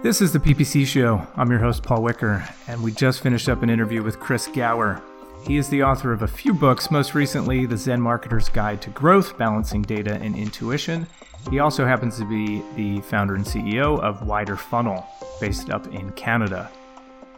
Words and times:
This 0.00 0.20
is 0.20 0.32
the 0.32 0.38
PPC 0.38 0.86
Show. 0.86 1.26
I'm 1.34 1.50
your 1.50 1.58
host, 1.58 1.82
Paul 1.82 2.02
Wicker, 2.02 2.48
and 2.68 2.80
we 2.84 2.92
just 2.92 3.20
finished 3.20 3.48
up 3.48 3.64
an 3.64 3.68
interview 3.68 4.00
with 4.00 4.20
Chris 4.20 4.46
Goward. 4.46 5.02
He 5.44 5.56
is 5.56 5.68
the 5.68 5.82
author 5.82 6.12
of 6.12 6.22
a 6.22 6.28
few 6.28 6.54
books, 6.54 6.92
most 6.92 7.16
recently, 7.16 7.66
The 7.66 7.76
Zen 7.76 8.00
Marketer's 8.00 8.48
Guide 8.48 8.80
to 8.82 8.90
Growth 8.90 9.36
Balancing 9.36 9.82
Data 9.82 10.14
and 10.14 10.36
Intuition. 10.36 11.04
He 11.50 11.58
also 11.58 11.84
happens 11.84 12.16
to 12.18 12.24
be 12.24 12.62
the 12.76 13.00
founder 13.02 13.34
and 13.34 13.44
CEO 13.44 13.98
of 13.98 14.24
Wider 14.24 14.56
Funnel, 14.56 15.04
based 15.40 15.70
up 15.70 15.88
in 15.88 16.12
Canada. 16.12 16.70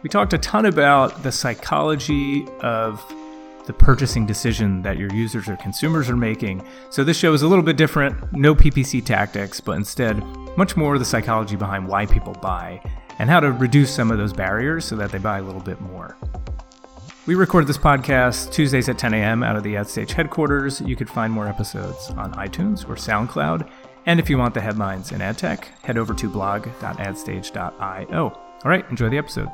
We 0.03 0.09
talked 0.09 0.33
a 0.33 0.37
ton 0.37 0.67
about 0.67 1.23
the 1.23 1.31
psychology 1.31 2.45
of 2.59 3.03
the 3.65 3.73
purchasing 3.73 4.27
decision 4.27 4.83
that 4.83 4.99
your 4.99 5.11
users 5.13 5.49
or 5.49 5.55
consumers 5.55 6.11
are 6.11 6.17
making. 6.17 6.63
So 6.91 7.03
this 7.03 7.17
show 7.17 7.33
is 7.33 7.41
a 7.41 7.47
little 7.47 7.63
bit 7.63 7.77
different, 7.77 8.33
no 8.33 8.53
PPC 8.53 9.03
tactics, 9.03 9.59
but 9.59 9.73
instead 9.73 10.21
much 10.57 10.75
more 10.75 10.97
the 10.97 11.05
psychology 11.05 11.55
behind 11.55 11.87
why 11.87 12.05
people 12.05 12.33
buy 12.33 12.81
and 13.19 13.29
how 13.29 13.39
to 13.39 13.51
reduce 13.51 13.93
some 13.93 14.11
of 14.11 14.17
those 14.17 14.33
barriers 14.33 14.85
so 14.85 14.95
that 14.95 15.11
they 15.11 15.17
buy 15.17 15.37
a 15.39 15.43
little 15.43 15.61
bit 15.61 15.79
more. 15.81 16.17
We 17.27 17.35
record 17.35 17.67
this 17.67 17.77
podcast 17.77 18.51
Tuesdays 18.51 18.89
at 18.89 18.97
10 18.97 19.13
a.m. 19.13 19.43
out 19.43 19.55
of 19.55 19.61
the 19.63 19.75
AdStage 19.75 20.11
headquarters. 20.11 20.81
You 20.81 20.95
could 20.95 21.09
find 21.09 21.31
more 21.31 21.47
episodes 21.47 22.09
on 22.09 22.33
iTunes 22.33 22.83
or 22.89 22.95
SoundCloud. 22.95 23.69
And 24.07 24.19
if 24.19 24.27
you 24.29 24.39
want 24.39 24.55
the 24.55 24.61
headlines 24.61 25.11
in 25.11 25.21
ad 25.21 25.37
tech, 25.37 25.67
head 25.83 25.97
over 25.99 26.15
to 26.15 26.29
blog.adstage.io. 26.29 28.23
All 28.23 28.69
right, 28.69 28.89
enjoy 28.89 29.09
the 29.09 29.19
episode. 29.19 29.49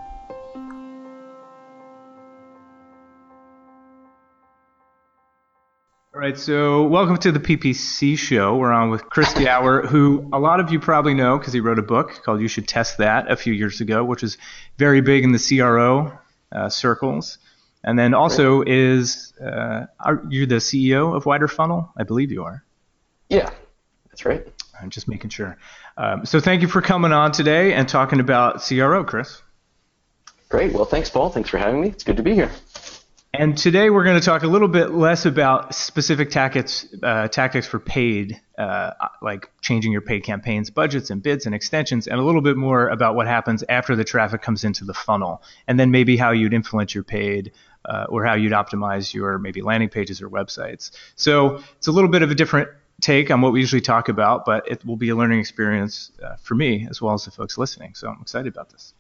All 6.18 6.22
right, 6.22 6.36
so 6.36 6.82
welcome 6.82 7.18
to 7.18 7.32
the 7.32 7.40
PPC 7.40 8.18
show. 8.18 8.58
We're 8.58 8.72
on 8.72 8.90
with 8.90 9.08
Chris 9.08 9.32
Goward, 9.34 9.86
who 9.90 10.28
a 10.34 10.40
lot 10.40 10.60
of 10.60 10.72
you 10.72 10.80
probably 10.80 11.14
know 11.14 11.38
because 11.38 11.54
he 11.54 11.60
wrote 11.60 11.78
a 11.78 11.84
book 11.84 12.24
called 12.24 12.42
You 12.42 12.48
Should 12.48 12.68
Test 12.68 12.98
That 12.98 13.30
a 13.30 13.36
few 13.36 13.54
years 13.54 13.82
ago, 13.82 14.04
which 14.04 14.24
is 14.24 14.40
very 14.80 15.02
big 15.02 15.24
in 15.24 15.32
the 15.32 15.38
CRO 15.38 16.18
uh, 16.52 16.70
circles. 16.70 17.38
And 17.84 18.00
then 18.00 18.16
also 18.16 18.64
is, 18.66 19.32
uh, 19.40 19.86
are 20.00 20.24
you 20.28 20.48
the 20.48 20.56
CEO 20.56 21.16
of 21.16 21.28
Wider 21.28 21.48
Funnel? 21.48 21.94
I 21.96 22.02
believe 22.02 22.32
you 22.32 22.46
are. 22.46 22.64
Yeah, 23.30 23.52
that's 24.10 24.26
right. 24.26 24.44
I'm 24.82 24.90
just 24.90 25.08
making 25.08 25.30
sure. 25.30 25.56
Um, 25.98 26.26
so 26.26 26.40
thank 26.40 26.64
you 26.64 26.68
for 26.68 26.82
coming 26.82 27.14
on 27.14 27.32
today 27.32 27.74
and 27.74 27.88
talking 27.88 28.20
about 28.20 28.64
CRO, 28.68 29.04
Chris. 29.04 29.44
Great. 30.50 30.74
Well, 30.74 30.86
thanks, 30.86 31.12
Paul. 31.12 31.30
Thanks 31.30 31.52
for 31.52 31.60
having 31.60 31.80
me. 31.80 31.90
It's 31.90 32.04
good 32.04 32.18
to 32.18 32.24
be 32.24 32.34
here. 32.34 32.50
And 33.40 33.56
today 33.56 33.92
we're 33.92 34.04
going 34.04 34.20
to 34.20 34.26
talk 34.26 34.42
a 34.42 34.48
little 34.48 34.68
bit 34.68 34.94
less 34.94 35.28
about 35.28 35.76
specific 35.76 36.32
tactics, 36.32 36.88
uh, 37.04 37.28
tactics 37.28 37.68
for 37.68 37.78
paid, 37.78 38.42
uh, 38.58 38.94
like 39.22 39.52
changing 39.62 39.92
your 39.92 40.02
paid 40.02 40.24
campaigns, 40.24 40.72
budgets, 40.72 41.12
and 41.12 41.22
bids 41.22 41.46
and 41.46 41.54
extensions, 41.54 42.08
and 42.08 42.20
a 42.20 42.24
little 42.24 42.42
bit 42.42 42.58
more 42.58 42.88
about 42.88 43.14
what 43.14 43.28
happens 43.28 43.64
after 43.70 43.96
the 43.96 44.04
traffic 44.04 44.42
comes 44.42 44.64
into 44.64 44.86
the 44.86 44.94
funnel, 44.96 45.44
and 45.68 45.80
then 45.80 45.92
maybe 45.92 46.18
how 46.18 46.32
you'd 46.32 46.52
influence 46.52 46.96
your 46.96 47.04
paid 47.04 47.52
uh, 47.86 48.08
or 48.10 48.26
how 48.26 48.34
you'd 48.34 48.54
optimize 48.54 49.14
your 49.14 49.38
maybe 49.38 49.62
landing 49.62 49.90
pages 49.90 50.20
or 50.20 50.32
websites. 50.32 50.90
So 51.16 51.62
it's 51.78 51.86
a 51.86 51.92
little 51.92 52.10
bit 52.10 52.24
of 52.24 52.32
a 52.32 52.36
different 52.36 52.70
take 53.02 53.30
on 53.30 53.42
what 53.42 53.54
we 53.54 53.60
usually 53.60 53.82
talk 53.82 54.10
about, 54.10 54.46
but 54.46 54.68
it 54.68 54.84
will 54.84 54.98
be 54.98 55.10
a 55.10 55.16
learning 55.16 55.40
experience 55.40 56.12
uh, 56.24 56.38
for 56.38 56.56
me 56.56 56.88
as 56.90 57.04
well 57.04 57.14
as 57.14 57.26
the 57.26 57.32
folks 57.32 57.56
listening. 57.56 57.94
So 57.94 58.10
I'm 58.10 58.20
excited 58.20 58.52
about 58.52 58.72
this. 58.72 58.96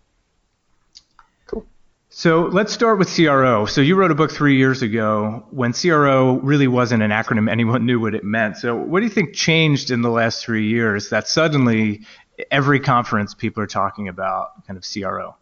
So 2.18 2.46
let's 2.46 2.73
start 2.73 2.98
with 2.98 3.16
CRO. 3.16 3.68
So 3.68 3.80
you 3.80 3.96
wrote 3.96 4.10
a 4.10 4.16
book 4.16 4.32
three 4.32 4.58
years 4.58 4.82
ago 4.82 5.46
when 5.52 5.72
CRO 5.72 6.40
really 6.40 6.68
wasn't 6.68 7.04
an 7.04 7.12
acronym 7.12 7.48
anyone 7.48 7.86
knew 7.86 8.00
what 8.00 8.16
it 8.16 8.23
meant. 8.23 8.58
So 8.58 8.76
what 8.76 9.02
do 9.02 9.06
you 9.06 9.12
think 9.12 9.36
changed 9.36 9.92
in 9.92 10.02
the 10.02 10.10
last 10.10 10.44
three 10.44 10.68
years 10.68 11.10
that 11.10 11.28
suddenly 11.28 12.08
every 12.50 12.80
conference 12.80 13.36
people 13.36 13.62
are 13.62 13.68
talking 13.68 14.08
about 14.08 14.66
kind 14.66 14.78
of 14.78 14.84
CRO? 14.92 15.36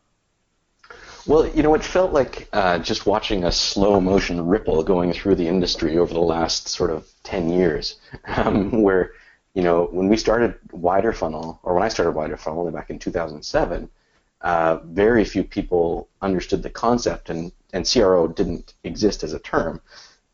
Well, 1.25 1.47
you 1.47 1.63
know, 1.63 1.75
it 1.75 1.81
felt 1.81 2.11
like 2.11 2.49
uh, 2.51 2.79
just 2.79 3.05
watching 3.05 3.45
a 3.45 3.53
slow 3.53 4.01
motion 4.01 4.45
ripple 4.45 4.83
going 4.83 5.13
through 5.13 5.35
the 5.35 5.47
industry 5.47 5.97
over 5.97 6.13
the 6.13 6.19
last 6.19 6.67
sort 6.67 6.89
of 6.89 7.07
10 7.23 7.51
years, 7.51 7.95
um, 8.25 8.81
where, 8.81 9.13
you 9.53 9.63
know, 9.63 9.85
when 9.93 10.09
we 10.09 10.17
started 10.17 10.55
Wider 10.73 11.13
Funnel, 11.13 11.57
or 11.63 11.73
when 11.73 11.83
I 11.83 11.87
started 11.87 12.11
Wider 12.11 12.35
Funnel 12.35 12.69
back 12.69 12.89
in 12.89 12.99
2007, 12.99 13.89
uh, 14.41 14.79
very 14.83 15.25
few 15.25 15.43
people 15.43 16.09
understood 16.21 16.63
the 16.63 16.69
concept, 16.69 17.29
and, 17.29 17.51
and 17.73 17.89
CRO 17.91 18.27
didn't 18.27 18.73
exist 18.83 19.23
as 19.23 19.33
a 19.33 19.39
term. 19.39 19.81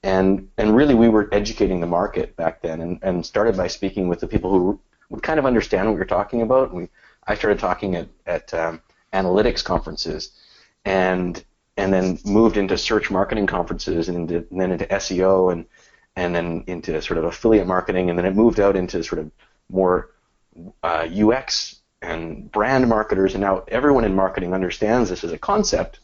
And, 0.03 0.49
and 0.57 0.75
really, 0.75 0.95
we 0.95 1.09
were 1.09 1.29
educating 1.31 1.79
the 1.79 1.87
market 1.87 2.35
back 2.35 2.61
then, 2.61 2.81
and, 2.81 2.99
and 3.03 3.25
started 3.25 3.55
by 3.55 3.67
speaking 3.67 4.07
with 4.07 4.19
the 4.19 4.27
people 4.27 4.51
who 4.51 4.79
would 5.09 5.23
kind 5.23 5.39
of 5.39 5.45
understand 5.45 5.87
what 5.87 5.93
we 5.93 5.99
were 5.99 6.05
talking 6.05 6.41
about. 6.41 6.73
We, 6.73 6.89
I 7.27 7.35
started 7.35 7.59
talking 7.59 7.95
at, 7.95 8.07
at 8.25 8.53
um, 8.53 8.81
analytics 9.13 9.63
conferences, 9.63 10.31
and 10.85 11.43
and 11.77 11.93
then 11.93 12.19
moved 12.25 12.57
into 12.57 12.77
search 12.77 13.09
marketing 13.09 13.47
conferences, 13.47 14.09
and, 14.09 14.17
into, 14.17 14.47
and 14.49 14.59
then 14.59 14.71
into 14.71 14.85
SEO, 14.85 15.51
and 15.51 15.65
and 16.15 16.35
then 16.35 16.63
into 16.67 16.99
sort 17.01 17.17
of 17.17 17.25
affiliate 17.25 17.67
marketing, 17.67 18.09
and 18.09 18.17
then 18.17 18.25
it 18.25 18.35
moved 18.35 18.59
out 18.59 18.75
into 18.75 19.03
sort 19.03 19.19
of 19.19 19.31
more 19.69 20.09
uh, 20.83 21.07
UX 21.11 21.80
and 22.01 22.51
brand 22.51 22.87
marketers, 22.87 23.33
and 23.33 23.41
now 23.41 23.63
everyone 23.67 24.05
in 24.05 24.15
marketing 24.15 24.53
understands 24.53 25.09
this 25.09 25.23
as 25.23 25.31
a 25.31 25.37
concept. 25.37 25.99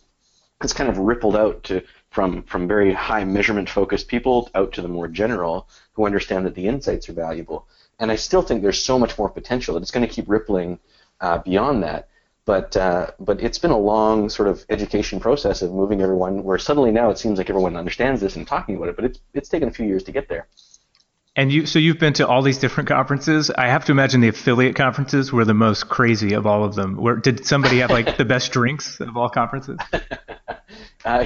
It's 0.61 0.73
kind 0.73 0.89
of 0.89 0.97
rippled 0.97 1.35
out 1.35 1.63
to 1.65 1.83
from 2.09 2.43
from 2.43 2.67
very 2.67 2.93
high 2.93 3.23
measurement 3.25 3.69
focused 3.69 4.07
people 4.07 4.49
out 4.55 4.71
to 4.73 4.81
the 4.81 4.87
more 4.87 5.07
general 5.07 5.67
who 5.93 6.05
understand 6.05 6.45
that 6.45 6.55
the 6.55 6.67
insights 6.67 7.09
are 7.09 7.13
valuable. 7.13 7.67
And 7.99 8.11
I 8.11 8.15
still 8.15 8.41
think 8.41 8.61
there's 8.61 8.83
so 8.83 8.99
much 8.99 9.17
more 9.17 9.29
potential 9.29 9.73
that 9.73 9.81
it's 9.81 9.91
going 9.91 10.07
to 10.07 10.13
keep 10.13 10.29
rippling 10.29 10.79
uh, 11.19 11.39
beyond 11.39 11.83
that. 11.83 12.09
But 12.45 12.77
uh, 12.77 13.11
but 13.19 13.41
it's 13.41 13.59
been 13.59 13.71
a 13.71 13.77
long 13.77 14.29
sort 14.29 14.47
of 14.47 14.65
education 14.69 15.19
process 15.19 15.61
of 15.61 15.73
moving 15.73 16.01
everyone 16.01 16.43
where 16.43 16.57
suddenly 16.57 16.91
now 16.91 17.09
it 17.09 17.17
seems 17.17 17.37
like 17.37 17.49
everyone 17.49 17.75
understands 17.75 18.21
this 18.21 18.35
and 18.35 18.47
talking 18.47 18.77
about 18.77 18.89
it. 18.89 18.95
But 18.95 19.05
it's 19.05 19.19
it's 19.33 19.49
taken 19.49 19.67
a 19.67 19.71
few 19.71 19.85
years 19.85 20.03
to 20.03 20.11
get 20.11 20.29
there. 20.29 20.47
And 21.37 21.51
you, 21.51 21.67
so 21.67 21.77
you've 21.77 21.99
been 21.99 22.13
to 22.13 22.27
all 22.27 22.41
these 22.41 22.57
different 22.57 22.89
conferences. 22.89 23.51
I 23.51 23.67
have 23.67 23.85
to 23.85 23.91
imagine 23.91 24.21
the 24.21 24.27
affiliate 24.27 24.75
conferences 24.75 25.31
were 25.31 25.45
the 25.45 25.53
most 25.53 25.87
crazy 25.87 26.33
of 26.33 26.47
all 26.47 26.63
of 26.63 26.73
them. 26.73 26.97
Where 26.97 27.15
did 27.15 27.45
somebody 27.45 27.77
have 27.77 27.91
like 27.91 28.17
the 28.17 28.25
best 28.25 28.51
drinks 28.51 28.99
of 28.99 29.15
all 29.15 29.29
conferences? 29.29 29.77
uh, 31.05 31.25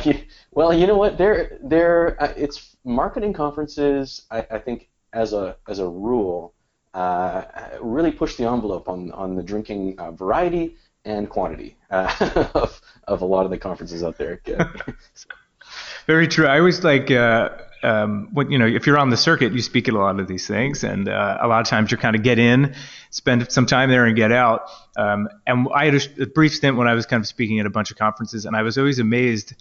well, 0.51 0.73
you 0.73 0.85
know 0.85 0.97
what? 0.97 1.17
They're, 1.17 1.57
they're, 1.63 2.21
uh, 2.21 2.33
it's 2.35 2.75
marketing 2.83 3.31
conferences. 3.31 4.23
I, 4.29 4.45
I, 4.51 4.59
think 4.59 4.89
as 5.13 5.31
a 5.31 5.55
as 5.69 5.79
a 5.79 5.87
rule, 5.87 6.53
uh, 6.93 7.43
really 7.79 8.11
push 8.11 8.35
the 8.35 8.49
envelope 8.49 8.89
on 8.89 9.11
on 9.11 9.35
the 9.35 9.43
drinking 9.43 9.95
uh, 9.97 10.11
variety 10.11 10.75
and 11.05 11.29
quantity 11.29 11.77
uh, 11.89 12.49
of 12.53 12.81
of 13.07 13.21
a 13.21 13.25
lot 13.25 13.45
of 13.45 13.51
the 13.51 13.57
conferences 13.57 14.03
out 14.03 14.17
there. 14.17 14.41
Very 16.07 16.27
true. 16.27 16.47
I 16.47 16.59
always 16.59 16.83
like 16.83 17.11
uh, 17.11 17.49
um, 17.83 18.29
when 18.33 18.51
you 18.51 18.57
know 18.57 18.65
if 18.65 18.85
you're 18.85 18.97
on 18.97 19.09
the 19.09 19.17
circuit, 19.17 19.53
you 19.53 19.61
speak 19.61 19.87
at 19.87 19.93
a 19.93 19.97
lot 19.97 20.19
of 20.19 20.27
these 20.27 20.47
things, 20.47 20.83
and 20.83 21.07
uh, 21.09 21.37
a 21.41 21.47
lot 21.47 21.61
of 21.61 21.67
times 21.67 21.91
you 21.91 21.97
kind 21.97 22.15
of 22.15 22.23
get 22.23 22.39
in, 22.39 22.75
spend 23.09 23.51
some 23.51 23.65
time 23.65 23.89
there, 23.89 24.05
and 24.05 24.15
get 24.15 24.31
out. 24.31 24.69
Um, 24.95 25.29
and 25.47 25.67
I 25.73 25.85
had 25.85 25.95
a, 25.95 26.23
a, 26.23 26.25
brief 26.27 26.53
stint 26.53 26.77
when 26.77 26.87
I 26.87 26.93
was 26.93 27.05
kind 27.05 27.21
of 27.21 27.27
speaking 27.27 27.59
at 27.59 27.65
a 27.65 27.69
bunch 27.69 27.91
of 27.91 27.97
conferences, 27.97 28.45
and 28.45 28.55
I 28.55 28.61
was 28.61 28.77
always 28.77 28.99
amazed 28.99 29.55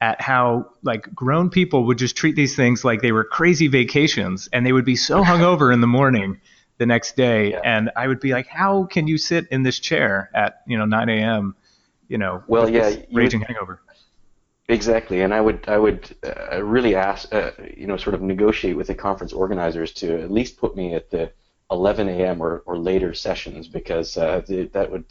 at 0.00 0.20
how 0.20 0.70
like 0.82 1.12
grown 1.14 1.50
people 1.50 1.86
would 1.86 1.98
just 1.98 2.16
treat 2.16 2.36
these 2.36 2.54
things 2.54 2.84
like 2.84 3.02
they 3.02 3.12
were 3.12 3.24
crazy 3.24 3.68
vacations, 3.68 4.48
and 4.52 4.64
they 4.64 4.72
would 4.72 4.84
be 4.84 4.96
so 4.96 5.22
hungover 5.24 5.72
in 5.72 5.80
the 5.80 5.86
morning 5.86 6.40
the 6.78 6.86
next 6.86 7.16
day, 7.16 7.50
yeah. 7.50 7.60
and 7.64 7.90
I 7.96 8.06
would 8.06 8.20
be 8.20 8.32
like, 8.32 8.46
how 8.46 8.84
can 8.84 9.08
you 9.08 9.18
sit 9.18 9.48
in 9.50 9.62
this 9.62 9.78
chair 9.78 10.30
at 10.34 10.62
you 10.66 10.78
know 10.78 10.84
9 10.84 11.08
a.m. 11.08 11.54
You 12.08 12.16
know, 12.16 12.42
well, 12.46 12.70
yeah, 12.70 12.94
raging 13.12 13.42
hangover. 13.42 13.82
Exactly, 14.70 15.22
and 15.22 15.32
I 15.32 15.40
would 15.40 15.66
I 15.66 15.78
would 15.78 16.14
uh, 16.22 16.62
really 16.62 16.94
ask 16.94 17.32
uh, 17.34 17.52
you 17.74 17.86
know 17.86 17.96
sort 17.96 18.14
of 18.14 18.20
negotiate 18.20 18.76
with 18.76 18.88
the 18.88 18.94
conference 18.94 19.32
organizers 19.32 19.92
to 19.94 20.20
at 20.22 20.30
least 20.30 20.58
put 20.58 20.76
me 20.76 20.94
at 20.94 21.08
the 21.10 21.32
11 21.70 22.08
a.m. 22.26 22.42
or, 22.42 22.62
or 22.66 22.76
later 22.76 23.14
sessions 23.14 23.66
because 23.66 24.16
uh, 24.18 24.42
th- 24.42 24.70
that 24.72 24.90
would 24.90 25.06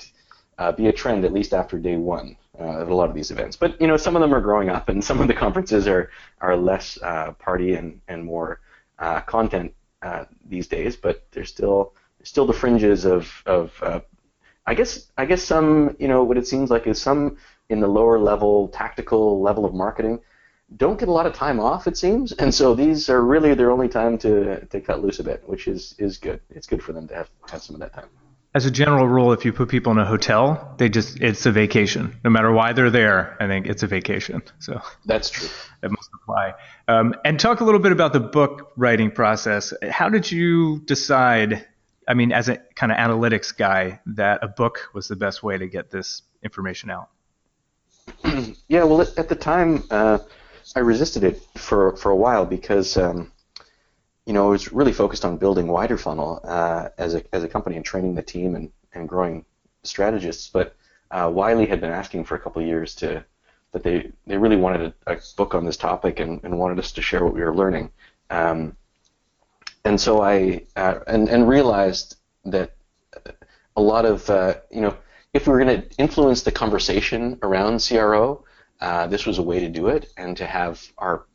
uh, 0.60 0.72
be 0.72 0.88
a 0.88 0.94
trend 0.94 1.26
at 1.26 1.34
least 1.34 1.54
after 1.54 1.80
day 1.80 1.98
one 1.98 2.38
uh, 2.60 2.82
of 2.82 2.90
a 2.90 2.94
lot 2.94 3.10
of 3.10 3.16
these 3.16 3.32
events. 3.32 3.56
But 3.56 3.82
you 3.82 3.88
know 3.88 3.98
some 3.98 4.16
of 4.16 4.22
them 4.22 4.34
are 4.34 4.42
growing 4.42 4.70
up, 4.70 4.90
and 4.90 5.04
some 5.10 5.20
of 5.22 5.28
the 5.28 5.34
conferences 5.34 5.88
are 5.88 6.12
are 6.40 6.56
less 6.56 7.00
uh, 7.02 7.32
party 7.40 7.74
and 7.74 8.00
and 8.08 8.24
more 8.24 8.60
content 9.26 9.74
these 10.48 10.68
days. 10.68 10.96
But 10.96 11.26
there's 11.32 11.50
still 11.50 11.94
still 12.24 12.46
the 12.46 12.54
fringes 12.54 13.06
of 13.06 13.42
of 13.48 13.72
I 14.66 14.74
guess 14.76 15.12
I 15.18 15.26
guess 15.26 15.42
some 15.44 15.96
you 16.00 16.08
know 16.08 16.24
what 16.24 16.38
it 16.38 16.48
seems 16.48 16.70
like 16.70 16.88
is 16.88 17.02
some 17.02 17.38
in 17.70 17.80
the 17.80 17.88
lower 17.88 18.20
level 18.20 18.68
tactical 18.70 19.42
level 19.42 19.66
of 19.66 19.74
marketing 19.74 20.20
don't 20.76 21.00
get 21.00 21.08
a 21.08 21.12
lot 21.12 21.26
of 21.26 21.34
time 21.34 21.60
off, 21.60 21.88
it 21.88 21.98
seems, 21.98 22.34
and 22.34 22.54
so 22.54 22.76
these 22.76 23.10
are 23.10 23.24
really 23.24 23.54
their 23.54 23.72
only 23.72 23.88
time 23.88 24.18
to, 24.18 24.66
to 24.66 24.82
cut 24.82 25.02
loose 25.02 25.20
a 25.20 25.24
bit, 25.24 25.48
which 25.48 25.68
is, 25.68 25.96
is 25.98 26.18
good. 26.18 26.42
It's 26.50 26.68
good 26.68 26.84
for 26.84 26.92
them 26.92 27.08
to 27.08 27.16
have, 27.16 27.30
have 27.50 27.62
some 27.62 27.76
of 27.76 27.80
that 27.80 27.94
time. 27.94 28.10
As 28.54 28.66
a 28.66 28.72
general 28.72 29.08
rule, 29.08 29.32
if 29.32 29.46
you 29.46 29.54
put 29.54 29.70
people 29.70 29.92
in 29.92 29.98
a 29.98 30.06
hotel, 30.06 30.74
they 30.78 30.90
just 30.90 31.22
it's 31.22 31.46
a 31.46 31.52
vacation. 31.52 32.18
No 32.24 32.32
matter 32.32 32.52
why 32.52 32.74
they're 32.74 32.90
there, 32.90 33.38
I 33.40 33.46
think 33.46 33.68
it's 33.68 33.84
a 33.84 33.88
vacation. 33.88 34.42
So 34.60 34.82
that's 35.06 35.30
true. 35.30 35.48
It 35.84 35.92
must 35.92 36.10
apply. 36.24 36.54
Um, 36.88 37.14
and 37.24 37.40
talk 37.40 37.62
a 37.62 37.64
little 37.64 37.80
bit 37.80 37.92
about 37.92 38.12
the 38.12 38.20
book 38.20 38.72
writing 38.78 39.12
process. 39.12 39.74
How 39.88 40.10
did 40.10 40.32
you 40.32 40.80
decide 40.86 41.68
I 42.08 42.14
mean, 42.14 42.32
as 42.32 42.50
a 42.50 42.58
kind 42.74 42.92
of 42.92 42.98
analytics 42.98 43.56
guy, 43.56 44.00
that 44.08 44.40
a 44.42 44.48
book 44.48 44.90
was 44.94 45.08
the 45.08 45.16
best 45.16 45.44
way 45.44 45.58
to 45.58 45.68
get 45.68 45.92
this 45.92 46.24
information 46.42 46.90
out. 46.90 47.10
yeah, 48.68 48.84
well, 48.84 49.02
at 49.02 49.30
the 49.30 49.36
time, 49.36 49.84
uh, 49.90 50.20
I 50.76 50.80
resisted 50.80 51.24
it 51.24 51.42
for 51.58 51.96
for 51.96 52.12
a 52.12 52.16
while 52.16 52.46
because 52.46 52.98
um, 52.98 53.32
you 54.26 54.34
know 54.34 54.48
I 54.48 54.50
was 54.50 54.72
really 54.72 54.94
focused 54.94 55.26
on 55.26 55.38
building 55.38 55.68
wider 55.68 55.98
funnel 55.98 56.40
uh, 56.44 56.90
as 56.98 57.16
a 57.16 57.24
as 57.34 57.44
a 57.44 57.48
company 57.48 57.76
and 57.76 57.86
training 57.86 58.16
the 58.16 58.22
team 58.22 58.56
and 58.56 58.72
and 58.94 59.08
growing 59.08 59.46
strategists. 59.84 60.50
But 60.50 60.76
uh, 61.12 61.32
Wiley 61.34 61.66
had 61.66 61.82
been 61.82 61.92
asking 61.92 62.26
for 62.26 62.36
a 62.36 62.40
couple 62.40 62.62
of 62.62 62.68
years 62.68 62.96
to 62.96 63.24
that 63.72 63.84
they 63.84 64.12
they 64.26 64.38
really 64.38 64.58
wanted 64.58 64.94
a, 65.06 65.14
a 65.14 65.18
book 65.36 65.56
on 65.56 65.66
this 65.66 65.78
topic 65.78 66.20
and, 66.20 66.44
and 66.44 66.58
wanted 66.58 66.80
us 66.80 66.92
to 66.94 67.02
share 67.02 67.24
what 67.24 67.34
we 67.34 67.42
were 67.42 67.56
learning. 67.56 67.92
Um, 68.30 68.76
and 69.86 70.00
so 70.00 70.22
I 70.22 70.64
uh, 70.76 71.00
and 71.08 71.30
and 71.30 71.48
realized 71.48 72.18
that 72.46 72.76
a 73.76 73.82
lot 73.82 74.06
of 74.06 74.30
uh, 74.30 74.56
you 74.70 74.82
know 74.82 74.98
if 75.38 75.46
we 75.46 75.54
were 75.54 75.64
going 75.64 75.82
to 75.82 75.88
influence 75.98 76.42
the 76.42 76.52
conversation 76.52 77.38
around 77.44 77.80
CRO, 77.88 78.44
uh, 78.82 79.06
this 79.06 79.28
was 79.28 79.38
a 79.38 79.44
way 79.44 79.60
to 79.60 79.70
do 79.70 79.88
it, 79.88 80.12
and 80.18 80.36
to 80.36 80.48
have 80.48 80.84
our 80.98 81.26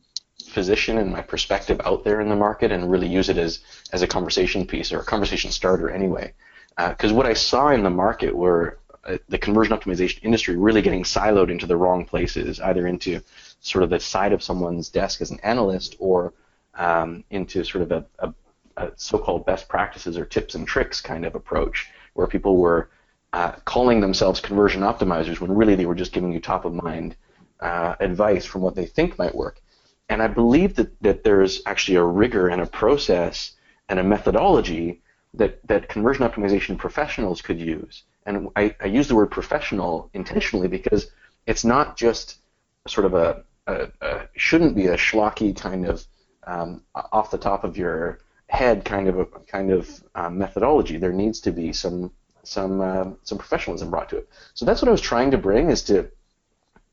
position 0.52 0.99
and 0.99 1.12
my 1.12 1.22
perspective 1.22 1.81
out 1.84 2.02
there 2.02 2.20
in 2.20 2.28
the 2.28 2.34
market 2.34 2.72
and 2.72 2.90
really 2.90 3.06
use 3.06 3.28
it 3.28 3.38
as 3.38 3.60
as 3.93 4.02
a 4.02 4.08
conversation 4.08 4.66
piece 4.66 4.93
or 4.93 4.99
a 4.99 5.04
conversation 5.04 5.52
starter 5.52 5.88
anyway. 5.88 6.34
Because 6.76 7.12
uh, 7.12 7.14
what 7.14 7.26
I 7.26 7.34
saw 7.34 7.69
in 7.69 7.84
the 7.84 7.90
market 7.90 8.34
were 8.34 8.81
uh, 9.04 9.19
the 9.28 9.38
conversion 9.38 9.76
optimization 9.76 10.19
industry 10.22 10.56
really 10.56 10.82
getting 10.82 11.04
siloed 11.04 11.50
into 11.50 11.66
the 11.66 11.76
wrong 11.76 12.04
places, 12.04 12.60
either 12.60 12.88
into 12.88 13.20
sort 13.60 13.84
of 13.84 13.90
the 13.90 14.00
side 14.00 14.32
of 14.32 14.43
someone's 14.43 14.88
desk 14.88 15.20
as 15.20 15.31
an 15.31 15.38
analyst 15.44 15.94
or 16.00 16.32
um, 16.75 17.22
into 17.31 17.62
sort 17.62 17.82
of 17.82 17.93
a, 17.93 18.04
a, 18.19 18.34
a, 18.78 18.90
so-called 18.96 19.46
best 19.46 19.69
practices 19.69 20.19
or 20.19 20.25
tips 20.25 20.56
and 20.56 20.66
tricks 20.66 21.00
kind 21.00 21.25
of 21.25 21.37
approach, 21.37 21.88
where 22.14 22.26
people 22.26 22.56
were 22.56 22.90
uh, 23.32 23.52
calling 23.64 24.00
themselves 24.00 24.40
conversion 24.40 24.82
optimizers 24.82 25.40
when 25.40 25.52
really 25.52 25.75
they 25.75 25.87
were 25.87 25.94
just 25.94 26.12
giving 26.12 26.32
you 26.32 26.40
top 26.40 26.64
of 26.64 26.75
mind 26.75 27.17
uh, 27.61 27.94
advice 28.00 28.44
from 28.44 28.61
what 28.61 28.75
they 28.75 28.87
think 28.87 29.19
might 29.19 29.34
work. 29.34 29.61
And 30.08 30.23
I 30.23 30.26
believe 30.26 30.75
that, 30.76 31.00
that 31.02 31.25
there's 31.25 31.62
actually 31.64 31.96
a 31.96 32.05
rigor 32.05 32.49
and 32.49 32.61
a 32.61 32.67
process 32.67 33.52
and 33.88 33.99
a 33.99 34.05
methodology 34.05 35.00
that, 35.34 35.67
that 35.67 35.88
conversion 35.88 36.29
optimization 36.29 36.76
professionals 36.76 37.40
could 37.40 37.58
use. 37.58 38.02
And 38.26 38.49
I, 38.55 38.75
I 38.81 38.87
use 38.87 39.08
the 39.08 39.14
word 39.14 39.31
professional 39.31 40.11
intentionally 40.12 40.69
because 40.69 41.11
it's 41.46 41.64
not 41.64 41.96
just 41.96 42.38
sort 42.87 43.06
of 43.06 43.14
a, 43.14 43.44
a, 43.67 43.88
a 44.00 44.28
shouldn't 44.37 44.76
be 44.76 44.87
a 44.88 44.96
schlocky 44.96 45.56
kind 45.56 45.87
of 45.87 46.05
um, 46.46 46.82
off 46.94 47.31
the 47.31 47.38
top 47.38 47.64
of 47.64 47.76
your 47.76 48.20
head 48.49 48.85
kind 48.85 49.08
of 49.08 49.19
a 49.19 49.25
kind 49.25 49.70
of 49.70 50.02
uh, 50.14 50.28
methodology. 50.28 50.99
There 50.99 51.12
needs 51.12 51.40
to 51.40 51.52
be 51.52 51.73
some 51.73 52.12
some 52.43 52.81
uh, 52.81 53.11
some 53.23 53.39
professionalism 53.39 53.91
brought 53.91 54.09
to 54.11 54.19
it. 54.19 54.29
So 54.55 54.65
that's 54.65 54.83
what 54.83 54.89
I 54.89 54.93
was 54.93 55.00
trying 55.00 55.31
to 55.31 55.39
bring 55.39 55.71
is 55.71 55.83
to 55.85 56.11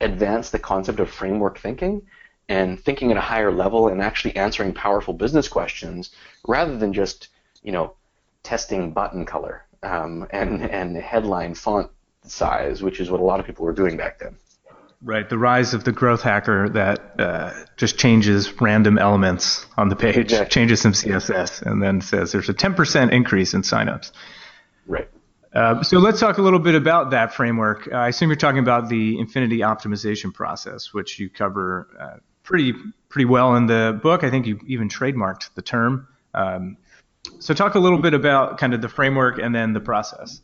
advance 0.01 0.49
the 0.49 0.59
concept 0.59 0.99
of 0.99 1.09
framework 1.09 1.59
thinking 1.59 2.03
and 2.47 2.79
thinking 2.79 3.11
at 3.11 3.17
a 3.17 3.21
higher 3.21 3.51
level 3.51 3.87
and 3.87 4.01
actually 4.01 4.35
answering 4.35 4.73
powerful 4.73 5.13
business 5.13 5.47
questions 5.47 6.11
rather 6.47 6.77
than 6.77 6.93
just 6.93 7.29
you 7.61 7.71
know 7.71 7.93
testing 8.43 8.91
button 8.91 9.25
color 9.25 9.65
um, 9.83 10.27
and 10.31 10.63
and 10.63 10.95
headline 10.97 11.55
font 11.55 11.89
size, 12.23 12.81
which 12.81 12.99
is 12.99 13.09
what 13.09 13.19
a 13.19 13.23
lot 13.23 13.39
of 13.39 13.45
people 13.45 13.65
were 13.65 13.73
doing 13.73 13.97
back 13.97 14.19
then. 14.19 14.35
Right, 15.01 15.29
the 15.29 15.37
rise 15.37 15.73
of 15.73 15.85
the 15.85 15.93
growth 15.93 16.21
hacker 16.21 16.67
that 16.69 17.13
uh, 17.17 17.53
just 17.77 17.97
changes 17.97 18.59
random 18.59 18.97
elements 18.97 19.65
on 19.77 19.87
the 19.87 19.95
page, 19.95 20.17
exactly. 20.17 20.49
changes 20.49 20.81
some 20.81 20.91
CSS, 20.91 21.61
and 21.61 21.81
then 21.81 22.01
says 22.01 22.33
there's 22.33 22.49
a 22.49 22.53
10% 22.53 23.13
increase 23.13 23.53
in 23.53 23.61
signups. 23.61 24.11
Right. 24.87 25.07
Uh, 25.53 25.81
so 25.81 25.97
let's 25.97 26.19
talk 26.19 26.37
a 26.37 26.41
little 26.41 26.59
bit 26.59 26.75
about 26.75 27.11
that 27.11 27.33
framework. 27.33 27.87
Uh, 27.91 27.95
I 27.95 28.09
assume 28.09 28.29
you're 28.29 28.35
talking 28.35 28.59
about 28.59 28.87
the 28.87 29.17
Infinity 29.19 29.59
optimization 29.59 30.33
process, 30.33 30.93
which 30.93 31.19
you 31.19 31.29
cover 31.29 31.87
uh, 31.99 32.17
pretty 32.43 32.73
pretty 33.09 33.25
well 33.25 33.55
in 33.55 33.65
the 33.65 33.99
book. 34.01 34.23
I 34.23 34.29
think 34.29 34.45
you 34.45 34.59
even 34.67 34.89
trademarked 34.89 35.53
the 35.55 35.63
term. 35.63 36.07
Um, 36.33 36.77
so 37.39 37.53
talk 37.53 37.75
a 37.75 37.79
little 37.79 37.97
bit 37.97 38.13
about 38.13 38.59
kind 38.59 38.73
of 38.73 38.81
the 38.81 38.89
framework 38.89 39.39
and 39.39 39.53
then 39.53 39.73
the 39.73 39.79
process. 39.79 40.41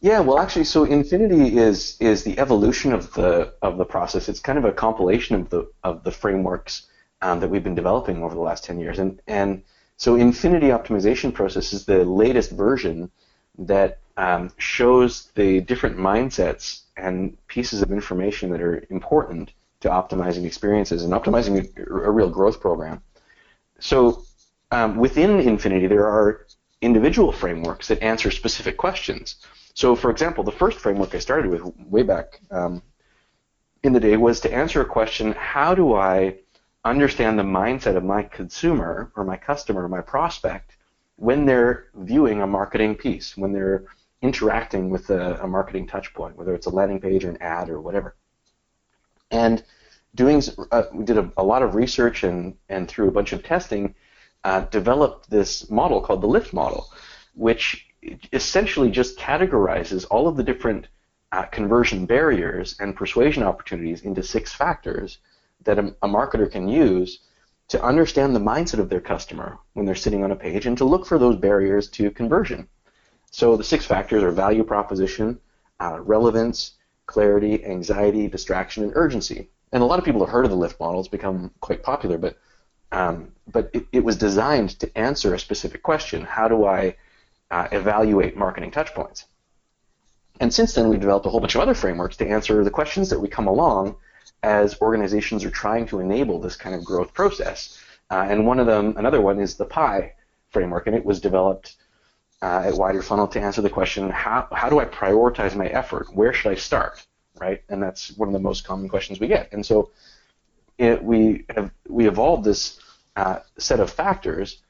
Yeah, 0.00 0.20
well, 0.20 0.38
actually, 0.38 0.64
so 0.64 0.84
Infinity 0.84 1.58
is 1.58 1.96
is 1.98 2.22
the 2.22 2.38
evolution 2.38 2.92
of 2.92 3.14
the 3.14 3.54
of 3.62 3.78
the 3.78 3.84
process. 3.84 4.28
It's 4.28 4.40
kind 4.40 4.58
of 4.58 4.64
a 4.64 4.72
compilation 4.72 5.36
of 5.36 5.48
the 5.48 5.72
of 5.82 6.04
the 6.04 6.10
frameworks 6.10 6.86
um, 7.20 7.40
that 7.40 7.48
we've 7.48 7.64
been 7.64 7.74
developing 7.74 8.22
over 8.22 8.34
the 8.34 8.40
last 8.40 8.64
ten 8.64 8.78
years, 8.78 8.98
and 8.98 9.20
and 9.26 9.62
so 9.96 10.16
Infinity 10.16 10.68
optimization 10.68 11.32
process 11.32 11.72
is 11.72 11.84
the 11.84 12.04
latest 12.04 12.50
version 12.50 13.10
that 13.58 14.00
um, 14.16 14.52
shows 14.58 15.30
the 15.34 15.60
different 15.60 15.96
mindsets 15.96 16.82
and 16.96 17.36
pieces 17.46 17.82
of 17.82 17.90
information 17.90 18.50
that 18.50 18.60
are 18.60 18.84
important 18.90 19.52
to 19.80 19.88
optimizing 19.88 20.44
experiences 20.44 21.04
and 21.04 21.12
optimizing 21.12 21.68
a, 21.76 21.82
a 21.82 22.10
real 22.10 22.30
growth 22.30 22.60
program. 22.60 23.02
So 23.78 24.24
um, 24.70 24.96
within 24.96 25.40
Infinity, 25.40 25.86
there 25.86 26.06
are 26.06 26.46
individual 26.80 27.32
frameworks 27.32 27.88
that 27.88 28.02
answer 28.02 28.30
specific 28.30 28.76
questions. 28.76 29.36
So, 29.74 29.96
for 29.96 30.10
example, 30.10 30.44
the 30.44 30.52
first 30.52 30.78
framework 30.78 31.14
I 31.14 31.18
started 31.18 31.50
with 31.50 31.62
way 31.88 32.02
back 32.02 32.40
um, 32.50 32.82
in 33.82 33.92
the 33.92 34.00
day 34.00 34.16
was 34.16 34.40
to 34.40 34.52
answer 34.52 34.80
a 34.80 34.84
question: 34.84 35.32
How 35.32 35.74
do 35.74 35.94
I 35.94 36.36
understand 36.84 37.38
the 37.38 37.44
mindset 37.44 37.96
of 37.96 38.04
my 38.04 38.22
consumer 38.22 39.12
or 39.16 39.24
my 39.24 39.36
customer 39.36 39.84
or 39.84 39.88
my 39.88 40.00
prospect 40.00 40.72
when 41.16 41.46
they're 41.46 41.86
viewing 41.94 42.42
a 42.42 42.46
marketing 42.46 42.96
piece, 42.96 43.36
when 43.36 43.52
they're 43.52 43.84
interacting 44.22 44.88
with 44.88 45.10
a, 45.10 45.42
a 45.42 45.46
marketing 45.46 45.86
touchpoint, 45.86 46.36
whether 46.36 46.54
it's 46.54 46.66
a 46.66 46.70
landing 46.70 47.00
page 47.00 47.24
or 47.24 47.30
an 47.30 47.42
ad 47.42 47.68
or 47.68 47.80
whatever. 47.80 48.14
And 49.30 49.62
doing, 50.14 50.42
uh, 50.70 50.84
we 50.92 51.04
did 51.04 51.18
a, 51.18 51.32
a, 51.36 51.42
lot 51.42 51.62
of 51.62 51.74
research 51.74 52.22
and, 52.22 52.56
and 52.68 52.88
through 52.88 53.08
a 53.08 53.12
bunch 53.12 53.32
of 53.32 53.42
testing, 53.42 53.94
uh, 54.44 54.60
developed 54.60 55.28
this 55.28 55.70
model 55.70 56.00
called 56.00 56.22
the 56.22 56.26
LIFT 56.26 56.52
model, 56.52 56.90
which 57.34 57.86
essentially 58.32 58.90
just 58.90 59.18
categorizes 59.18 60.06
all 60.10 60.28
of 60.28 60.36
the 60.36 60.42
different 60.42 60.88
uh, 61.32 61.44
conversion 61.44 62.04
barriers 62.04 62.76
and 62.80 62.96
persuasion 62.96 63.42
opportunities 63.42 64.02
into 64.02 64.22
six 64.22 64.52
factors 64.52 65.18
that 65.64 65.78
a, 65.78 65.94
a, 66.02 66.08
marketer 66.08 66.50
can 66.50 66.68
use 66.68 67.20
to 67.68 67.82
understand 67.82 68.34
the 68.34 68.40
mindset 68.40 68.78
of 68.78 68.90
their 68.90 69.00
customer 69.00 69.58
when 69.72 69.86
they're 69.86 69.94
sitting 69.94 70.24
on 70.24 70.32
a 70.32 70.36
page 70.36 70.66
and 70.66 70.76
to 70.76 70.84
look 70.84 71.06
for 71.06 71.18
those 71.18 71.36
barriers 71.36 71.88
to 71.88 72.10
conversion. 72.10 72.68
So 73.32 73.56
the 73.56 73.64
six 73.64 73.84
factors 73.84 74.22
are 74.22 74.30
value 74.30 74.62
proposition, 74.62 75.40
uh, 75.80 75.98
relevance, 76.00 76.74
clarity, 77.06 77.64
anxiety, 77.64 78.28
distraction, 78.28 78.84
and 78.84 78.92
urgency. 78.94 79.50
And 79.72 79.82
a 79.82 79.86
lot 79.86 79.98
of 79.98 80.04
people 80.04 80.20
have 80.20 80.30
heard 80.30 80.44
of 80.44 80.52
the 80.52 80.56
LIFT 80.56 80.78
model. 80.78 81.00
It's 81.00 81.08
become 81.08 81.50
quite 81.60 81.82
popular, 81.82 82.18
but 82.18 82.36
um, 82.92 83.32
but 83.50 83.70
it, 83.72 83.86
it 83.90 84.04
was 84.04 84.16
designed 84.16 84.78
to 84.80 84.98
answer 84.98 85.34
a 85.34 85.38
specific 85.38 85.82
question. 85.82 86.22
How 86.22 86.46
do 86.46 86.66
I 86.66 86.94
uh, 87.52 87.68
evaluate 87.70 88.34
marketing 88.34 88.70
touchpoints. 88.70 89.26
And 90.40 90.52
since 90.52 90.74
then, 90.74 90.88
we've 90.88 90.98
developed 90.98 91.26
a 91.26 91.28
whole 91.28 91.38
bunch 91.38 91.54
of 91.54 91.60
other 91.60 91.74
frameworks 91.74 92.16
to 92.16 92.26
answer 92.26 92.64
the 92.64 92.70
questions 92.70 93.10
that 93.10 93.20
we 93.20 93.28
come 93.28 93.46
along 93.46 93.94
as 94.42 94.80
organizations 94.80 95.44
are 95.44 95.50
trying 95.50 95.86
to 95.86 96.00
enable 96.00 96.40
this 96.40 96.56
kind 96.56 96.74
of 96.74 96.84
growth 96.84 97.12
process. 97.12 97.78
Uh, 98.10 98.26
and 98.28 98.46
one 98.46 98.58
of 98.58 98.66
them, 98.66 98.96
another 98.96 99.20
one, 99.20 99.38
is 99.38 99.56
the 99.56 99.66
PIE 99.66 100.14
framework, 100.48 100.86
and 100.86 100.96
it 100.96 101.04
was 101.04 101.20
developed 101.20 101.76
uh, 102.42 102.64
at 102.66 102.74
Wider 102.74 103.02
Funnel 103.02 103.28
to 103.28 103.40
answer 103.40 103.62
the 103.62 103.70
question: 103.70 104.10
How 104.10 104.48
how 104.52 104.68
do 104.68 104.80
I 104.80 104.84
prioritize 104.84 105.54
my 105.54 105.66
effort? 105.68 106.14
Where 106.14 106.32
should 106.32 106.52
I 106.52 106.56
start? 106.56 107.06
Right, 107.40 107.62
and 107.68 107.82
that's 107.82 108.16
one 108.16 108.28
of 108.28 108.32
the 108.34 108.40
most 108.40 108.64
common 108.64 108.88
questions 108.88 109.18
we 109.18 109.26
get. 109.26 109.52
And 109.52 109.64
so, 109.64 109.90
it, 110.78 111.02
we 111.02 111.46
have 111.54 111.70
we 111.88 112.06
evolved 112.06 112.44
this 112.44 112.80
uh, 113.16 113.38
set 113.58 113.80
of 113.80 113.90
factors 113.90 114.62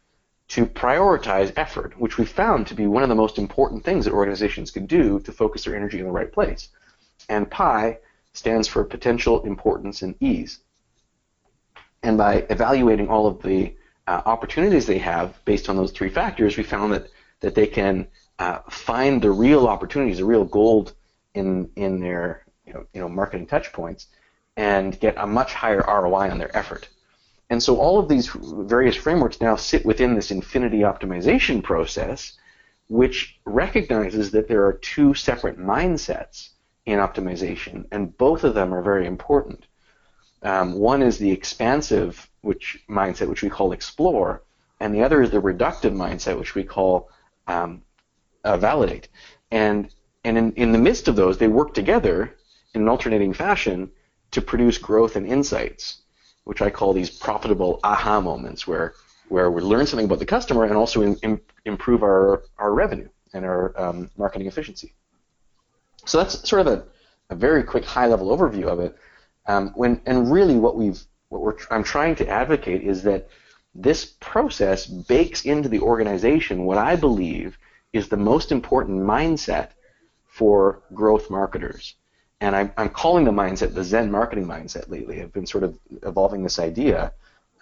to 0.49 0.67
prioritize 0.67 1.52
effort, 1.57 1.99
which 1.99 2.19
we 2.19 2.26
found 2.26 2.67
to 2.67 2.75
be 2.75 2.87
one 2.87 3.02
of 3.02 3.09
the 3.09 3.14
most 3.14 3.38
important 3.38 3.85
things 3.85 4.05
that 4.05 4.12
organizations 4.12 4.71
can 4.71 4.87
do 4.87 5.19
to 5.21 5.33
focus 5.33 5.64
their 5.64 5.75
energy 5.75 5.99
in 5.99 6.05
the 6.05 6.12
right 6.12 6.31
place. 6.31 6.69
And 7.29 7.50
PIE 7.50 7.99
stands 8.35 8.69
for 8.69 8.85
potential, 8.85 9.43
importance, 9.45 10.02
and 10.02 10.14
ease. 10.21 10.59
And 12.02 12.19
by 12.19 12.47
evaluating 12.50 13.09
all 13.09 13.26
of 13.26 13.43
the 13.43 13.75
uh, 14.07 14.23
opportunities 14.26 14.87
they 14.87 14.99
have 14.99 15.43
based 15.45 15.69
on 15.69 15.76
those 15.76 15.93
three 15.93 16.11
factors, 16.11 16.57
we 16.57 16.64
found 16.64 16.93
that, 16.93 17.09
that 17.42 17.54
they 17.54 17.66
can 17.66 18.08
uh, 18.38 18.58
find 18.70 19.20
the 19.20 19.30
real 19.30 19.68
opportunities, 19.68 20.18
the 20.18 20.25
real 20.25 20.44
gold 20.44 20.94
in, 21.34 21.70
in 21.76 22.00
their 22.00 22.44
you 22.66 22.72
know, 22.72 22.87
you 22.94 23.00
know, 23.00 23.08
marketing 23.08 23.46
touch 23.46 23.72
points 23.72 24.06
and 24.56 24.99
get 25.00 25.14
a 25.16 25.26
much 25.26 25.52
higher 25.52 25.84
ROI 25.87 26.30
on 26.30 26.38
their 26.38 26.56
effort. 26.56 26.88
And 27.50 27.62
so 27.62 27.76
all 27.76 27.99
of 27.99 28.08
these 28.08 28.28
various 28.28 28.96
frameworks 28.96 29.40
now 29.40 29.56
sit 29.56 29.84
within 29.84 30.14
this 30.14 30.30
infinity 30.30 30.78
optimization 30.78 31.62
process, 31.62 32.38
which 32.88 33.38
recognizes 33.44 34.30
that 34.30 34.49
there 34.49 34.64
are 34.64 34.72
two 34.75 35.14
separate 35.14 35.58
mindsets 35.58 36.50
in 36.87 36.99
optimization, 36.99 37.84
and 37.92 38.16
both 38.16 38.44
of 38.44 38.54
them 38.54 38.72
are 38.72 38.82
very 38.82 39.06
important. 39.06 39.66
Um, 40.42 40.75
one 40.75 41.02
is 41.02 41.18
the 41.18 41.30
expansive 41.30 42.28
which 42.40 42.82
mindset, 42.88 43.28
which 43.28 43.42
we 43.42 43.50
call 43.50 43.72
explore, 43.72 44.42
and 44.80 44.94
the 44.94 45.02
other 45.02 45.22
is 45.22 45.30
the 45.30 45.40
reductive 45.40 45.92
mindset, 45.92 46.38
which 46.38 46.54
we 46.54 46.64
call 46.64 47.08
um, 47.46 47.82
uh, 48.44 48.56
validate. 48.56 49.08
And 49.50 49.94
and 50.25 50.38
in, 50.38 50.52
in 50.52 50.72
the 50.72 50.78
midst 50.78 51.08
of 51.08 51.16
those, 51.16 51.38
they 51.38 51.49
work 51.49 51.75
together 51.75 52.37
in 52.75 52.82
an 52.82 52.88
alternating 52.88 53.32
fashion 53.32 53.90
to 54.30 54.40
produce 54.40 54.78
growth 54.78 55.16
and 55.16 55.26
insights, 55.26 56.02
which 56.44 56.62
I 56.62 56.70
call 56.70 56.92
these 56.92 57.11
profitable 57.11 57.80
aha 57.82 58.20
moments, 58.20 58.66
where 58.66 58.94
where 59.28 59.50
we 59.50 59.62
learn 59.62 59.87
something 59.87 60.04
about 60.04 60.18
the 60.18 60.26
customer 60.26 60.64
and 60.64 60.76
also 60.76 61.02
in, 61.02 61.16
in, 61.22 61.40
improve 61.64 62.02
our, 62.02 62.44
our 62.58 62.75
revenue 62.75 63.08
and 63.32 63.46
our 63.46 63.80
um, 63.80 64.11
marketing 64.18 64.46
efficiency. 64.46 64.92
So 66.04 66.18
that's 66.18 66.46
sort 66.46 66.66
of 66.66 66.66
a, 66.66 66.84
a 67.30 67.34
very 67.34 67.62
quick 67.62 67.84
high 67.84 68.08
level 68.08 68.37
overview 68.37 68.66
of 68.66 68.80
it. 68.80 68.94
Um, 69.46 69.72
when 69.75 70.00
and 70.06 70.30
really 70.30 70.56
what 70.56 70.76
we've 70.76 71.00
what 71.30 71.40
we're 71.40 71.56
I'm 71.70 71.82
trying 71.82 72.14
to 72.16 72.28
advocate 72.28 72.82
is 72.82 73.02
that 73.04 73.28
this 73.75 74.05
process 74.21 74.87
bakes 74.87 75.45
into 75.45 75.69
the 75.69 75.81
organization 75.81 76.64
what 76.64 76.79
I 76.79 76.97
believe 76.97 77.59
is 77.93 78.09
the 78.09 78.17
most 78.17 78.52
important 78.52 79.00
mindset 79.00 79.71
for 80.26 80.83
growth 80.95 81.31
marketers. 81.31 81.95
And 82.41 82.57
I'm, 82.57 82.73
I'm 82.76 82.88
calling 82.88 83.25
the 83.25 83.31
mindset 83.31 83.75
the 83.75 83.85
Zen 83.85 84.11
marketing 84.11 84.47
mindset 84.47 84.88
lately. 84.88 85.23
I've 85.23 85.33
been 85.33 85.47
sort 85.47 85.64
of 85.64 85.79
evolving 86.02 86.43
this 86.43 86.59
idea 86.59 87.12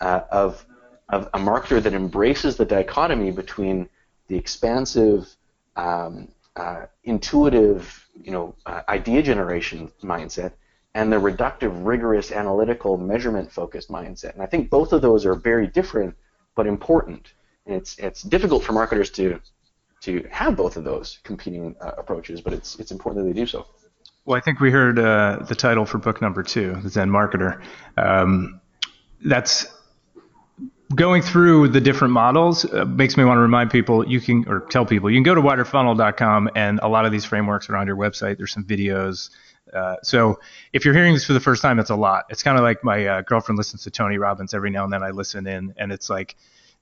uh, 0.00 0.22
of, 0.30 0.64
of 1.08 1.28
a 1.34 1.38
marketer 1.38 1.82
that 1.82 1.92
embraces 1.92 2.56
the 2.56 2.64
dichotomy 2.64 3.30
between 3.30 3.88
the 4.28 4.36
expansive, 4.36 5.36
um, 5.76 6.28
uh, 6.56 6.86
intuitive, 7.04 8.08
you 8.22 8.30
know, 8.32 8.54
uh, 8.66 8.82
idea 8.88 9.22
generation 9.22 9.90
mindset 10.02 10.52
and 10.94 11.12
the 11.12 11.16
reductive, 11.16 11.86
rigorous, 11.86 12.32
analytical, 12.32 12.96
measurement-focused 12.96 13.90
mindset. 13.90 14.34
And 14.34 14.42
I 14.42 14.46
think 14.46 14.70
both 14.70 14.92
of 14.92 15.02
those 15.02 15.24
are 15.24 15.34
very 15.34 15.66
different 15.66 16.14
but 16.56 16.66
important. 16.66 17.32
And 17.66 17.76
it's 17.76 17.98
it's 17.98 18.22
difficult 18.22 18.64
for 18.64 18.72
marketers 18.72 19.10
to 19.12 19.40
to 20.02 20.26
have 20.30 20.56
both 20.56 20.76
of 20.76 20.84
those 20.84 21.18
competing 21.22 21.76
uh, 21.80 21.92
approaches, 21.98 22.40
but 22.40 22.52
it's 22.52 22.78
it's 22.78 22.90
important 22.90 23.24
that 23.24 23.32
they 23.32 23.38
do 23.38 23.46
so. 23.46 23.66
Well, 24.24 24.36
I 24.36 24.40
think 24.40 24.60
we 24.60 24.70
heard 24.70 24.98
uh, 24.98 25.38
the 25.48 25.54
title 25.54 25.86
for 25.86 25.98
book 25.98 26.20
number 26.20 26.42
two, 26.42 26.74
The 26.82 26.88
Zen 26.88 27.10
Marketer. 27.10 27.62
Um, 27.96 28.60
that's 29.24 29.66
going 30.94 31.22
through 31.22 31.68
the 31.68 31.80
different 31.80 32.12
models 32.12 32.64
uh, 32.64 32.84
makes 32.84 33.16
me 33.16 33.24
want 33.24 33.38
to 33.38 33.42
remind 33.42 33.70
people 33.70 34.06
you 34.08 34.20
can 34.20 34.44
or 34.48 34.60
tell 34.70 34.84
people 34.84 35.08
you 35.08 35.16
can 35.16 35.22
go 35.22 35.34
to 35.34 35.40
widerfunnel.com 35.40 36.50
and 36.56 36.80
a 36.82 36.88
lot 36.88 37.04
of 37.06 37.12
these 37.12 37.24
frameworks 37.24 37.70
are 37.70 37.76
on 37.76 37.86
your 37.86 37.96
website. 37.96 38.38
There's 38.38 38.52
some 38.52 38.64
videos. 38.64 39.30
Uh, 39.74 39.96
so 40.02 40.40
if 40.72 40.84
you're 40.84 40.94
hearing 40.94 41.14
this 41.14 41.24
for 41.24 41.32
the 41.32 41.40
first 41.40 41.62
time, 41.62 41.78
it's 41.78 41.90
a 41.90 41.96
lot. 41.96 42.24
It's 42.30 42.42
kind 42.42 42.58
of 42.58 42.62
like 42.62 42.82
my 42.84 43.06
uh, 43.06 43.20
girlfriend 43.22 43.58
listens 43.58 43.84
to 43.84 43.90
Tony 43.90 44.18
Robbins 44.18 44.54
every 44.54 44.70
now 44.70 44.84
and 44.84 44.92
then. 44.92 45.02
I 45.02 45.10
listen 45.10 45.46
in, 45.46 45.74
and 45.76 45.92
it's 45.92 46.10
like 46.10 46.36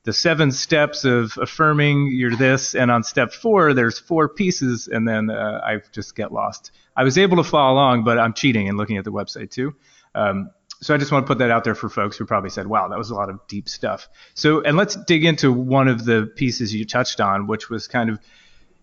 the 0.05 0.13
seven 0.13 0.53
steps 0.53 1.05
of 1.05 1.37
affirming 1.39 2.13
you're 2.13 2.35
this, 2.35 2.75
and 2.75 2.91
on 2.91 3.03
step 3.03 3.33
four, 3.33 3.75
there's 3.75 3.99
four 3.99 4.29
pieces, 4.29 4.89
and 4.89 5.07
then 5.07 5.31
uh, 5.31 5.61
I 5.65 5.83
just 5.93 6.15
get 6.17 6.33
lost. 6.33 6.71
I 6.97 7.05
was 7.05 7.19
able 7.19 7.37
to 7.37 7.45
follow 7.45 7.75
along, 7.75 8.05
but 8.05 8.19
I'm 8.19 8.33
cheating 8.33 8.69
and 8.69 8.79
looking 8.79 8.97
at 8.97 9.05
the 9.05 9.13
website 9.13 9.51
too. 9.51 9.75
Um, 10.15 10.51
so 10.81 10.95
I 10.95 10.99
just 10.99 11.11
want 11.11 11.27
to 11.27 11.29
put 11.29 11.39
that 11.39 11.51
out 11.51 11.65
there 11.65 11.75
for 11.75 11.89
folks 11.89 12.17
who 12.17 12.25
probably 12.25 12.51
said, 12.51 12.67
"Wow, 12.67 12.89
that 12.89 12.99
was 12.99 13.11
a 13.11 13.15
lot 13.15 13.31
of 13.31 13.41
deep 13.49 13.69
stuff." 13.69 14.09
So, 14.35 14.63
and 14.63 14.77
let's 14.77 14.95
dig 14.95 15.25
into 15.25 15.53
one 15.53 15.89
of 15.89 16.05
the 16.05 16.31
pieces 16.37 16.75
you 16.75 16.87
touched 16.87 17.21
on, 17.21 17.47
which 17.47 17.69
was 17.69 17.89
kind 17.89 18.11
of, 18.11 18.21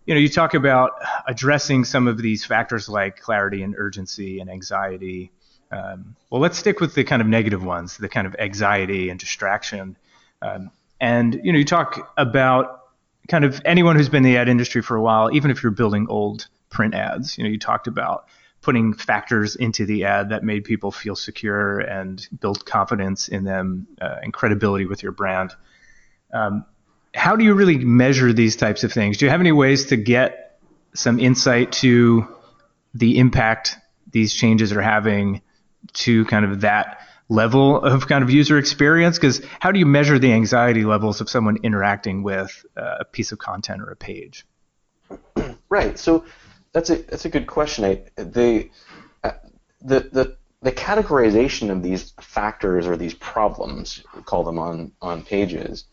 you 0.06 0.14
know, 0.14 0.20
you 0.20 0.30
talk 0.30 0.54
about 0.54 0.92
addressing 1.28 1.84
some 1.84 2.08
of 2.08 2.18
these 2.18 2.46
factors 2.46 2.88
like 2.88 3.22
clarity 3.22 3.64
and 3.64 3.76
urgency 3.78 4.40
and 4.40 4.50
anxiety. 4.50 5.32
Um, 5.72 6.16
well, 6.30 6.42
let's 6.42 6.58
stick 6.58 6.80
with 6.80 6.94
the 6.94 7.04
kind 7.04 7.22
of 7.22 7.28
negative 7.28 7.64
ones, 7.64 7.98
the 7.98 8.10
kind 8.10 8.28
of 8.28 8.36
anxiety 8.38 9.10
and 9.10 9.20
distraction. 9.20 9.98
Um, 10.42 10.72
and 11.02 11.40
you 11.44 11.52
know, 11.52 11.58
you 11.58 11.66
talk 11.66 12.14
about 12.18 12.82
kind 13.28 13.44
of 13.44 13.62
anyone 13.66 13.96
who's 13.96 14.10
been 14.10 14.24
in 14.26 14.32
the 14.32 14.38
ad 14.38 14.48
industry 14.48 14.82
for 14.82 14.96
a 14.96 15.02
while, 15.02 15.34
even 15.34 15.50
if 15.50 15.64
you're 15.64 15.72
building 15.72 16.08
old 16.08 16.48
print 16.70 16.94
ads. 16.94 17.38
You 17.38 17.44
know, 17.44 17.50
you 17.50 17.60
talked 17.60 17.88
about 17.88 18.28
putting 18.62 18.94
factors 18.94 19.56
into 19.56 19.86
the 19.86 20.06
ad 20.06 20.30
that 20.30 20.44
made 20.44 20.64
people 20.64 20.92
feel 20.92 21.16
secure 21.16 21.80
and 21.80 22.28
built 22.40 22.66
confidence 22.66 23.28
in 23.28 23.44
them 23.44 23.88
uh, 24.02 24.18
and 24.22 24.34
credibility 24.34 24.86
with 24.86 25.04
your 25.04 25.12
brand. 25.12 25.52
Um, 26.34 26.66
how 27.15 27.36
do 27.36 27.43
you 27.43 27.53
really 27.53 27.77
measure 27.77 28.34
these 28.34 28.55
types 28.55 28.84
of 28.84 28.91
things? 28.91 29.17
Do 29.17 29.25
you 29.25 29.31
have 29.31 29.39
any 29.39 29.51
ways 29.51 29.86
to 29.88 29.98
get 29.98 30.60
some 30.93 31.19
insight 31.19 31.72
to 31.74 32.27
the 32.93 33.17
impact 33.17 33.77
these 34.12 34.34
changes 34.34 34.72
are 34.72 34.81
having 34.81 35.41
to 35.93 36.25
kind 36.25 36.45
of 36.45 36.62
that 36.62 37.00
level 37.29 37.81
of 37.81 38.07
kind 38.07 38.24
of 38.24 38.29
user 38.29 38.57
experience? 38.57 39.17
Because 39.17 39.41
how 39.60 39.72
do 39.72 39.79
you 39.79 39.86
measure 39.86 40.19
the 40.19 40.34
anxiety 40.34 40.84
levels 40.84 41.22
of 41.22 41.29
someone 41.29 41.57
interacting 41.63 42.24
with 42.24 42.65
uh, 42.77 42.98
a 43.00 43.05
piece 43.05 43.31
of 43.31 43.39
content 43.39 43.81
or 43.81 43.89
a 43.91 43.95
page? 43.95 44.45
Right. 45.67 45.98
So 45.98 46.24
that's 46.74 46.91
a 46.91 46.98
that's 46.98 47.25
a 47.25 47.29
good 47.29 47.48
question. 47.48 47.86
I, 47.86 48.03
the, 48.22 48.69
uh, 49.24 49.31
the 49.81 50.00
the 50.12 50.38
the 50.62 50.72
categorization 50.72 51.72
of 51.72 51.81
these 51.81 52.13
factors 52.22 52.86
or 52.88 52.95
these 52.95 53.15
problems, 53.15 54.03
we 54.15 54.22
call 54.22 54.43
them 54.43 54.60
on 54.60 54.91
on 55.01 55.24
pages, 55.24 55.86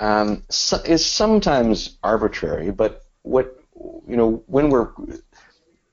um, 0.00 0.42
so, 0.48 0.78
is 0.78 1.04
sometimes 1.04 1.98
arbitrary. 2.02 2.70
But 2.72 3.04
what 3.22 3.60
you 4.08 4.16
know 4.16 4.42
when 4.46 4.70
we're 4.70 4.88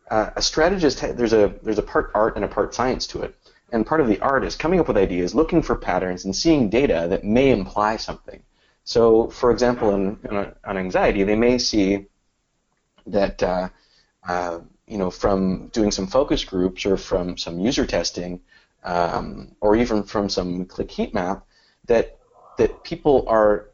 uh, 0.09 0.31
a 0.35 0.41
strategist, 0.41 1.01
there's 1.01 1.33
a 1.33 1.53
there's 1.61 1.77
a 1.77 1.83
part 1.83 2.11
art 2.15 2.35
and 2.35 2.45
a 2.45 2.47
part 2.47 2.73
science 2.73 3.05
to 3.07 3.21
it. 3.21 3.35
And 3.71 3.85
part 3.85 3.99
of 3.99 4.07
the 4.07 4.19
art 4.21 4.45
is 4.45 4.55
coming 4.55 4.79
up 4.79 4.87
with 4.87 4.95
ideas, 4.95 5.35
looking 5.35 5.61
for 5.61 5.75
patterns, 5.75 6.23
and 6.23 6.33
seeing 6.33 6.69
data 6.69 7.07
that 7.09 7.25
may 7.25 7.51
imply 7.51 7.97
something. 7.97 8.41
So, 8.85 9.27
for 9.27 9.51
example, 9.51 9.93
in, 9.93 10.17
in 10.23 10.53
on 10.63 10.77
anxiety, 10.77 11.23
they 11.23 11.35
may 11.35 11.57
see 11.57 12.05
that 13.05 13.43
uh, 13.43 13.67
uh, 14.25 14.59
you 14.87 14.97
know 14.97 15.11
from 15.11 15.67
doing 15.67 15.91
some 15.91 16.07
focus 16.07 16.45
groups 16.45 16.85
or 16.85 16.95
from 16.95 17.37
some 17.37 17.59
user 17.59 17.85
testing, 17.85 18.39
um, 18.85 19.51
or 19.59 19.75
even 19.75 20.03
from 20.03 20.29
some 20.29 20.65
click 20.65 20.89
heat 20.89 21.13
map, 21.13 21.45
that 21.87 22.17
that 22.57 22.85
people 22.85 23.25
are 23.27 23.67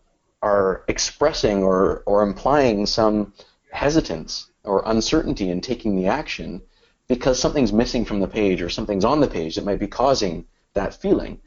are 0.44 0.84
expressing 0.90 1.64
or 1.64 2.04
or 2.06 2.22
implying 2.22 2.86
some 2.86 3.34
hesitance 3.72 4.52
or 4.64 4.84
uncertainty 4.86 5.50
in 5.50 5.62
taking 5.62 5.96
the 5.96 6.08
action 6.08 6.62
because 7.08 7.40
something's 7.40 7.74
missing 7.74 8.06
from 8.06 8.20
the 8.20 8.28
page 8.28 8.62
or 8.62 8.70
something's 8.70 9.06
on 9.06 9.22
the 9.22 9.28
page 9.28 9.56
that 9.56 9.66
might 9.66 9.80
be 9.80 9.88
causing 9.88 10.46
that 10.74 10.94
feeling. 10.94 11.40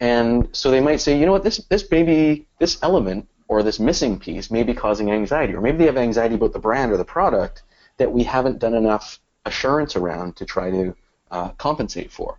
And 0.00 0.48
so 0.52 0.70
they 0.70 0.80
might 0.80 1.00
say, 1.00 1.18
you 1.18 1.24
know 1.26 1.32
what, 1.32 1.42
this 1.42 1.58
this 1.70 1.90
maybe 1.90 2.46
this 2.58 2.78
element 2.82 3.28
or 3.48 3.62
this 3.62 3.80
missing 3.80 4.18
piece 4.18 4.50
may 4.50 4.62
be 4.62 4.74
causing 4.74 5.10
anxiety, 5.10 5.54
or 5.54 5.60
maybe 5.60 5.78
they 5.78 5.86
have 5.86 5.96
anxiety 5.96 6.34
about 6.34 6.52
the 6.52 6.58
brand 6.58 6.92
or 6.92 6.98
the 6.98 7.04
product 7.04 7.62
that 7.96 8.12
we 8.12 8.24
haven't 8.24 8.58
done 8.58 8.74
enough 8.74 9.20
assurance 9.46 9.96
around 9.96 10.36
to 10.36 10.44
try 10.44 10.70
to 10.70 10.94
uh, 11.30 11.48
compensate 11.52 12.10
for. 12.10 12.38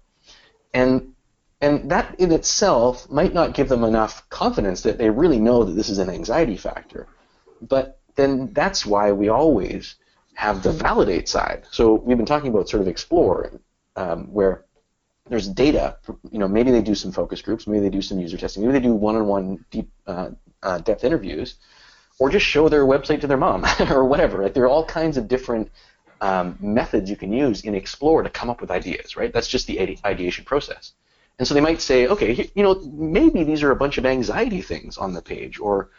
And 0.73 1.14
and 1.65 1.89
that 1.89 2.19
in 2.19 2.31
itself 2.31 3.09
might 3.09 3.33
not 3.33 3.55
give 3.55 3.69
them 3.69 3.83
enough 3.83 4.29
confidence 4.29 4.81
that 4.83 4.99
they 4.99 5.09
really 5.09 5.39
know 5.39 5.63
that 5.63 5.73
this 5.73 5.89
is 5.89 5.97
an 5.97 6.11
anxiety 6.11 6.57
factor. 6.57 7.07
But 7.59 7.99
then 8.15 8.53
that's 8.53 8.85
why 8.85 9.11
we 9.11 9.29
always 9.29 9.95
have 10.35 10.61
the 10.61 10.71
validate 10.71 11.27
side. 11.27 11.63
So 11.71 11.95
we've 11.95 12.17
been 12.17 12.25
talking 12.27 12.51
about 12.51 12.69
sort 12.69 12.81
of 12.81 12.87
explore, 12.87 13.59
um, 13.95 14.31
where 14.31 14.65
there's 15.27 15.47
data. 15.47 15.97
You 16.29 16.37
know, 16.37 16.47
maybe 16.47 16.69
they 16.69 16.83
do 16.83 16.93
some 16.93 17.11
focus 17.11 17.41
groups, 17.41 17.65
maybe 17.65 17.79
they 17.79 17.89
do 17.89 18.03
some 18.03 18.19
user 18.19 18.37
testing, 18.37 18.61
maybe 18.61 18.73
they 18.77 18.85
do 18.85 18.93
one-on-one 18.93 19.65
deep 19.71 19.89
uh, 20.05 20.29
uh, 20.61 20.77
depth 20.79 21.03
interviews, 21.03 21.55
or 22.19 22.29
just 22.29 22.45
show 22.45 22.69
their 22.69 22.85
website 22.85 23.21
to 23.21 23.27
their 23.27 23.37
mom 23.37 23.65
or 23.89 24.05
whatever. 24.05 24.43
Like 24.43 24.53
there 24.53 24.65
are 24.65 24.75
all 24.75 24.85
kinds 24.85 25.17
of 25.17 25.27
different 25.27 25.71
um, 26.21 26.57
methods 26.59 27.09
you 27.09 27.15
can 27.15 27.33
use 27.33 27.61
in 27.61 27.73
Explore 27.73 28.21
to 28.21 28.29
come 28.29 28.51
up 28.51 28.61
with 28.61 28.69
ideas. 28.69 29.17
Right? 29.17 29.33
That's 29.33 29.47
just 29.47 29.65
the 29.65 29.97
ideation 30.05 30.45
process. 30.45 30.93
And 31.37 31.47
so 31.47 31.53
they 31.53 31.61
might 31.61 31.81
say, 31.81 32.07
okay, 32.07 32.49
you 32.55 32.63
know, 32.63 32.75
maybe 32.93 33.43
these 33.43 33.61
are 33.63 33.71
a 33.71 33.75
bunch 33.75 33.97
of 33.97 34.05
anxiety 34.05 34.61
things 34.61 34.97
on 34.97 35.13
the 35.13 35.21
page, 35.21 35.59
or 35.59 35.89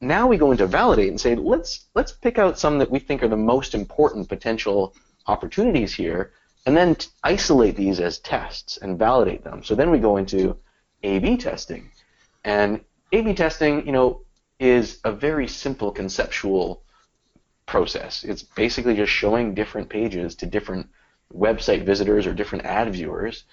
now 0.00 0.26
we 0.26 0.36
go 0.36 0.50
into 0.50 0.66
validate 0.66 1.08
and 1.08 1.20
say 1.20 1.34
let's 1.34 1.86
let's 1.94 2.12
pick 2.12 2.38
out 2.38 2.58
some 2.58 2.78
that 2.78 2.90
we 2.90 2.98
think 2.98 3.22
are 3.22 3.28
the 3.28 3.36
most 3.36 3.74
important 3.74 4.28
potential 4.28 4.94
opportunities 5.26 5.94
here 5.94 6.32
and 6.66 6.76
then 6.76 6.94
t- 6.94 7.08
isolate 7.22 7.76
these 7.76 8.00
as 8.00 8.18
tests 8.18 8.76
and 8.76 8.98
validate 8.98 9.42
them. 9.42 9.64
So 9.64 9.74
then 9.74 9.90
we 9.90 9.98
go 9.98 10.18
into 10.18 10.58
a-b 11.02 11.38
testing. 11.38 11.90
And 12.44 12.84
a-b 13.12 13.32
testing 13.34 13.86
you 13.86 13.92
know 13.92 14.22
is 14.58 15.00
a 15.04 15.12
very 15.12 15.48
simple 15.48 15.90
conceptual 15.90 16.82
process. 17.64 18.24
It's 18.24 18.42
basically 18.42 18.94
just 18.94 19.12
showing 19.12 19.54
different 19.54 19.88
pages 19.88 20.34
to 20.36 20.46
different 20.46 20.86
website 21.34 21.84
visitors 21.84 22.26
or 22.26 22.34
different 22.34 22.66
ad 22.66 22.92
viewers 22.92 23.44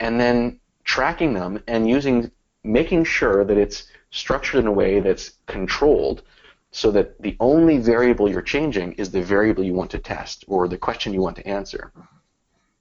and 0.00 0.20
then 0.20 0.58
tracking 0.92 1.32
them 1.32 1.52
and 1.66 1.88
using 1.88 2.30
making 2.64 3.02
sure 3.02 3.46
that 3.46 3.56
it's 3.56 3.86
structured 4.10 4.60
in 4.60 4.66
a 4.66 4.72
way 4.82 5.00
that's 5.00 5.26
controlled 5.46 6.22
so 6.70 6.90
that 6.90 7.08
the 7.22 7.34
only 7.40 7.78
variable 7.78 8.30
you're 8.30 8.50
changing 8.56 8.92
is 8.92 9.10
the 9.10 9.22
variable 9.22 9.64
you 9.64 9.72
want 9.72 9.90
to 9.90 9.98
test 9.98 10.44
or 10.48 10.68
the 10.68 10.76
question 10.76 11.14
you 11.14 11.22
want 11.22 11.36
to 11.36 11.46
answer. 11.46 11.92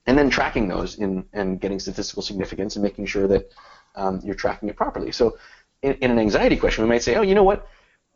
And 0.07 0.17
then 0.17 0.29
tracking 0.29 0.67
those 0.67 0.99
in, 0.99 1.23
and 1.31 1.61
getting 1.61 1.79
statistical 1.79 2.21
significance 2.21 2.75
and 2.75 2.83
making 2.83 3.05
sure 3.05 3.27
that 3.29 3.49
um, 3.95 4.19
you're 4.25 4.41
tracking 4.43 4.67
it 4.67 4.75
properly. 4.75 5.13
So 5.13 5.37
in, 5.81 5.93
in, 6.01 6.11
an 6.11 6.19
anxiety 6.19 6.57
question, 6.57 6.83
we 6.83 6.89
might 6.89 7.03
say, 7.03 7.15
oh, 7.15 7.21
you 7.21 7.33
know 7.33 7.43
what? 7.43 7.65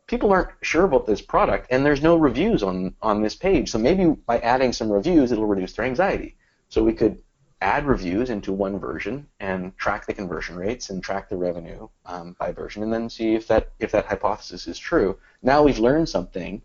people 0.06 0.30
aren't 0.30 0.50
sure 0.62 0.84
about 0.84 1.06
this 1.06 1.20
product, 1.20 1.66
and 1.70 1.84
there's 1.84 2.02
no 2.02 2.16
reviews 2.16 2.62
on 2.62 2.94
on 3.02 3.22
this 3.22 3.34
page. 3.34 3.70
So 3.72 3.78
maybe 3.78 4.04
by 4.32 4.38
adding 4.38 4.72
some 4.72 4.88
reviews, 4.98 5.32
it'll 5.32 5.52
reduce 5.54 5.72
their 5.72 5.84
anxiety. 5.84 6.36
So 6.68 6.84
we 6.84 6.92
could 6.92 7.22
add 7.60 7.86
reviews 7.86 8.30
into 8.30 8.52
one 8.52 8.78
version 8.78 9.26
and 9.40 9.76
track 9.78 10.06
the 10.06 10.14
conversion 10.14 10.56
rates 10.56 10.90
and 10.90 11.02
track 11.02 11.28
the 11.28 11.36
revenue 11.36 11.88
um, 12.04 12.36
by 12.38 12.52
version, 12.52 12.82
and 12.82 12.92
then 12.92 13.08
see 13.08 13.34
if 13.34 13.48
that 13.48 13.72
if 13.78 13.92
that 13.92 14.06
hypothesis 14.06 14.66
is 14.66 14.78
true. 14.78 15.18
Now 15.42 15.62
we've 15.62 15.78
learned 15.78 16.08
something 16.08 16.62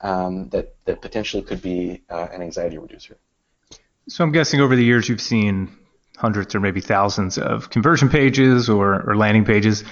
um, 0.00 0.48
that 0.50 0.76
that 0.84 1.00
potentially 1.00 1.42
could 1.42 1.62
be 1.62 2.02
uh, 2.10 2.28
an 2.32 2.42
anxiety 2.42 2.78
reducer. 2.78 3.16
So 4.08 4.22
I'm 4.22 4.32
guessing 4.32 4.60
over 4.60 4.76
the 4.76 4.84
years 4.84 5.08
you've 5.08 5.20
seen 5.20 5.76
hundreds 6.16 6.54
or 6.54 6.60
maybe 6.60 6.80
thousands 6.80 7.38
of 7.38 7.70
conversion 7.70 8.08
pages 8.08 8.68
or, 8.68 9.02
or 9.08 9.16
landing 9.16 9.44
pages. 9.44 9.84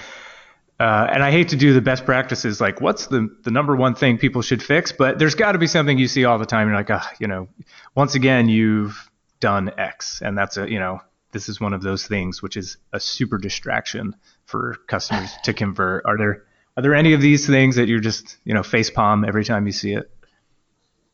Uh, 0.79 1.07
and 1.11 1.23
I 1.23 1.31
hate 1.31 1.49
to 1.49 1.55
do 1.55 1.73
the 1.73 1.81
best 1.81 2.05
practices 2.05 2.59
like 2.59 2.81
what's 2.81 3.07
the 3.07 3.29
the 3.43 3.51
number 3.51 3.75
one 3.75 3.95
thing 3.95 4.17
people 4.17 4.41
should 4.41 4.61
fix, 4.61 4.91
but 4.91 5.17
there's 5.17 5.35
got 5.35 5.53
to 5.53 5.57
be 5.57 5.67
something 5.67 5.97
you 5.97 6.07
see 6.07 6.25
all 6.25 6.37
the 6.37 6.45
time. 6.45 6.67
You're 6.67 6.77
like, 6.77 6.91
ah, 6.91 7.09
you 7.19 7.27
know, 7.27 7.47
once 7.95 8.13
again 8.13 8.47
you've 8.47 9.09
done 9.39 9.71
X, 9.77 10.21
and 10.21 10.37
that's 10.37 10.57
a 10.57 10.69
you 10.69 10.79
know 10.79 11.01
this 11.31 11.49
is 11.49 11.59
one 11.59 11.73
of 11.73 11.81
those 11.81 12.07
things 12.07 12.41
which 12.41 12.55
is 12.55 12.77
a 12.93 12.99
super 12.99 13.37
distraction 13.37 14.15
for 14.45 14.77
customers 14.87 15.33
to 15.43 15.53
convert. 15.63 16.05
Are 16.05 16.17
there 16.17 16.43
are 16.77 16.83
there 16.83 16.95
any 16.95 17.13
of 17.13 17.21
these 17.21 17.45
things 17.47 17.75
that 17.75 17.87
you're 17.87 17.99
just 17.99 18.37
you 18.43 18.53
know 18.53 18.63
face 18.63 18.89
palm 18.89 19.25
every 19.25 19.45
time 19.45 19.65
you 19.65 19.71
see 19.71 19.93
it? 19.93 20.11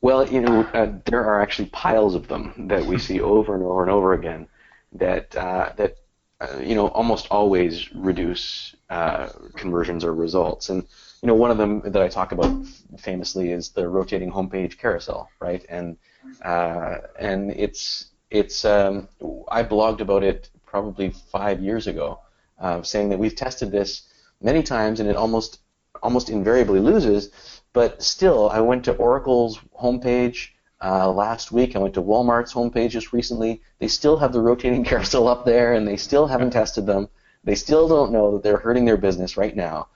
Well, 0.01 0.27
you 0.27 0.41
know, 0.41 0.61
uh, 0.61 0.93
there 1.05 1.23
are 1.23 1.41
actually 1.41 1.69
piles 1.69 2.15
of 2.15 2.27
them 2.27 2.67
that 2.69 2.85
we 2.85 2.97
see 2.97 3.21
over 3.33 3.53
and 3.53 3.63
over 3.63 3.83
and 3.83 3.91
over 3.91 4.13
again 4.13 4.47
that 4.93 5.35
uh, 5.35 5.73
that 5.77 5.97
uh, 6.39 6.57
you 6.59 6.75
know 6.75 6.87
almost 6.87 7.27
always 7.29 7.93
reduce 7.93 8.75
uh, 8.89 9.29
conversions 9.55 10.03
or 10.03 10.13
results. 10.13 10.69
And 10.69 10.83
you 11.21 11.27
know, 11.27 11.35
one 11.35 11.51
of 11.51 11.57
them 11.57 11.81
that 11.85 12.01
I 12.01 12.07
talk 12.07 12.31
about 12.31 12.65
famously 12.97 13.51
is 13.51 13.69
the 13.69 13.87
rotating 13.87 14.31
homepage 14.31 14.77
carousel, 14.77 15.29
right? 15.39 15.63
And 15.69 15.97
uh, 16.43 16.97
and 17.19 17.51
it's 17.51 18.07
it's 18.31 18.65
um, 18.65 19.07
I 19.49 19.63
blogged 19.63 19.99
about 19.99 20.23
it 20.23 20.49
probably 20.65 21.11
five 21.31 21.59
years 21.59 21.85
ago, 21.85 22.19
uh, 22.59 22.81
saying 22.81 23.09
that 23.09 23.19
we've 23.19 23.35
tested 23.35 23.71
this 23.71 24.03
many 24.41 24.63
times 24.63 24.99
and 24.99 25.09
it 25.09 25.15
almost 25.15 25.59
almost 26.01 26.29
invariably 26.29 26.79
loses. 26.79 27.29
But 27.73 28.01
still, 28.01 28.49
I 28.49 28.61
went 28.61 28.85
to 28.85 28.93
Oracle's 28.93 29.59
homepage 29.79 30.49
uh, 30.83 31.11
last 31.11 31.51
week. 31.51 31.75
I 31.75 31.79
went 31.79 31.93
to 31.93 32.01
Walmart's 32.01 32.53
homepage 32.53 32.91
just 32.91 33.13
recently. 33.13 33.61
They 33.79 33.87
still 33.87 34.17
have 34.17 34.33
the 34.33 34.41
rotating 34.41 34.83
carousel 34.89 35.27
up 35.27 35.45
there, 35.45 35.73
and 35.73 35.87
they 35.87 35.97
still 35.97 36.27
haven't 36.27 36.51
tested 36.51 36.85
them. 36.85 37.09
They 37.43 37.55
still 37.55 37.87
don't 37.87 38.11
know 38.11 38.31
that 38.33 38.43
they're 38.43 38.57
hurting 38.57 38.85
their 38.85 38.97
business 38.97 39.35
right 39.35 39.55
now, 39.55 39.87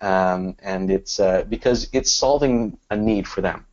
um, 0.00 0.56
and 0.62 0.90
it's 0.90 1.20
uh, 1.20 1.44
because 1.48 1.88
it's 1.92 2.12
solving 2.12 2.78
a 2.90 2.96
need 2.96 3.28
for 3.28 3.40
them. 3.40 3.66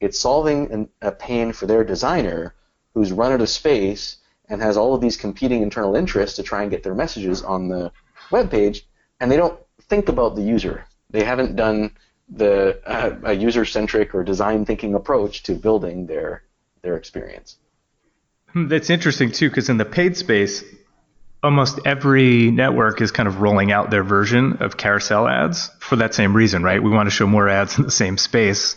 It's 0.00 0.18
solving 0.18 0.70
an, 0.72 0.88
a 1.00 1.12
pain 1.12 1.52
for 1.52 1.66
their 1.66 1.84
designer, 1.84 2.54
who's 2.94 3.12
run 3.12 3.32
out 3.32 3.40
of 3.40 3.48
space 3.48 4.18
and 4.48 4.60
has 4.60 4.76
all 4.76 4.94
of 4.94 5.00
these 5.00 5.16
competing 5.16 5.62
internal 5.62 5.96
interests 5.96 6.36
to 6.36 6.42
try 6.42 6.62
and 6.62 6.70
get 6.70 6.82
their 6.82 6.94
messages 6.94 7.42
on 7.42 7.68
the 7.68 7.90
web 8.30 8.50
page, 8.50 8.86
and 9.20 9.30
they 9.30 9.36
don't 9.36 9.58
think 9.88 10.08
about 10.08 10.36
the 10.36 10.42
user. 10.42 10.84
They 11.10 11.24
haven't 11.24 11.56
done 11.56 11.92
the 12.28 12.80
uh, 12.86 13.16
a 13.24 13.32
user-centric 13.34 14.14
or 14.14 14.24
design 14.24 14.64
thinking 14.64 14.94
approach 14.94 15.42
to 15.44 15.54
building 15.54 16.06
their 16.06 16.42
their 16.82 16.96
experience. 16.96 17.56
Hmm, 18.52 18.68
that's 18.68 18.90
interesting 18.90 19.32
too, 19.32 19.48
because 19.48 19.68
in 19.68 19.76
the 19.76 19.84
paid 19.84 20.16
space, 20.16 20.64
almost 21.42 21.80
every 21.84 22.50
network 22.50 23.00
is 23.00 23.10
kind 23.10 23.28
of 23.28 23.40
rolling 23.40 23.72
out 23.72 23.90
their 23.90 24.04
version 24.04 24.58
of 24.60 24.76
carousel 24.76 25.28
ads 25.28 25.70
for 25.80 25.96
that 25.96 26.14
same 26.14 26.34
reason, 26.34 26.62
right? 26.62 26.82
We 26.82 26.90
want 26.90 27.06
to 27.06 27.10
show 27.10 27.26
more 27.26 27.48
ads 27.48 27.78
in 27.78 27.84
the 27.84 27.90
same 27.90 28.18
space, 28.18 28.76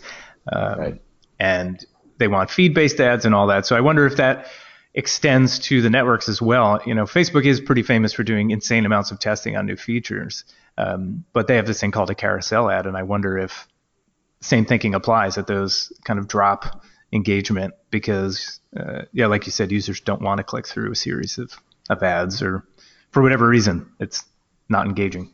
uh, 0.52 0.76
right. 0.78 1.02
and 1.40 1.86
they 2.18 2.28
want 2.28 2.50
feed-based 2.50 3.00
ads 3.00 3.26
and 3.26 3.36
all 3.36 3.48
that. 3.48 3.66
So 3.66 3.76
I 3.76 3.82
wonder 3.82 4.06
if 4.06 4.18
that 4.18 4.48
extends 4.94 5.60
to 5.60 5.82
the 5.82 5.90
networks 5.90 6.30
as 6.30 6.42
well. 6.42 6.82
You 6.86 6.96
know, 6.96 7.04
Facebook 7.04 7.46
is 7.46 7.60
pretty 7.60 7.84
famous 7.84 8.14
for 8.14 8.24
doing 8.24 8.52
insane 8.52 8.86
amounts 8.86 9.12
of 9.12 9.20
testing 9.20 9.58
on 9.58 9.66
new 9.66 9.76
features, 9.76 10.46
um, 10.78 11.26
but 11.34 11.48
they 11.48 11.58
have 11.58 11.68
this 11.68 11.82
thing 11.82 11.92
called 11.92 12.10
a 12.10 12.16
carousel 12.16 12.70
ad, 12.70 12.86
and 12.86 12.96
I 12.96 13.04
wonder 13.04 13.38
if 13.38 13.68
same 14.42 14.66
thinking 14.66 14.96
applies 14.96 15.36
that 15.36 15.48
those 15.48 15.92
kind 16.06 16.20
of 16.20 16.28
drop 16.28 16.84
engagement 17.12 17.74
because, 17.90 18.60
uh, 18.78 19.04
yeah, 19.12 19.28
like 19.28 19.46
you 19.46 19.52
said, 19.52 19.72
users 19.72 20.00
don't 20.02 20.22
want 20.22 20.38
to 20.38 20.44
click 20.44 20.68
through 20.68 20.92
a 20.92 20.96
series 20.96 21.38
of, 21.38 21.52
of 21.90 22.04
ads 22.04 22.42
or 22.42 22.66
for 23.12 23.22
whatever 23.22 23.48
reason, 23.48 23.90
it's 24.00 24.24
not 24.70 24.86
engaging. 24.86 25.34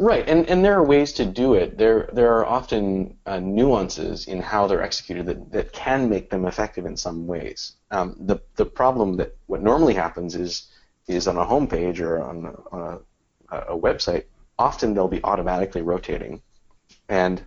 Right, 0.00 0.26
and, 0.26 0.48
and 0.48 0.64
there 0.64 0.78
are 0.78 0.82
ways 0.82 1.12
to 1.12 1.26
do 1.26 1.52
it. 1.52 1.76
There 1.76 2.08
there 2.14 2.34
are 2.38 2.46
often 2.46 3.18
uh, 3.26 3.38
nuances 3.38 4.28
in 4.28 4.40
how 4.40 4.66
they're 4.66 4.82
executed 4.82 5.26
that, 5.26 5.52
that 5.52 5.72
can 5.74 6.08
make 6.08 6.30
them 6.30 6.46
effective 6.46 6.86
in 6.86 6.96
some 6.96 7.26
ways. 7.26 7.74
Um, 7.90 8.16
the 8.18 8.40
the 8.56 8.64
problem 8.64 9.18
that 9.18 9.36
what 9.46 9.62
normally 9.62 9.92
happens 9.92 10.34
is 10.36 10.68
is 11.06 11.28
on 11.28 11.36
a 11.36 11.44
homepage 11.44 12.00
or 12.00 12.22
on, 12.22 12.46
a, 12.46 12.74
on 12.74 13.02
a, 13.50 13.58
a 13.74 13.78
website, 13.78 14.24
often 14.58 14.94
they'll 14.94 15.06
be 15.06 15.22
automatically 15.22 15.82
rotating, 15.82 16.40
and 17.10 17.42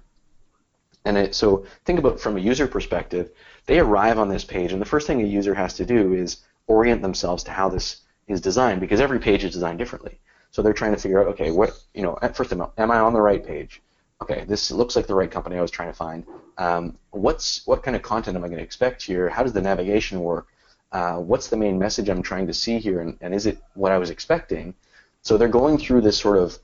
and 1.06 1.18
it, 1.18 1.34
so 1.34 1.66
think 1.86 1.98
about 1.98 2.20
from 2.20 2.38
a 2.38 2.40
user 2.40 2.68
perspective, 2.68 3.32
they 3.66 3.80
arrive 3.80 4.20
on 4.20 4.30
this 4.30 4.46
page, 4.46 4.72
and 4.74 4.80
the 4.80 4.86
first 4.94 5.08
thing 5.08 5.22
a 5.22 5.26
user 5.26 5.56
has 5.56 5.74
to 5.74 5.86
do 5.88 6.14
is 6.14 6.44
orient 6.68 7.02
themselves 7.02 7.44
to 7.46 7.52
how 7.52 7.68
this 7.68 8.02
is 8.28 8.42
designed 8.42 8.80
because 8.80 9.02
every 9.02 9.20
page 9.20 9.44
is 9.44 9.54
designed 9.54 9.80
differently. 9.80 10.20
So 10.54 10.62
they're 10.62 10.72
trying 10.72 10.94
to 10.94 11.02
figure 11.02 11.20
out, 11.20 11.28
okay, 11.30 11.50
what 11.50 11.72
you 11.96 12.04
know, 12.04 12.18
first, 12.34 12.54
am 12.54 12.92
I 12.92 13.00
on 13.00 13.14
the 13.14 13.22
right 13.22 13.44
page? 13.46 13.82
Okay, 14.22 14.46
this 14.48 14.70
looks 14.72 14.96
like 14.96 15.08
the 15.08 15.16
right 15.16 15.30
company 15.30 15.58
I 15.58 15.62
was 15.62 15.72
trying 15.72 15.90
to 15.90 15.98
find. 15.98 16.26
Um, 16.60 16.98
what's 17.10 17.66
what 17.66 17.82
kind 17.82 17.96
of 17.96 18.04
content 18.04 18.38
am 18.38 18.44
I 18.44 18.48
going 18.48 18.60
to 18.60 18.64
expect 18.64 19.02
here? 19.02 19.30
How 19.30 19.42
does 19.42 19.54
the 19.54 19.62
navigation 19.62 20.22
work? 20.22 20.48
Uh, 20.92 21.16
what's 21.16 21.48
the 21.48 21.58
main 21.58 21.80
message 21.80 22.08
I'm 22.08 22.22
trying 22.22 22.46
to 22.46 22.54
see 22.54 22.78
here, 22.78 23.02
and, 23.02 23.18
and 23.20 23.34
is 23.34 23.48
it 23.48 23.58
what 23.74 23.92
I 23.92 23.98
was 23.98 24.12
expecting? 24.12 24.76
So 25.24 25.38
they're 25.38 25.48
going 25.48 25.80
through 25.80 26.02
this 26.02 26.20
sort 26.20 26.38
of 26.38 26.60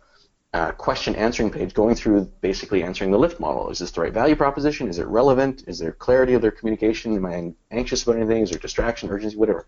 uh, 0.53 0.71
question 0.73 1.15
answering 1.15 1.49
page, 1.49 1.73
going 1.73 1.95
through 1.95 2.31
basically 2.41 2.83
answering 2.83 3.09
the 3.09 3.17
lift 3.17 3.39
model. 3.39 3.71
Is 3.71 3.79
this 3.79 3.89
the 3.89 4.01
right 4.01 4.13
value 4.13 4.35
proposition? 4.35 4.87
Is 4.87 4.99
it 4.99 5.07
relevant? 5.07 5.63
Is 5.65 5.79
there 5.79 5.93
clarity 5.93 6.35
of 6.35 6.43
their 6.43 6.51
communication? 6.51 7.15
Am 7.15 7.25
I 7.25 7.53
anxious 7.71 8.03
about 8.03 8.17
anything? 8.17 8.43
Is 8.43 8.51
there 8.51 8.59
distraction, 8.59 9.09
urgency, 9.09 9.35
whatever? 9.35 9.65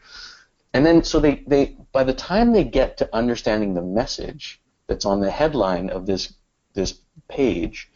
And 0.73 0.85
then, 0.85 1.03
so 1.03 1.19
they, 1.19 1.43
they, 1.47 1.75
by 1.91 2.03
the 2.03 2.13
time 2.13 2.53
they 2.53 2.63
get 2.63 2.97
to 2.97 3.09
understanding 3.13 3.73
the 3.73 3.81
message 3.81 4.61
that's 4.87 5.05
on 5.05 5.19
the 5.19 5.31
headline 5.31 5.89
of 5.89 6.05
this, 6.05 6.33
this 6.73 6.99
page, 7.27 7.91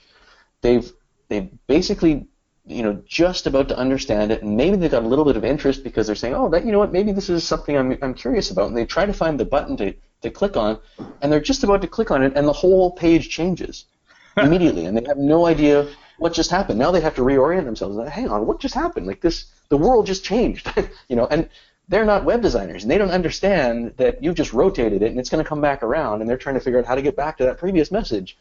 they've, 0.62 0.92
they've 1.30 1.50
basically, 1.68 2.28
you 2.66 2.84
know, 2.84 3.02
just 3.06 3.48
about 3.48 3.70
to 3.70 3.78
understand 3.78 4.32
it, 4.32 4.42
and 4.42 4.58
maybe 4.58 4.76
they've 4.76 4.92
got 4.92 5.04
a 5.04 5.08
little 5.08 5.24
bit 5.24 5.38
of 5.38 5.46
interest 5.46 5.84
because 5.84 6.08
they're 6.08 6.16
saying, 6.16 6.36
oh, 6.36 6.50
that, 6.50 6.66
you 6.66 6.72
know 6.72 6.80
what, 6.80 6.92
maybe 6.92 7.12
this 7.12 7.30
is 7.30 7.44
something 7.44 7.78
I'm, 7.78 7.98
I'm 8.02 8.14
curious 8.14 8.52
about, 8.52 8.68
and 8.68 8.78
they 8.78 8.86
try 8.86 9.06
to 9.06 9.14
find 9.14 9.40
the 9.40 9.46
button 9.46 9.78
to, 9.78 9.94
to 10.22 10.30
click 10.30 10.58
on, 10.58 10.80
and 11.22 11.32
they're 11.32 11.40
just 11.40 11.64
about 11.64 11.82
to 11.82 11.88
click 11.88 12.12
on 12.12 12.24
it, 12.24 12.34
and 12.36 12.48
the 12.48 12.54
whole 12.54 12.92
page 12.92 13.30
changes 13.30 13.86
immediately, 14.38 14.86
and 14.86 14.98
they 14.98 15.04
have 15.08 15.18
no 15.18 15.46
idea 15.46 15.88
what 16.18 16.34
just 16.34 16.50
happened. 16.50 16.80
Now 16.80 16.92
they 16.92 17.02
have 17.02 17.16
to 17.16 17.22
reorient 17.22 17.66
themselves. 17.66 17.98
Hang 18.10 18.30
on, 18.30 18.46
what 18.46 18.60
just 18.60 18.74
happened? 18.74 19.06
Like 19.06 19.22
this, 19.22 19.46
the 19.70 19.78
world 19.78 20.06
just 20.06 20.24
changed, 20.24 20.72
you 21.10 21.16
know, 21.16 21.28
and 21.28 21.50
they're 21.88 22.06
not 22.06 22.26
web 22.26 22.42
designers 22.42 22.84
and 22.84 22.92
they 22.92 22.98
don't 22.98 23.12
understand 23.12 23.94
that 23.98 24.24
you've 24.24 24.36
just 24.36 24.54
rotated 24.54 25.02
it 25.02 25.12
and 25.12 25.20
it's 25.20 25.30
going 25.30 25.44
to 25.44 25.48
come 25.48 25.62
back 25.62 25.84
around 25.84 26.22
and 26.22 26.30
they're 26.30 26.38
trying 26.38 26.56
to 26.56 26.62
figure 26.62 26.80
out 26.80 26.86
how 26.86 26.96
to 26.96 27.02
get 27.02 27.16
back 27.16 27.38
to 27.38 27.44
that 27.44 27.58
previous 27.58 27.92
message. 27.92 28.38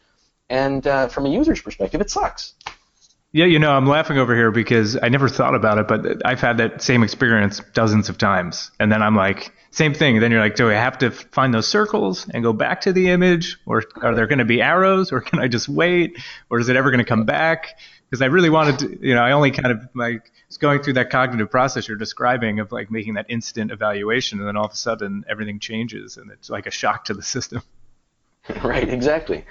And 0.49 0.85
uh, 0.85 1.07
from 1.07 1.25
a 1.25 1.29
user's 1.29 1.61
perspective, 1.61 2.01
it 2.01 2.09
sucks. 2.09 2.53
Yeah, 3.35 3.45
you 3.45 3.59
know, 3.59 3.71
I'm 3.71 3.85
laughing 3.85 4.17
over 4.17 4.33
here 4.33 4.49
because 4.49 4.97
I 5.01 5.09
never 5.09 5.27
thought 5.27 5.55
about 5.55 5.77
it, 5.77 5.89
but 5.89 6.25
I've 6.25 6.39
had 6.39 6.57
that 6.59 6.81
same 6.81 7.03
experience 7.03 7.61
dozens 7.73 8.07
of 8.07 8.17
times. 8.17 8.71
And 8.79 8.89
then 8.89 9.01
I'm 9.01 9.15
like, 9.15 9.51
same 9.71 9.93
thing. 9.93 10.21
Then 10.21 10.31
you're 10.31 10.39
like, 10.39 10.55
do 10.55 10.69
I 10.69 10.75
have 10.75 10.97
to 10.99 11.11
find 11.11 11.53
those 11.53 11.67
circles 11.67 12.29
and 12.33 12.43
go 12.43 12.53
back 12.53 12.79
to 12.81 12.93
the 12.93 13.09
image? 13.09 13.57
Or 13.65 13.83
are 14.01 14.15
there 14.15 14.27
going 14.27 14.39
to 14.39 14.45
be 14.45 14.61
arrows? 14.61 15.11
Or 15.11 15.19
can 15.19 15.39
I 15.39 15.49
just 15.49 15.67
wait? 15.67 16.17
Or 16.49 16.59
is 16.59 16.69
it 16.69 16.77
ever 16.77 16.91
going 16.91 17.03
to 17.03 17.09
come 17.09 17.25
back? 17.25 17.77
Because 18.09 18.21
I 18.21 18.27
really 18.27 18.49
wanted 18.49 18.79
to, 18.79 19.05
you 19.05 19.13
know, 19.13 19.21
I 19.21 19.33
only 19.33 19.51
kind 19.51 19.73
of 19.73 19.89
like 19.93 20.31
it's 20.55 20.61
going 20.61 20.81
through 20.81 20.93
that 20.93 21.09
cognitive 21.09 21.51
process 21.51 21.85
you're 21.85 21.97
describing 21.97 22.61
of 22.61 22.71
like 22.71 22.89
making 22.89 23.15
that 23.15 23.25
instant 23.27 23.71
evaluation, 23.71 24.39
and 24.39 24.47
then 24.47 24.55
all 24.55 24.63
of 24.63 24.71
a 24.71 24.75
sudden 24.77 25.25
everything 25.27 25.59
changes, 25.59 26.15
and 26.15 26.31
it's 26.31 26.49
like 26.49 26.65
a 26.65 26.71
shock 26.71 27.03
to 27.05 27.13
the 27.13 27.21
system. 27.21 27.61
Right, 28.63 28.87
exactly. 28.87 29.43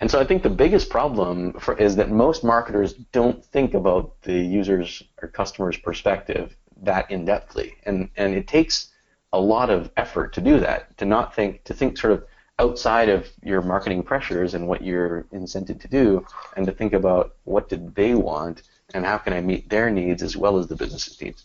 And 0.00 0.08
so 0.08 0.20
I 0.20 0.24
think 0.24 0.44
the 0.44 0.48
biggest 0.48 0.90
problem 0.90 1.54
for, 1.54 1.76
is 1.76 1.96
that 1.96 2.08
most 2.08 2.44
marketers 2.44 2.92
don't 3.10 3.44
think 3.44 3.74
about 3.74 4.22
the 4.22 4.32
user's 4.32 5.02
or 5.20 5.26
customer's 5.26 5.76
perspective 5.76 6.56
that 6.84 7.10
in 7.10 7.26
depthly, 7.26 7.74
and 7.84 8.08
and 8.16 8.34
it 8.34 8.46
takes 8.46 8.92
a 9.32 9.40
lot 9.40 9.70
of 9.70 9.90
effort 9.96 10.32
to 10.34 10.40
do 10.40 10.60
that. 10.60 10.96
To 10.98 11.04
not 11.04 11.34
think 11.34 11.64
to 11.64 11.74
think 11.74 11.98
sort 11.98 12.12
of 12.12 12.24
outside 12.60 13.08
of 13.08 13.28
your 13.42 13.60
marketing 13.60 14.04
pressures 14.04 14.54
and 14.54 14.68
what 14.68 14.82
you're 14.82 15.24
incented 15.32 15.80
to 15.80 15.88
do, 15.88 16.24
and 16.56 16.64
to 16.64 16.72
think 16.72 16.92
about 16.92 17.34
what 17.44 17.68
did 17.68 17.94
they 17.96 18.14
want 18.14 18.62
and 18.94 19.04
how 19.04 19.18
can 19.18 19.32
I 19.32 19.40
meet 19.40 19.68
their 19.68 19.90
needs 19.90 20.22
as 20.22 20.36
well 20.36 20.58
as 20.58 20.66
the 20.66 20.76
business's 20.76 21.20
needs. 21.20 21.42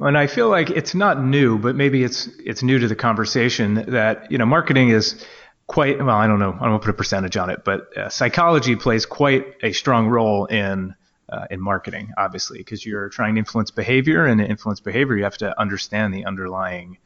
And 0.00 0.16
I 0.16 0.26
feel 0.26 0.48
like 0.48 0.70
it's 0.70 0.94
not 0.94 1.22
new, 1.22 1.58
but 1.58 1.76
maybe 1.76 2.02
it's 2.02 2.26
it's 2.44 2.62
new 2.62 2.78
to 2.78 2.88
the 2.88 2.96
conversation 2.96 3.74
that 3.88 4.32
you 4.32 4.38
know 4.38 4.46
marketing 4.46 4.88
is 4.88 5.24
quite 5.66 5.98
well. 5.98 6.16
I 6.16 6.26
don't 6.26 6.38
know. 6.38 6.52
I 6.52 6.62
don't 6.62 6.70
want 6.70 6.82
to 6.82 6.86
put 6.86 6.94
a 6.94 6.96
percentage 6.96 7.36
on 7.36 7.50
it, 7.50 7.64
but 7.64 7.96
uh, 7.96 8.08
psychology 8.08 8.76
plays 8.76 9.04
quite 9.04 9.46
a 9.62 9.72
strong 9.72 10.08
role 10.08 10.46
in 10.46 10.94
uh, 11.28 11.46
in 11.50 11.60
marketing, 11.60 12.12
obviously, 12.16 12.58
because 12.58 12.84
you're 12.84 13.10
trying 13.10 13.34
to 13.34 13.38
influence 13.40 13.70
behavior, 13.70 14.24
and 14.24 14.40
to 14.40 14.46
influence 14.46 14.80
behavior, 14.80 15.16
you 15.16 15.24
have 15.24 15.38
to 15.38 15.60
understand 15.60 16.14
the 16.14 16.24
underlying 16.24 16.96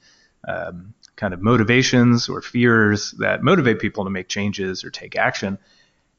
um, 0.46 0.94
kind 1.16 1.34
of 1.34 1.42
motivations 1.42 2.28
or 2.28 2.40
fears 2.40 3.10
that 3.18 3.42
motivate 3.42 3.80
people 3.80 4.04
to 4.04 4.10
make 4.10 4.28
changes 4.28 4.84
or 4.84 4.90
take 4.90 5.16
action. 5.16 5.58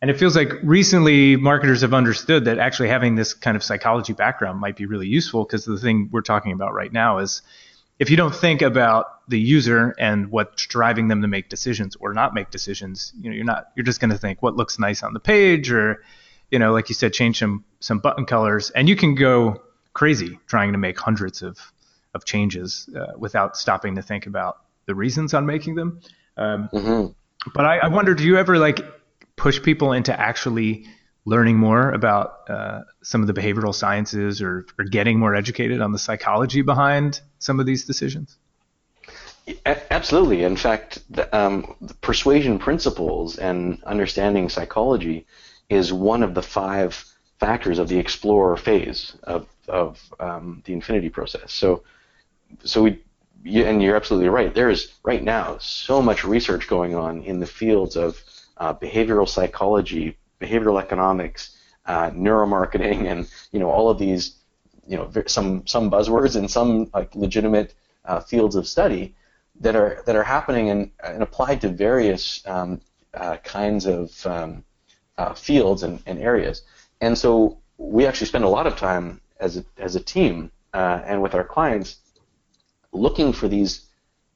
And 0.06 0.12
it 0.12 0.20
feels 0.20 0.36
like 0.36 0.54
recently 0.62 1.36
marketers 1.36 1.82
have 1.82 1.92
understood 1.92 2.46
that 2.46 2.60
actually 2.60 2.90
having 2.90 3.16
this 3.16 3.34
kind 3.34 3.58
of 3.58 3.64
psychology 3.64 4.14
background 4.14 4.60
might 4.60 4.76
be 4.76 4.86
really 4.86 5.08
useful 5.08 5.44
because 5.46 5.66
the 5.66 5.80
thing 5.80 6.10
we're 6.12 6.22
talking 6.22 6.52
about 6.52 6.76
right 6.76 6.94
now 6.94 7.18
is 7.18 7.42
if 7.98 8.12
you 8.12 8.16
don't 8.16 8.36
think 8.36 8.62
about 8.62 9.28
the 9.28 9.40
user 9.40 9.96
and 9.98 10.30
what's 10.30 10.68
driving 10.68 11.08
them 11.08 11.24
to 11.24 11.28
make 11.28 11.50
decisions 11.50 11.96
or 11.96 12.14
not 12.14 12.36
make 12.36 12.52
decisions, 12.52 13.14
you 13.20 13.32
know, 13.32 13.36
you're 13.36 13.46
not 13.46 13.72
you're 13.76 13.84
just 13.84 14.00
going 14.00 14.12
to 14.12 14.18
think 14.20 14.44
what 14.44 14.56
looks 14.56 14.78
nice 14.78 15.02
on 15.02 15.14
the 15.14 15.20
page 15.20 15.72
or 15.72 16.04
you 16.52 16.60
know, 16.60 16.72
like 16.72 16.88
you 16.88 16.94
said, 16.94 17.12
change 17.12 17.40
some 17.40 17.66
some 17.80 17.98
button 17.98 18.28
colors, 18.28 18.70
and 18.70 18.88
you 18.88 18.96
can 18.96 19.16
go 19.16 19.60
crazy 19.94 20.38
trying 20.46 20.74
to 20.74 20.78
make 20.78 21.00
hundreds 21.00 21.42
of 21.42 21.58
of 22.14 22.26
changes 22.26 22.88
uh, 22.96 23.14
without 23.18 23.58
stopping 23.58 23.96
to 23.96 24.04
think 24.04 24.28
about 24.28 24.58
the 24.86 24.94
reasons 24.94 25.34
on 25.34 25.48
making 25.48 25.74
them. 25.74 26.00
Um, 26.38 26.70
mm-hmm. 26.72 27.12
But 27.56 27.66
I, 27.66 27.78
I 27.80 27.88
wonder, 27.88 28.14
do 28.14 28.24
you 28.24 28.38
ever 28.38 28.60
like 28.60 28.82
push 29.36 29.62
people 29.62 29.94
into 29.94 30.18
actually 30.18 30.86
learning 31.26 31.58
more 31.58 31.92
about 31.92 32.50
uh, 32.50 32.82
some 33.02 33.22
of 33.22 33.28
the 33.28 33.34
behavioral 33.34 33.74
sciences 33.74 34.42
or, 34.42 34.66
or 34.78 34.86
getting 34.86 35.20
more 35.20 35.36
educated 35.36 35.82
on 35.82 35.92
the 35.92 36.00
psychology 36.00 36.62
behind 36.62 37.20
some 37.40 37.60
of 37.60 37.66
these 37.66 37.86
decisions? 37.86 38.38
Absolutely. 39.66 40.44
In 40.44 40.56
fact, 40.56 41.04
the, 41.10 41.36
um, 41.36 41.76
the 41.82 41.94
persuasion 41.96 42.58
principles 42.58 43.38
and 43.38 43.84
understanding 43.84 44.50
psychology 44.50 45.28
is 45.70 45.94
one 45.94 46.24
of 46.24 46.34
the 46.34 46.42
five 46.42 47.04
factors 47.40 47.80
of 47.80 47.88
the 47.88 47.98
explorer 47.98 48.58
phase 48.58 49.16
of, 49.24 49.48
of 49.68 50.02
um, 50.20 50.64
the 50.66 50.74
infinity 50.74 51.10
process. 51.10 51.52
So, 51.54 51.84
so 52.64 52.84
we, 52.84 53.04
and 53.46 53.82
you're 53.84 53.96
absolutely 53.96 54.30
right. 54.30 54.54
There 54.54 54.70
is 54.70 54.94
right 55.04 55.24
now 55.24 55.58
so 55.60 56.02
much 56.02 56.24
research 56.24 56.68
going 56.68 56.96
on 56.96 57.22
in 57.22 57.40
the 57.40 57.46
fields 57.46 57.96
of 57.96 58.24
uh, 58.58 58.74
behavioral 58.74 59.28
psychology, 59.28 60.18
behavioral 60.40 60.82
economics, 60.82 61.58
uh, 61.86 62.10
neuromarketing, 62.12 63.12
and 63.12 63.28
you 63.52 63.60
know 63.60 63.70
all 63.70 63.90
of 63.90 64.00
these, 64.00 64.36
you 64.88 64.98
know, 64.98 65.12
some 65.28 65.66
some 65.68 65.90
buzzwords 65.90 66.36
and 66.36 66.50
some 66.50 66.90
like 66.94 67.14
legitimate 67.16 67.74
uh, 68.06 68.20
fields 68.20 68.56
of 68.56 68.68
study 68.68 69.16
that 69.60 69.76
are 69.76 70.04
that 70.06 70.16
are 70.16 70.24
happening 70.24 70.70
and, 70.70 70.92
and 71.04 71.24
applied 71.24 71.62
to 71.62 71.70
various 71.70 72.46
um, 72.48 72.82
uh, 73.14 73.38
kinds 73.38 73.86
of 73.86 74.26
um, 74.26 74.64
uh, 75.18 75.34
fields 75.34 75.84
and, 75.84 76.02
and, 76.06 76.20
areas. 76.20 76.64
And 77.02 77.18
so 77.18 77.58
we 77.78 78.06
actually 78.06 78.28
spend 78.28 78.44
a 78.44 78.50
lot 78.50 78.68
of 78.68 78.76
time 78.76 79.22
as 79.40 79.58
a, 79.58 79.66
as 79.78 79.96
a 79.96 80.00
team 80.00 80.52
uh, 80.74 81.02
and 81.06 81.22
with 81.22 81.34
our 81.34 81.44
clients 81.44 81.98
looking 82.92 83.32
for 83.32 83.48
these, 83.48 83.85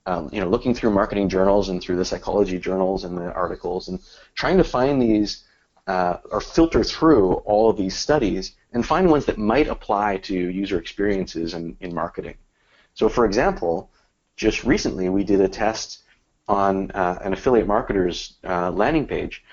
um, 0.09 0.27
you 0.33 0.41
know, 0.41 0.49
looking 0.49 0.73
through 0.73 0.89
marketing 0.89 1.29
journals 1.29 1.69
and 1.69 1.79
through 1.79 1.97
the 1.97 2.03
psychology 2.11 2.57
journals 2.57 3.03
and 3.03 3.15
the 3.15 3.31
articles 3.33 3.89
and 3.89 3.99
trying 4.33 4.57
to 4.57 4.63
find 4.63 4.99
these 4.99 5.43
uh, 5.85 6.17
or 6.31 6.41
filter 6.41 6.83
through 6.83 7.33
all 7.49 7.69
of 7.69 7.77
these 7.77 7.95
studies 7.95 8.55
and 8.73 8.85
find 8.85 9.09
ones 9.09 9.25
that 9.25 9.37
might 9.37 9.67
apply 9.67 10.17
to 10.17 10.33
user 10.33 10.79
experiences 10.79 11.53
in, 11.53 11.77
in 11.79 11.93
marketing. 11.93 12.35
So, 12.95 13.07
for 13.07 13.23
example, 13.23 13.91
just 14.35 14.63
recently 14.63 15.09
we 15.09 15.23
did 15.23 15.41
a 15.41 15.47
test 15.47 15.99
on 16.47 16.89
uh, 16.91 17.19
an 17.23 17.33
affiliate 17.33 17.67
marketer's 17.67 18.37
uh, 18.43 18.71
landing 18.71 19.05
page 19.05 19.43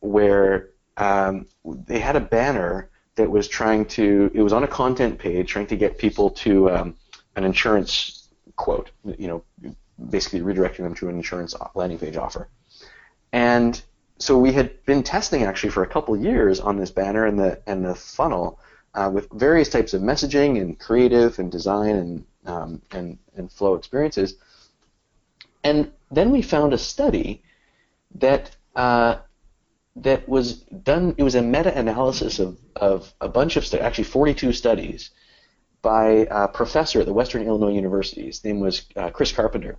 where 0.00 0.70
um, 0.96 1.46
they 1.86 1.98
had 1.98 2.16
a 2.16 2.20
banner 2.20 2.88
that 3.16 3.30
was 3.30 3.48
trying 3.48 3.84
to, 3.84 4.30
it 4.32 4.40
was 4.40 4.54
on 4.54 4.64
a 4.64 4.68
content 4.68 5.18
page 5.18 5.50
trying 5.50 5.66
to 5.66 5.76
get 5.76 5.98
people 5.98 6.30
to 6.30 6.70
um, 6.70 6.96
an 7.36 7.44
insurance 7.44 8.28
quote, 8.60 8.90
you 9.18 9.26
know, 9.26 9.42
basically 10.08 10.40
redirecting 10.40 10.78
them 10.84 10.94
to 10.94 11.08
an 11.08 11.16
insurance 11.16 11.54
landing 11.74 11.98
page 11.98 12.16
offer. 12.16 12.48
And 13.32 13.80
so 14.18 14.38
we 14.38 14.52
had 14.52 14.84
been 14.84 15.02
testing 15.02 15.44
actually 15.44 15.70
for 15.70 15.82
a 15.82 15.86
couple 15.86 16.16
years 16.16 16.60
on 16.60 16.76
this 16.76 16.90
banner 16.90 17.26
and 17.26 17.38
the 17.38 17.60
and 17.66 17.84
the 17.84 17.94
funnel 17.94 18.58
uh, 18.94 19.10
with 19.12 19.30
various 19.30 19.68
types 19.68 19.94
of 19.94 20.02
messaging 20.02 20.60
and 20.60 20.78
creative 20.78 21.38
and 21.38 21.50
design 21.50 21.96
and 21.96 22.24
um, 22.46 22.82
and 22.90 23.18
and 23.36 23.50
flow 23.50 23.74
experiences. 23.74 24.36
And 25.64 25.92
then 26.10 26.30
we 26.30 26.42
found 26.42 26.72
a 26.72 26.78
study 26.78 27.42
that 28.16 28.56
uh, 28.76 29.16
that 29.96 30.28
was 30.28 30.54
done. 30.62 31.14
It 31.18 31.22
was 31.22 31.34
a 31.34 31.42
meta-analysis 31.42 32.38
of, 32.38 32.58
of 32.76 33.12
a 33.20 33.28
bunch 33.28 33.56
of 33.56 33.66
studies, 33.66 33.84
actually 33.84 34.04
42 34.04 34.52
studies, 34.52 35.10
by 35.82 36.26
a 36.30 36.48
professor 36.48 37.00
at 37.00 37.06
the 37.06 37.12
Western 37.12 37.42
Illinois 37.42 37.74
University. 37.74 38.26
His 38.26 38.44
name 38.44 38.60
was 38.60 38.86
uh, 38.96 39.10
Chris 39.10 39.32
Carpenter. 39.32 39.78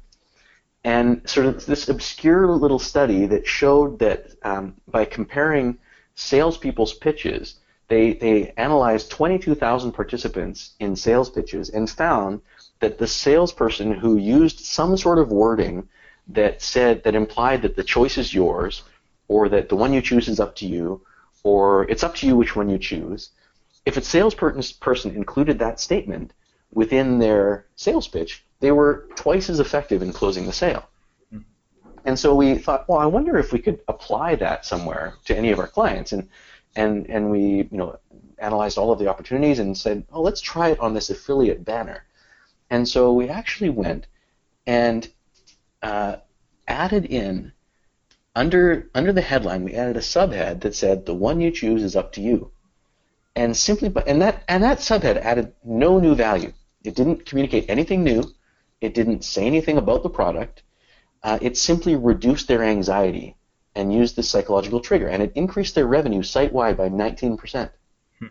And 0.84 1.28
sort 1.30 1.46
of 1.46 1.66
this 1.66 1.90
obscure 1.90 2.48
little 2.48 2.80
study 2.80 3.28
that 3.28 3.48
showed 3.48 4.00
that 4.00 4.32
um, 4.44 4.76
by 4.88 5.06
comparing 5.06 5.78
salespeople's 6.16 6.94
pitches, 6.94 7.60
they, 7.88 8.14
they 8.14 8.54
analyzed 8.58 9.12
22,000 9.12 9.92
participants 9.92 10.72
in 10.80 10.96
sales 10.96 11.30
pitches 11.30 11.70
and 11.70 11.90
found 11.90 12.42
that 12.80 12.98
the 12.98 13.08
salesperson 13.08 13.92
who 13.92 14.18
used 14.18 14.60
some 14.60 14.98
sort 14.98 15.20
of 15.20 15.32
wording 15.32 15.88
that 16.28 16.62
said 16.62 17.04
that 17.04 17.16
implied 17.16 17.62
that 17.62 17.76
the 17.76 17.84
choice 17.84 18.18
is 18.18 18.34
yours 18.34 18.84
or 19.28 19.50
that 19.50 19.70
the 19.70 19.76
one 19.76 19.94
you 19.94 20.02
choose 20.02 20.28
is 20.28 20.40
up 20.40 20.56
to 20.56 20.68
you, 20.68 21.02
or 21.44 21.90
it's 21.90 22.04
up 22.04 22.16
to 22.16 22.28
you 22.28 22.36
which 22.36 22.56
one 22.56 22.70
you 22.70 22.78
choose. 22.78 23.30
If 23.86 23.98
a 23.98 24.02
salesperson 24.02 25.16
included 25.16 25.58
that 25.60 25.80
statement 25.80 26.34
within 26.74 27.20
their 27.20 27.66
sales 27.76 28.08
pitch, 28.08 28.44
they 28.62 28.72
were 28.72 29.08
twice 29.16 29.50
as 29.50 29.60
effective 29.60 30.02
in 30.02 30.14
closing 30.14 30.46
the 30.46 30.54
sale. 30.54 30.88
And 32.06 32.18
so 32.18 32.34
we 32.34 32.58
thought, 32.58 32.90
well, 32.90 32.98
I 32.98 33.06
wonder 33.06 33.38
if 33.38 33.54
we 33.54 33.60
could 33.60 33.80
apply 33.88 34.36
that 34.36 34.66
somewhere 34.66 35.16
to 35.26 35.38
any 35.38 35.52
of 35.52 35.60
our 35.60 35.68
clients, 35.68 36.14
and 36.14 36.30
and 36.76 37.08
and 37.10 37.30
we 37.30 37.68
you 37.70 37.78
know 37.78 38.00
analyzed 38.40 38.78
all 38.78 38.92
of 38.92 38.98
the 38.98 39.08
opportunities 39.08 39.60
and 39.60 39.78
said, 39.78 40.04
oh, 40.12 40.22
let's 40.22 40.42
try 40.42 40.70
it 40.70 40.80
on 40.80 40.94
this 40.96 41.12
affiliate 41.12 41.64
banner. 41.64 42.06
And 42.72 42.88
so 42.88 43.14
we 43.14 43.30
actually 43.30 43.70
went 43.70 44.08
and 44.66 45.08
uh, 45.84 46.16
added 46.68 47.06
in 47.06 47.52
under 48.36 48.90
under 48.96 49.12
the 49.12 49.22
headline, 49.22 49.64
we 49.64 49.74
added 49.74 49.98
a 49.98 50.02
subhead 50.02 50.62
that 50.62 50.76
said 50.76 51.06
the 51.06 51.14
one 51.14 51.42
you 51.42 51.52
choose 51.52 51.84
is 51.84 51.96
up 51.96 52.14
to 52.14 52.22
you, 52.22 52.52
and 53.36 53.56
simply 53.56 53.92
and 54.08 54.22
that 54.22 54.44
and 54.48 54.64
that 54.64 54.80
subhead 54.80 55.18
added 55.18 55.54
no 55.64 56.00
new 56.00 56.16
value. 56.16 56.54
It 56.84 56.96
didn't 56.96 57.26
communicate 57.26 57.66
anything 57.70 58.04
new. 58.04 58.24
It 58.82 58.94
didn't 58.94 59.24
say 59.24 59.46
anything 59.46 59.78
about 59.78 60.04
the 60.04 60.10
product. 60.10 60.64
Uh, 61.24 61.38
it 61.42 61.56
simply 61.56 61.96
reduced 61.96 62.48
their 62.48 62.64
anxiety 62.64 63.36
and 63.76 63.94
used 63.94 64.16
the 64.16 64.24
psychological 64.24 64.82
trigger, 64.82 65.08
and 65.08 65.24
it 65.24 65.32
increased 65.36 65.76
their 65.76 65.88
revenue 65.88 66.24
site 66.24 66.52
wide 66.52 66.76
by 66.76 66.90
19%. 66.90 67.70
Hmm. 68.20 68.26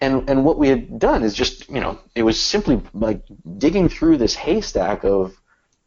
And 0.00 0.28
and 0.28 0.44
what 0.44 0.58
we 0.58 0.68
had 0.68 0.98
done 0.98 1.22
is 1.22 1.32
just 1.32 1.70
you 1.70 1.80
know 1.80 1.98
it 2.14 2.24
was 2.24 2.40
simply 2.40 2.82
like 2.92 3.22
digging 3.56 3.88
through 3.88 4.18
this 4.18 4.34
haystack 4.34 5.04
of 5.04 5.40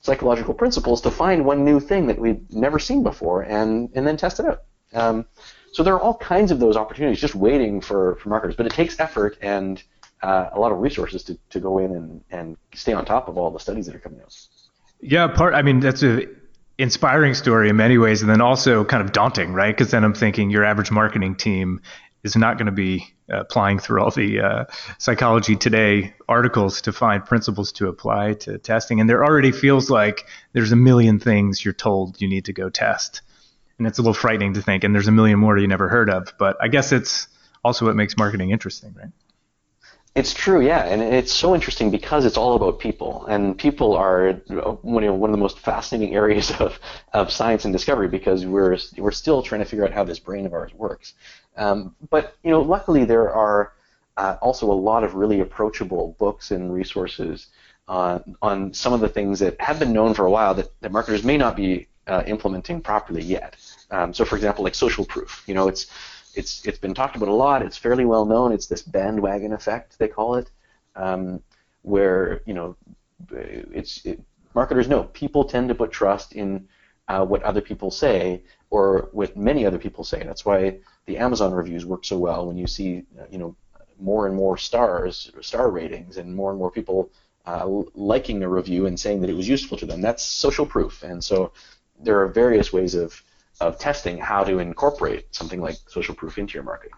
psychological 0.03 0.53
principles 0.53 1.01
to 1.01 1.09
find 1.09 1.45
one 1.45 1.63
new 1.63 1.79
thing 1.79 2.07
that 2.07 2.19
we'd 2.19 2.53
never 2.53 2.77
seen 2.77 3.03
before 3.03 3.41
and, 3.41 3.89
and 3.95 4.05
then 4.05 4.17
test 4.17 4.39
it 4.39 4.45
out. 4.45 4.63
Um, 4.93 5.25
so 5.71 5.81
there 5.81 5.93
are 5.95 6.01
all 6.01 6.17
kinds 6.17 6.51
of 6.51 6.59
those 6.59 6.75
opportunities 6.75 7.21
just 7.21 7.35
waiting 7.35 7.79
for, 7.79 8.15
for 8.17 8.27
marketers, 8.27 8.57
but 8.57 8.65
it 8.65 8.73
takes 8.73 8.99
effort 8.99 9.37
and 9.41 9.81
uh, 10.23 10.49
a 10.53 10.59
lot 10.59 10.71
of 10.71 10.79
resources 10.79 11.23
to, 11.25 11.37
to 11.49 11.59
go 11.59 11.77
in 11.77 11.91
and, 11.91 12.21
and 12.31 12.57
stay 12.73 12.93
on 12.93 13.05
top 13.05 13.27
of 13.27 13.37
all 13.37 13.51
the 13.51 13.59
studies 13.59 13.85
that 13.85 13.95
are 13.95 13.99
coming 13.99 14.21
out. 14.21 14.35
Yeah, 15.01 15.27
part. 15.27 15.53
I 15.53 15.61
mean, 15.61 15.81
that's 15.81 16.01
a 16.01 16.27
inspiring 16.77 17.33
story 17.33 17.69
in 17.69 17.75
many 17.75 17.97
ways, 17.97 18.21
and 18.21 18.31
then 18.31 18.41
also 18.41 18.85
kind 18.85 19.03
of 19.03 19.11
daunting, 19.11 19.53
right? 19.53 19.75
Because 19.75 19.91
then 19.91 20.03
I'm 20.03 20.13
thinking 20.13 20.49
your 20.49 20.63
average 20.63 20.91
marketing 20.91 21.35
team 21.35 21.81
is 22.23 22.37
not 22.37 22.57
going 22.57 22.67
to 22.67 22.71
be 22.71 23.13
uh, 23.31 23.41
applying 23.41 23.79
through 23.79 24.01
all 24.01 24.11
the 24.11 24.39
uh, 24.39 24.65
psychology 24.97 25.55
today 25.55 26.13
articles 26.29 26.81
to 26.81 26.93
find 26.93 27.25
principles 27.25 27.73
to 27.73 27.87
apply 27.87 28.33
to 28.33 28.57
testing 28.57 28.99
and 28.99 29.09
there 29.09 29.23
already 29.23 29.51
feels 29.51 29.89
like 29.89 30.25
there's 30.53 30.71
a 30.71 30.75
million 30.75 31.19
things 31.19 31.63
you're 31.63 31.73
told 31.73 32.21
you 32.21 32.27
need 32.27 32.45
to 32.45 32.53
go 32.53 32.69
test 32.69 33.21
and 33.77 33.87
it's 33.87 33.97
a 33.97 34.01
little 34.01 34.13
frightening 34.13 34.53
to 34.53 34.61
think 34.61 34.83
and 34.83 34.93
there's 34.93 35.07
a 35.07 35.11
million 35.11 35.39
more 35.39 35.57
you 35.57 35.67
never 35.67 35.89
heard 35.89 36.09
of 36.09 36.33
but 36.37 36.57
i 36.61 36.67
guess 36.67 36.91
it's 36.91 37.27
also 37.63 37.85
what 37.85 37.95
makes 37.95 38.17
marketing 38.17 38.51
interesting 38.51 38.93
right 38.97 39.11
it's 40.15 40.33
true, 40.33 40.61
yeah, 40.61 40.85
and 40.85 41.01
it's 41.01 41.33
so 41.33 41.55
interesting 41.55 41.89
because 41.89 42.23
it's 42.25 42.37
all 42.37 42.55
about 42.55 42.77
people, 42.79 43.25
and 43.25 43.57
people 43.57 43.95
are 43.95 44.33
one 44.83 45.03
of 45.03 45.31
the 45.31 45.37
most 45.37 45.59
fascinating 45.59 46.13
areas 46.21 46.51
of, 46.59 46.79
of 47.13 47.31
science 47.31 47.65
and 47.65 47.73
discovery 47.73 48.07
because 48.07 48.45
we're 48.45 48.77
we're 48.97 49.11
still 49.11 49.41
trying 49.41 49.61
to 49.61 49.65
figure 49.65 49.85
out 49.85 49.91
how 49.91 50.03
this 50.03 50.19
brain 50.19 50.45
of 50.45 50.53
ours 50.53 50.71
works. 50.75 51.13
Um, 51.57 51.95
but 52.11 52.35
you 52.43 52.51
know, 52.51 52.61
luckily 52.61 53.05
there 53.05 53.31
are 53.33 53.73
uh, 54.17 54.37
also 54.41 54.71
a 54.71 54.73
lot 54.73 55.03
of 55.03 55.15
really 55.15 55.39
approachable 55.39 56.15
books 56.19 56.51
and 56.51 56.71
resources 56.71 57.47
on 57.87 58.35
on 58.41 58.73
some 58.73 58.93
of 58.93 58.99
the 58.99 59.09
things 59.09 59.39
that 59.39 59.59
have 59.59 59.79
been 59.79 59.93
known 59.93 60.13
for 60.13 60.25
a 60.25 60.31
while 60.31 60.53
that, 60.53 60.69
that 60.81 60.91
marketers 60.91 61.23
may 61.23 61.37
not 61.37 61.55
be 61.55 61.87
uh, 62.07 62.21
implementing 62.27 62.81
properly 62.81 63.23
yet. 63.23 63.55
Um, 63.89 64.13
so, 64.13 64.25
for 64.25 64.35
example, 64.35 64.63
like 64.63 64.75
social 64.75 65.05
proof, 65.05 65.43
you 65.47 65.53
know, 65.53 65.67
it's 65.67 65.87
it's 66.35 66.65
it's 66.65 66.79
been 66.79 66.93
talked 66.93 67.15
about 67.15 67.29
a 67.29 67.33
lot. 67.33 67.61
It's 67.61 67.77
fairly 67.77 68.05
well 68.05 68.25
known. 68.25 68.51
It's 68.51 68.67
this 68.67 68.81
bandwagon 68.81 69.53
effect 69.53 69.99
they 69.99 70.07
call 70.07 70.35
it, 70.35 70.51
um, 70.95 71.41
where 71.81 72.41
you 72.45 72.53
know, 72.53 72.75
it's 73.31 74.05
it, 74.05 74.21
marketers 74.53 74.87
know 74.87 75.03
people 75.05 75.43
tend 75.43 75.69
to 75.69 75.75
put 75.75 75.91
trust 75.91 76.33
in 76.33 76.67
uh, 77.07 77.25
what 77.25 77.43
other 77.43 77.61
people 77.61 77.91
say 77.91 78.43
or 78.69 79.09
what 79.11 79.37
many 79.37 79.65
other 79.65 79.77
people 79.77 80.03
say. 80.03 80.23
That's 80.23 80.45
why 80.45 80.79
the 81.05 81.17
Amazon 81.17 81.53
reviews 81.53 81.85
work 81.85 82.05
so 82.05 82.17
well 82.17 82.47
when 82.47 82.57
you 82.57 82.67
see 82.67 83.03
you 83.29 83.37
know 83.37 83.55
more 83.99 84.27
and 84.27 84.35
more 84.35 84.57
stars, 84.57 85.31
star 85.41 85.69
ratings, 85.69 86.17
and 86.17 86.35
more 86.35 86.49
and 86.49 86.59
more 86.59 86.71
people 86.71 87.11
uh, 87.45 87.67
liking 87.93 88.43
a 88.43 88.49
review 88.49 88.85
and 88.85 88.99
saying 88.99 89.21
that 89.21 89.29
it 89.29 89.35
was 89.35 89.47
useful 89.47 89.77
to 89.77 89.85
them. 89.85 90.01
That's 90.01 90.23
social 90.23 90.65
proof, 90.65 91.03
and 91.03 91.23
so 91.23 91.51
there 91.99 92.19
are 92.21 92.27
various 92.27 92.73
ways 92.73 92.95
of 92.95 93.21
of 93.61 93.79
testing 93.79 94.17
how 94.17 94.43
to 94.43 94.59
incorporate 94.59 95.33
something 95.33 95.61
like 95.61 95.75
social 95.87 96.15
proof 96.15 96.37
into 96.37 96.55
your 96.55 96.63
marketing. 96.63 96.97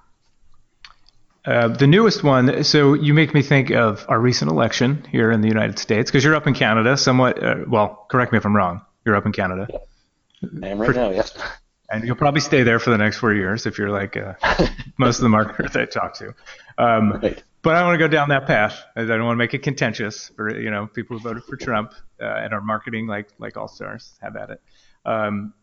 Uh, 1.46 1.68
the 1.68 1.86
newest 1.86 2.24
one, 2.24 2.64
so 2.64 2.96
you 2.96 3.14
make 3.14 3.34
me 3.34 3.44
think 3.44 3.70
of 3.70 4.04
our 4.10 4.20
recent 4.20 4.50
election 4.50 5.06
here 5.12 5.30
in 5.30 5.42
the 5.42 5.48
United 5.48 5.78
States, 5.78 6.10
because 6.10 6.24
you're 6.24 6.36
up 6.36 6.48
in 6.48 6.56
Canada, 6.56 6.98
somewhat. 6.98 7.42
Uh, 7.44 7.58
well, 7.68 8.08
correct 8.10 8.32
me 8.32 8.38
if 8.38 8.46
I'm 8.46 8.56
wrong. 8.56 8.82
You're 9.06 9.16
up 9.16 9.28
in 9.28 9.32
Canada. 9.32 9.68
Yeah. 9.70 9.78
I 10.64 10.68
am 10.70 10.80
right 10.80 10.88
for, 10.88 10.94
now. 10.94 11.12
Yes. 11.12 11.38
And 11.92 12.04
you'll 12.04 12.16
probably 12.16 12.42
stay 12.42 12.64
there 12.64 12.80
for 12.80 12.90
the 12.90 12.98
next 12.98 13.18
four 13.18 13.32
years 13.32 13.68
if 13.68 13.78
you're 13.78 13.92
like 13.92 14.18
uh, 14.18 14.34
most 14.98 15.18
of 15.18 15.22
the 15.22 15.30
marketers 15.30 15.76
I 15.76 15.86
talk 15.86 16.16
to. 16.16 16.34
Um, 16.80 17.20
right. 17.22 17.44
But 17.62 17.76
I 17.76 17.84
want 17.84 17.96
to 17.96 18.00
go 18.00 18.08
down 18.08 18.30
that 18.30 18.48
path. 18.48 18.80
I 18.96 19.06
don't 19.06 19.24
want 19.24 19.36
to 19.36 19.40
make 19.40 19.54
it 19.54 19.64
contentious 19.64 20.32
for 20.36 20.56
you 20.56 20.70
know 20.70 20.88
people 20.88 21.18
who 21.18 21.24
voted 21.24 21.44
for 21.44 21.58
Trump 21.58 21.94
uh, 22.22 22.26
and 22.26 22.54
are 22.54 22.62
marketing 22.62 23.08
like 23.08 23.30
like 23.40 23.58
all 23.58 23.68
stars 23.68 24.18
have 24.22 24.36
at 24.36 24.52
it. 24.52 24.62
Um, 25.06 25.54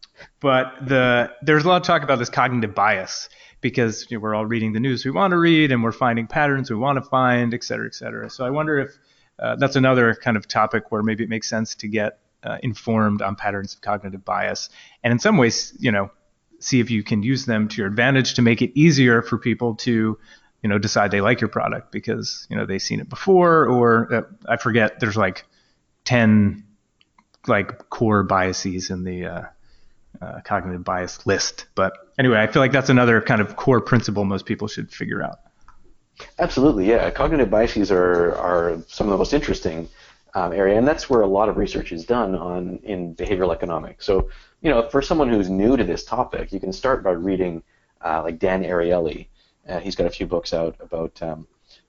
but 0.40 0.74
the 0.86 1.32
there's 1.42 1.64
a 1.64 1.68
lot 1.68 1.80
of 1.80 1.86
talk 1.86 2.02
about 2.02 2.18
this 2.18 2.30
cognitive 2.30 2.74
bias 2.74 3.28
because 3.60 4.06
you 4.10 4.16
know, 4.16 4.20
we're 4.22 4.34
all 4.34 4.46
reading 4.46 4.72
the 4.72 4.80
news 4.80 5.04
we 5.04 5.10
want 5.10 5.30
to 5.30 5.38
read 5.38 5.72
and 5.72 5.82
we're 5.82 5.92
finding 5.92 6.26
patterns 6.26 6.70
we 6.70 6.76
want 6.76 7.02
to 7.02 7.08
find, 7.08 7.54
et 7.54 7.64
cetera, 7.64 7.86
et 7.86 7.94
cetera. 7.94 8.28
So 8.28 8.44
I 8.44 8.50
wonder 8.50 8.78
if 8.78 8.98
uh, 9.38 9.56
that's 9.56 9.76
another 9.76 10.14
kind 10.14 10.36
of 10.36 10.46
topic 10.46 10.90
where 10.90 11.02
maybe 11.02 11.24
it 11.24 11.30
makes 11.30 11.48
sense 11.48 11.74
to 11.76 11.88
get 11.88 12.18
uh, 12.42 12.58
informed 12.62 13.22
on 13.22 13.36
patterns 13.36 13.74
of 13.74 13.80
cognitive 13.80 14.24
bias, 14.24 14.68
and 15.02 15.12
in 15.12 15.18
some 15.18 15.36
ways, 15.36 15.74
you 15.78 15.92
know, 15.92 16.10
see 16.58 16.80
if 16.80 16.90
you 16.90 17.02
can 17.02 17.22
use 17.22 17.46
them 17.46 17.68
to 17.68 17.76
your 17.78 17.86
advantage 17.86 18.34
to 18.34 18.42
make 18.42 18.62
it 18.62 18.72
easier 18.78 19.22
for 19.22 19.38
people 19.38 19.74
to, 19.74 20.18
you 20.62 20.68
know, 20.68 20.78
decide 20.78 21.10
they 21.10 21.20
like 21.20 21.40
your 21.40 21.48
product 21.48 21.92
because 21.92 22.46
you 22.50 22.56
know 22.56 22.66
they've 22.66 22.82
seen 22.82 23.00
it 23.00 23.08
before, 23.08 23.66
or 23.66 24.14
uh, 24.14 24.22
I 24.48 24.56
forget. 24.56 25.00
There's 25.00 25.16
like 25.16 25.44
ten 26.04 26.64
like 27.46 27.88
core 27.90 28.22
biases 28.22 28.90
in 28.90 29.04
the 29.04 29.26
uh, 30.22 30.40
cognitive 30.44 30.84
bias 30.84 31.26
list. 31.26 31.66
But 31.74 31.92
anyway, 32.18 32.40
I 32.40 32.46
feel 32.46 32.62
like 32.62 32.72
that's 32.72 32.90
another 32.90 33.20
kind 33.20 33.40
of 33.40 33.56
core 33.56 33.80
principle 33.80 34.24
most 34.24 34.46
people 34.46 34.68
should 34.68 34.92
figure 34.92 35.22
out. 35.22 35.40
Absolutely, 36.38 36.88
yeah. 36.88 37.10
Cognitive 37.10 37.50
biases 37.50 37.90
are 37.90 38.34
are 38.36 38.78
some 38.86 39.08
of 39.08 39.12
the 39.12 39.18
most 39.18 39.32
interesting 39.32 39.88
um, 40.34 40.52
area, 40.52 40.78
and 40.78 40.86
that's 40.86 41.10
where 41.10 41.22
a 41.22 41.26
lot 41.26 41.48
of 41.48 41.56
research 41.56 41.92
is 41.92 42.04
done 42.04 42.34
on 42.34 42.78
in 42.84 43.14
behavioral 43.14 43.52
economics. 43.52 44.06
So, 44.06 44.28
you 44.60 44.70
know, 44.70 44.88
for 44.88 45.02
someone 45.02 45.28
who's 45.28 45.50
new 45.50 45.76
to 45.76 45.84
this 45.84 46.04
topic, 46.04 46.52
you 46.52 46.60
can 46.60 46.72
start 46.72 47.02
by 47.02 47.12
reading 47.12 47.62
uh, 48.04 48.22
like 48.22 48.38
Dan 48.38 48.62
Ariely. 48.62 49.28
Uh, 49.68 49.78
he's 49.78 49.96
got 49.96 50.06
a 50.06 50.10
few 50.10 50.26
books 50.26 50.52
out 50.52 50.76
about 50.80 51.20
um, 51.22 51.46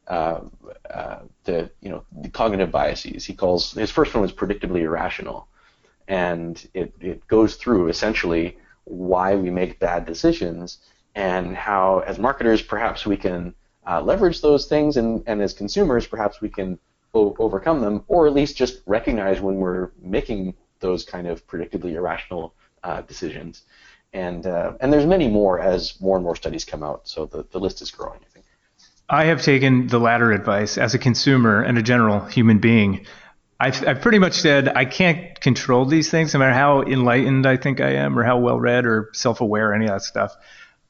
uh, 0.08 0.42
uh 0.90 1.20
the 1.46 1.72
you 1.82 1.90
know 1.90 2.04
the 2.22 2.30
cognitive 2.30 2.72
biases. 2.72 3.26
He 3.26 3.34
calls 3.34 3.74
his 3.74 3.92
first 3.92 4.14
one 4.14 4.22
was 4.22 4.34
predictably 4.34 4.82
irrational, 4.82 5.48
and 6.08 6.68
it, 6.74 6.94
it 7.00 7.28
goes 7.28 7.56
through 7.56 7.90
essentially 7.90 8.58
why 8.86 9.36
we 9.36 9.50
make 9.50 9.80
bad 9.80 10.06
decisions 10.06 10.80
and 11.16 11.56
how, 11.56 12.00
as 12.00 12.20
marketers, 12.20 12.62
perhaps 12.62 13.06
we 13.06 13.18
can 13.18 13.54
uh, 13.88 14.02
leverage 14.02 14.42
those 14.42 14.66
things, 14.66 14.98
and, 14.98 15.24
and 15.28 15.42
as 15.42 15.54
consumers, 15.54 16.08
perhaps 16.08 16.42
we 16.42 16.50
can 16.50 16.80
o- 17.14 17.36
overcome 17.40 17.82
them, 17.82 18.04
or 18.08 18.28
at 18.28 18.34
least 18.34 18.58
just 18.58 18.82
recognize 18.86 19.42
when 19.42 19.56
we're 19.56 19.92
making 20.02 20.56
those 20.80 21.04
kind 21.06 21.28
of 21.28 21.46
predictably 21.48 21.94
irrational 21.94 22.56
uh, 22.84 23.02
decisions. 23.02 23.64
And 24.14 24.46
uh, 24.46 24.74
and 24.80 24.94
there's 24.94 25.08
many 25.08 25.28
more 25.28 25.60
as 25.60 26.00
more 26.00 26.18
and 26.18 26.24
more 26.24 26.36
studies 26.36 26.66
come 26.66 26.84
out, 26.84 27.08
so 27.08 27.26
the, 27.26 27.46
the 27.52 27.60
list 27.60 27.82
is 27.82 27.90
growing. 27.90 28.20
I 28.22 28.30
think. 28.32 28.46
I 29.10 29.26
have 29.26 29.42
taken 29.42 29.88
the 29.88 30.00
latter 30.00 30.32
advice 30.32 30.78
as 30.78 30.94
a 30.94 31.00
consumer 31.00 31.62
and 31.62 31.78
a 31.78 31.82
general 31.82 32.20
human 32.26 32.60
being. 32.60 33.06
I've, 33.64 33.88
I've 33.88 34.02
pretty 34.02 34.20
much 34.20 34.34
said 34.34 34.68
I 34.68 34.84
can't 34.84 35.40
control 35.40 35.86
these 35.86 36.12
things, 36.12 36.34
no 36.34 36.40
matter 36.42 36.54
how 36.54 36.82
enlightened 36.82 37.46
I 37.46 37.56
think 37.56 37.80
I 37.80 37.92
am, 37.92 38.20
or 38.20 38.24
how 38.24 38.38
well 38.38 38.60
read 38.60 38.86
or 38.86 39.10
self 39.14 39.40
aware, 39.40 39.74
any 39.74 39.86
of 39.86 39.92
that 39.92 40.02
stuff. 40.02 40.36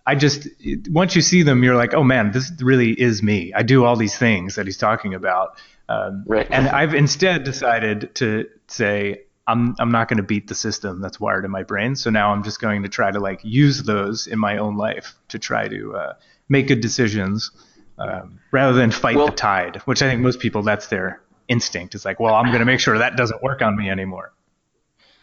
I 0.08 0.16
just 0.16 0.48
once 0.90 1.16
you 1.16 1.22
see 1.22 1.44
them, 1.44 1.64
you're 1.64 1.76
like, 1.76 1.94
oh 1.94 2.04
man, 2.04 2.32
this 2.32 2.52
really 2.60 2.92
is 2.92 3.22
me. 3.22 3.54
I 3.54 3.62
do 3.62 3.86
all 3.86 3.96
these 3.96 4.18
things 4.18 4.56
that 4.56 4.66
he's 4.66 4.78
talking 4.78 5.14
about, 5.14 5.56
um, 5.88 6.24
right. 6.26 6.48
and 6.50 6.68
I've 6.68 6.96
instead 6.96 7.44
decided 7.44 8.16
to 8.16 8.50
say 8.68 9.22
I'm 9.46 9.76
I'm 9.78 9.92
not 9.92 10.08
going 10.08 10.18
to 10.18 10.24
beat 10.24 10.48
the 10.48 10.56
system 10.56 11.00
that's 11.00 11.20
wired 11.20 11.46
in 11.46 11.52
my 11.52 11.64
brain. 11.64 11.96
So 11.96 12.10
now 12.10 12.34
I'm 12.34 12.44
just 12.44 12.60
going 12.60 12.82
to 12.84 12.90
try 12.90 13.12
to 13.12 13.20
like 13.20 13.42
use 13.44 13.84
those 13.84 14.26
in 14.26 14.40
my 14.40 14.58
own 14.58 14.78
life 14.78 15.14
to 15.28 15.38
try 15.38 15.68
to 15.68 15.96
uh, 15.96 16.14
make 16.50 16.68
good 16.68 16.82
decisions 16.82 17.52
um, 18.00 18.40
rather 18.52 18.74
than 18.74 18.90
fight 18.90 19.16
well, 19.16 19.28
the 19.28 19.34
tide, 19.34 19.78
which 19.86 20.02
I 20.02 20.10
think 20.10 20.22
most 20.22 20.40
people 20.40 20.64
that's 20.64 20.88
their 20.88 21.22
instinct. 21.47 21.95
It's 21.95 22.06
like, 22.06 22.19
well, 22.19 22.36
I'm 22.36 22.47
going 22.47 22.60
to 22.60 22.65
make 22.65 22.79
sure 22.79 22.97
that 22.97 23.15
doesn't 23.15 23.41
work 23.43 23.62
on 23.62 23.75
me 23.75 23.89
anymore. 23.89 24.34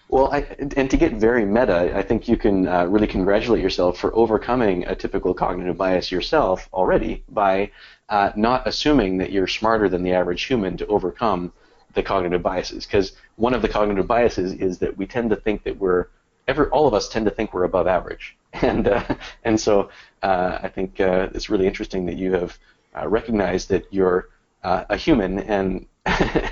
Well, 0.08 0.32
I, 0.32 0.40
and 0.76 0.90
to 0.90 0.96
get 0.96 1.12
very 1.12 1.44
meta, 1.44 1.96
I 1.96 2.02
think 2.02 2.26
you 2.26 2.36
can 2.36 2.66
uh, 2.66 2.86
really 2.86 3.06
congratulate 3.06 3.62
yourself 3.62 3.96
for 3.96 4.12
overcoming 4.16 4.84
a 4.86 4.96
typical 4.96 5.32
cognitive 5.34 5.76
bias 5.76 6.10
yourself 6.10 6.68
already 6.72 7.22
by 7.28 7.70
uh, 8.08 8.32
not 8.34 8.66
assuming 8.66 9.18
that 9.18 9.30
you're 9.30 9.46
smarter 9.46 9.88
than 9.88 10.02
the 10.02 10.12
average 10.12 10.42
human 10.42 10.76
to 10.78 10.86
overcome 10.88 11.52
the 11.94 12.02
cognitive 12.02 12.42
biases. 12.42 12.86
Because 12.86 13.12
one 13.36 13.54
of 13.54 13.62
the 13.62 13.68
cognitive 13.68 14.08
biases 14.08 14.52
is 14.54 14.78
that 14.78 14.96
we 14.96 15.06
tend 15.06 15.30
to 15.30 15.36
think 15.36 15.62
that 15.62 15.78
we're 15.78 16.06
ever 16.48 16.68
all 16.70 16.88
of 16.88 16.94
us 16.94 17.08
tend 17.08 17.24
to 17.26 17.30
think 17.30 17.54
we're 17.54 17.64
above 17.64 17.86
average, 17.86 18.36
and 18.52 18.88
uh, 18.88 19.04
and 19.44 19.58
so 19.60 19.90
uh, 20.22 20.58
I 20.62 20.68
think 20.68 21.00
uh, 21.00 21.28
it's 21.34 21.48
really 21.48 21.66
interesting 21.66 22.06
that 22.06 22.16
you 22.16 22.32
have 22.32 22.58
uh, 22.96 23.08
recognized 23.08 23.68
that 23.68 23.86
you're 23.90 24.28
a 24.62 24.96
human 24.96 25.38
and 25.38 25.86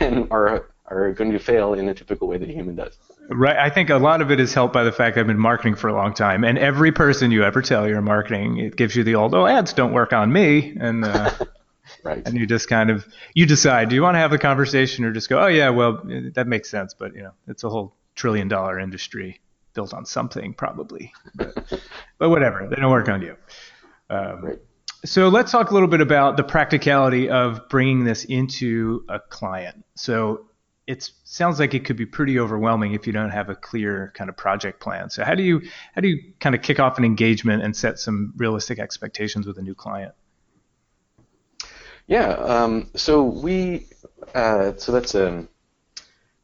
and 0.01 0.29
are 0.31 0.69
are 0.87 1.13
going 1.13 1.33
to 1.33 1.39
fail 1.39 1.75
in 1.75 1.89
a 1.89 1.95
typical 1.95 2.29
way 2.29 2.39
that 2.39 2.49
a 2.49 2.53
human 2.53 2.75
does. 2.75 2.97
Right. 3.29 3.57
I 3.57 3.69
think 3.69 3.91
a 3.91 3.97
lot 3.97 4.23
of 4.23 4.31
it 4.31 4.41
is 4.41 4.55
helped 4.55 4.73
by 4.73 4.85
the 4.85 4.93
fact 4.93 5.19
I've 5.19 5.27
been 5.27 5.39
marketing 5.39 5.75
for 5.75 5.89
a 5.89 5.93
long 5.93 6.15
time, 6.15 6.45
and 6.45 6.59
every 6.59 6.93
person 6.93 7.31
you 7.31 7.45
ever 7.45 7.61
tell 7.61 7.87
you're 7.87 8.01
marketing, 8.01 8.59
it 8.59 8.77
gives 8.77 8.97
you 8.97 9.05
the 9.05 9.17
old, 9.17 9.35
"Oh, 9.35 9.47
ads 9.47 9.75
don't 9.75 9.93
work 9.93 10.13
on 10.13 10.33
me," 10.33 10.77
and 10.81 11.05
uh, 11.05 11.31
right. 12.03 12.27
And 12.27 12.37
you 12.39 12.47
just 12.47 12.69
kind 12.69 12.91
of 12.91 13.07
you 13.35 13.45
decide, 13.45 13.91
do 13.91 13.95
you 13.95 14.03
want 14.03 14.15
to 14.15 14.19
have 14.19 14.31
the 14.31 14.39
conversation 14.39 15.05
or 15.05 15.13
just 15.13 15.29
go, 15.29 15.41
"Oh 15.41 15.47
yeah, 15.47 15.69
well 15.69 16.01
that 16.35 16.47
makes 16.47 16.71
sense," 16.71 16.95
but 16.95 17.15
you 17.15 17.23
know, 17.23 17.33
it's 17.47 17.65
a 17.65 17.69
whole 17.69 17.95
trillion 18.15 18.49
dollar 18.49 18.79
industry 18.79 19.41
built 19.75 19.93
on 19.93 20.07
something 20.07 20.55
probably, 20.55 21.13
but, 21.35 21.55
but 22.19 22.31
whatever, 22.31 22.67
they 22.69 22.77
don't 22.77 22.91
work 22.91 23.09
on 23.11 23.21
you. 23.21 23.37
Um, 24.11 24.43
right. 24.43 24.59
So 25.05 25.29
let's 25.29 25.53
talk 25.53 25.71
a 25.71 25.75
little 25.75 25.89
bit 25.89 26.01
about 26.01 26.37
the 26.37 26.43
practicality 26.43 27.31
of 27.31 27.69
bringing 27.69 28.05
this 28.05 28.25
into 28.25 29.05
a 29.09 29.21
client. 29.21 29.85
So 29.95 30.49
it 30.89 31.09
sounds 31.25 31.61
like 31.61 31.75
it 31.75 31.85
could 31.85 31.97
be 31.97 32.07
pretty 32.07 32.41
overwhelming 32.41 32.95
if 32.95 33.07
you 33.07 33.13
don't 33.13 33.31
have 33.31 33.49
a 33.49 33.55
clear 33.55 34.13
kind 34.17 34.29
of 34.29 34.37
project 34.37 34.81
plan. 34.81 35.11
So 35.11 35.23
how 35.23 35.35
do 35.35 35.43
you 35.43 35.63
how 35.95 36.01
do 36.01 36.09
you 36.09 36.33
kind 36.41 36.55
of 36.55 36.63
kick 36.63 36.81
off 36.81 36.99
an 36.99 37.05
engagement 37.05 37.63
and 37.63 37.77
set 37.77 37.99
some 38.01 38.33
realistic 38.37 38.79
expectations 38.79 39.47
with 39.47 39.59
a 39.59 39.63
new 39.63 39.75
client? 39.75 40.15
Yeah. 42.07 42.31
Um, 42.31 42.91
so 42.97 43.23
we 43.23 43.87
uh, 44.35 44.73
so 44.79 44.93
that's 44.93 45.15
um, 45.15 45.49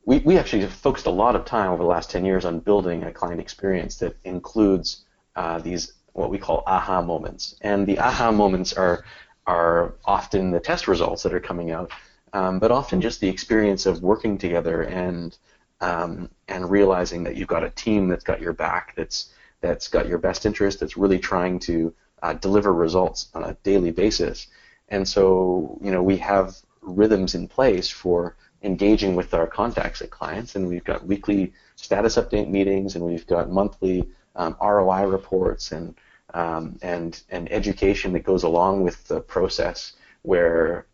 we 0.04 0.18
we 0.18 0.38
actually 0.38 0.62
have 0.62 0.72
focused 0.72 1.06
a 1.06 1.10
lot 1.10 1.34
of 1.34 1.44
time 1.44 1.70
over 1.70 1.82
the 1.82 1.88
last 1.88 2.10
ten 2.10 2.24
years 2.24 2.44
on 2.44 2.60
building 2.60 3.02
a 3.02 3.12
client 3.12 3.40
experience 3.40 3.96
that 3.96 4.14
includes 4.24 5.04
uh, 5.34 5.58
these 5.58 5.94
what 6.14 6.30
we 6.30 6.38
call 6.38 6.62
aha 6.66 7.02
moments. 7.02 7.56
And 7.60 7.86
the 7.86 7.98
aha 7.98 8.32
moments 8.32 8.72
are 8.72 9.04
are 9.46 9.94
often 10.06 10.50
the 10.50 10.60
test 10.60 10.88
results 10.88 11.22
that 11.22 11.34
are 11.34 11.40
coming 11.40 11.70
out, 11.70 11.90
um, 12.32 12.58
but 12.58 12.70
often 12.70 13.02
just 13.02 13.20
the 13.20 13.28
experience 13.28 13.84
of 13.84 14.02
working 14.02 14.38
together 14.38 14.82
and 14.82 15.36
um, 15.80 16.30
and 16.48 16.70
realizing 16.70 17.24
that 17.24 17.36
you've 17.36 17.48
got 17.48 17.62
a 17.62 17.70
team 17.70 18.08
that's 18.08 18.24
got 18.24 18.40
your 18.40 18.54
back, 18.54 18.94
that's 18.96 19.34
that's 19.60 19.88
got 19.88 20.08
your 20.08 20.18
best 20.18 20.46
interest, 20.46 20.80
that's 20.80 20.96
really 20.96 21.18
trying 21.18 21.58
to 21.58 21.92
uh, 22.22 22.32
deliver 22.34 22.72
results 22.72 23.28
on 23.34 23.44
a 23.44 23.56
daily 23.62 23.90
basis. 23.90 24.46
And 24.88 25.06
so, 25.06 25.78
you 25.82 25.90
know, 25.90 26.02
we 26.02 26.16
have 26.18 26.56
rhythms 26.80 27.34
in 27.34 27.48
place 27.48 27.88
for 27.88 28.36
engaging 28.62 29.14
with 29.14 29.34
our 29.34 29.46
contacts 29.46 30.00
at 30.00 30.10
clients, 30.10 30.54
and 30.54 30.68
we've 30.68 30.84
got 30.84 31.06
weekly 31.06 31.52
status 31.76 32.16
update 32.16 32.48
meetings, 32.48 32.94
and 32.94 33.04
we've 33.04 33.26
got 33.26 33.50
monthly 33.50 34.08
um, 34.36 34.56
ROI 34.60 35.04
reports, 35.04 35.72
and 35.72 35.94
um, 36.32 36.78
and 36.82 37.22
and 37.30 37.50
education 37.52 38.12
that 38.12 38.24
goes 38.24 38.42
along 38.42 38.82
with 38.82 39.06
the 39.08 39.20
process 39.20 39.94
where 40.22 40.86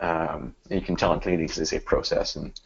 um, 0.00 0.54
you 0.68 0.80
can 0.80 0.96
tell 0.96 1.12
in 1.12 1.20
Canadian 1.20 1.46
because 1.46 1.58
they 1.58 1.64
say 1.64 1.78
process 1.78 2.36
and 2.36 2.60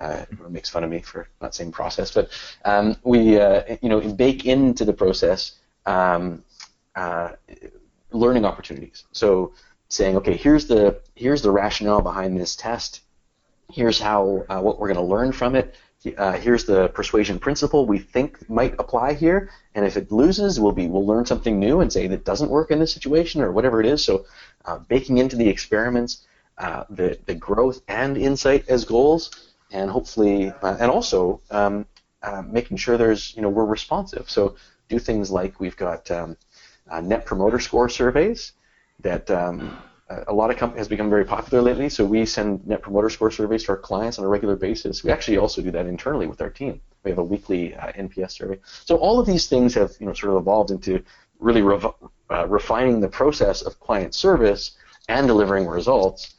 uh, 0.00 0.24
makes 0.48 0.68
fun 0.68 0.84
of 0.84 0.90
me 0.90 1.00
for 1.00 1.28
not 1.40 1.54
saying 1.54 1.72
process, 1.72 2.10
but 2.10 2.30
um, 2.64 2.96
we 3.02 3.38
uh, 3.38 3.76
you 3.82 3.88
know 3.88 4.00
bake 4.00 4.46
into 4.46 4.84
the 4.84 4.92
process 4.92 5.52
um, 5.86 6.42
uh, 6.94 7.30
learning 8.10 8.44
opportunities. 8.44 9.04
So 9.12 9.52
saying, 9.88 10.16
okay, 10.16 10.36
here's 10.36 10.66
the 10.66 11.00
here's 11.14 11.42
the 11.42 11.50
rationale 11.50 12.02
behind 12.02 12.38
this 12.38 12.56
test. 12.56 13.02
Here's 13.72 14.00
how 14.00 14.44
uh, 14.48 14.60
what 14.60 14.78
we're 14.78 14.92
going 14.92 15.04
to 15.04 15.14
learn 15.14 15.32
from 15.32 15.54
it. 15.54 15.74
Uh, 16.16 16.32
here's 16.32 16.64
the 16.66 16.88
persuasion 16.88 17.38
principle 17.38 17.86
we 17.86 17.98
think 17.98 18.48
might 18.48 18.74
apply 18.78 19.14
here, 19.14 19.50
and 19.74 19.84
if 19.84 19.96
it 19.96 20.12
loses, 20.12 20.60
we'll 20.60 20.72
be 20.72 20.86
we'll 20.86 21.06
learn 21.06 21.26
something 21.26 21.58
new 21.58 21.80
and 21.80 21.92
say 21.92 22.06
that 22.06 22.24
doesn't 22.24 22.50
work 22.50 22.70
in 22.70 22.78
this 22.78 22.92
situation 22.92 23.40
or 23.40 23.50
whatever 23.50 23.80
it 23.80 23.86
is. 23.86 24.04
So, 24.04 24.26
uh, 24.64 24.78
baking 24.78 25.18
into 25.18 25.36
the 25.36 25.48
experiments 25.48 26.26
uh, 26.58 26.84
the 26.90 27.18
the 27.26 27.34
growth 27.34 27.82
and 27.88 28.16
insight 28.16 28.68
as 28.68 28.84
goals, 28.84 29.52
and 29.72 29.90
hopefully, 29.90 30.52
uh, 30.62 30.76
and 30.80 30.90
also 30.90 31.40
um, 31.50 31.86
uh, 32.22 32.42
making 32.42 32.76
sure 32.76 32.96
there's 32.96 33.34
you 33.36 33.42
know 33.42 33.48
we're 33.48 33.64
responsive. 33.64 34.30
So 34.30 34.56
do 34.88 34.98
things 34.98 35.30
like 35.30 35.60
we've 35.60 35.76
got 35.76 36.10
um, 36.10 36.36
net 37.02 37.26
promoter 37.26 37.58
score 37.58 37.88
surveys 37.88 38.52
that 39.00 39.30
um, 39.30 39.76
a 40.08 40.32
lot 40.32 40.50
of 40.50 40.56
companies 40.56 40.80
has 40.80 40.88
become 40.88 41.10
very 41.10 41.24
popular 41.24 41.62
lately. 41.62 41.88
So 41.88 42.04
we 42.04 42.24
send 42.26 42.66
net 42.66 42.82
promoter 42.82 43.10
score 43.10 43.30
surveys 43.30 43.64
to 43.64 43.70
our 43.70 43.76
clients 43.76 44.18
on 44.18 44.24
a 44.24 44.28
regular 44.28 44.56
basis. 44.56 45.02
We 45.02 45.10
actually 45.10 45.38
also 45.38 45.62
do 45.62 45.70
that 45.72 45.86
internally 45.86 46.26
with 46.26 46.40
our 46.40 46.50
team. 46.50 46.80
We 47.02 47.10
have 47.10 47.18
a 47.18 47.24
weekly 47.24 47.74
uh, 47.74 47.92
NPS 47.92 48.32
survey. 48.32 48.60
So 48.84 48.96
all 48.96 49.18
of 49.18 49.26
these 49.26 49.48
things 49.48 49.74
have 49.74 49.92
you 49.98 50.06
know 50.06 50.12
sort 50.12 50.34
of 50.34 50.40
evolved 50.40 50.70
into 50.70 51.02
really 51.40 51.62
rev- 51.62 51.94
uh, 52.30 52.46
refining 52.46 53.00
the 53.00 53.08
process 53.08 53.62
of 53.62 53.80
client 53.80 54.14
service 54.14 54.76
and 55.08 55.26
delivering 55.26 55.66
results. 55.66 56.34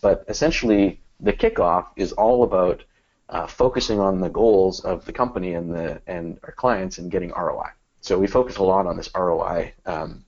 But 0.00 0.24
essentially, 0.28 1.00
the 1.20 1.32
kickoff 1.32 1.86
is 1.96 2.12
all 2.12 2.42
about 2.42 2.82
uh, 3.28 3.46
focusing 3.46 4.00
on 4.00 4.20
the 4.20 4.28
goals 4.28 4.84
of 4.84 5.04
the 5.04 5.12
company 5.12 5.54
and 5.54 5.72
the 5.72 6.02
and 6.08 6.38
our 6.42 6.52
clients 6.52 6.98
and 6.98 7.10
getting 7.10 7.30
ROI. 7.30 7.70
So 8.00 8.18
we 8.18 8.26
focus 8.26 8.56
a 8.56 8.64
lot 8.64 8.86
on 8.86 8.96
this 8.96 9.10
ROI 9.14 9.74
um, 9.86 10.24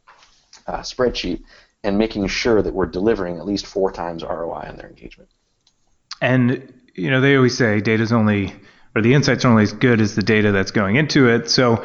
uh, 0.68 0.78
spreadsheet 0.78 1.42
and 1.84 1.98
making 1.98 2.26
sure 2.26 2.62
that 2.62 2.74
we're 2.74 2.86
delivering 2.86 3.38
at 3.38 3.44
least 3.44 3.66
four 3.66 3.92
times 3.92 4.24
ROI 4.24 4.66
on 4.68 4.76
their 4.76 4.88
engagement. 4.88 5.28
And 6.20 6.72
you 6.94 7.10
know, 7.10 7.20
they 7.20 7.36
always 7.36 7.56
say 7.56 7.80
data's 7.80 8.12
only 8.12 8.52
or 8.96 9.02
the 9.02 9.14
insights 9.14 9.44
are 9.44 9.48
only 9.48 9.64
as 9.64 9.72
good 9.72 10.00
as 10.00 10.14
the 10.14 10.22
data 10.22 10.52
that's 10.52 10.70
going 10.70 10.96
into 10.96 11.28
it. 11.28 11.50
So 11.50 11.84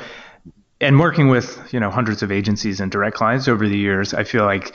and 0.82 1.00
working 1.00 1.28
with 1.28 1.62
you 1.74 1.80
know 1.80 1.90
hundreds 1.90 2.24
of 2.24 2.32
agencies 2.32 2.80
and 2.80 2.92
direct 2.92 3.16
clients 3.16 3.48
over 3.48 3.68
the 3.68 3.78
years, 3.78 4.14
I 4.14 4.24
feel 4.24 4.46
like 4.46 4.74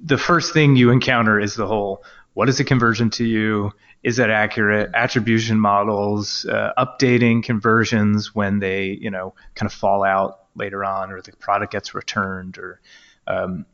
the 0.00 0.18
first 0.18 0.52
thing 0.52 0.76
you 0.76 0.90
encounter 0.90 1.40
is 1.40 1.54
the 1.54 1.66
whole 1.66 2.04
what 2.34 2.48
is 2.48 2.60
a 2.60 2.64
conversion 2.64 3.10
to 3.10 3.24
you? 3.24 3.72
Is 4.02 4.16
that 4.16 4.30
accurate? 4.30 4.90
Attribution 4.94 5.60
models, 5.60 6.46
uh, 6.46 6.72
updating 6.78 7.42
conversions 7.42 8.34
when 8.34 8.58
they 8.58 8.98
you 9.00 9.10
know 9.10 9.34
kind 9.54 9.66
of 9.66 9.72
fall 9.72 10.04
out 10.04 10.40
later 10.54 10.84
on, 10.84 11.10
or 11.10 11.20
the 11.20 11.32
product 11.32 11.72
gets 11.72 11.94
returned, 11.94 12.58
or 12.58 12.80
um, 13.26 13.66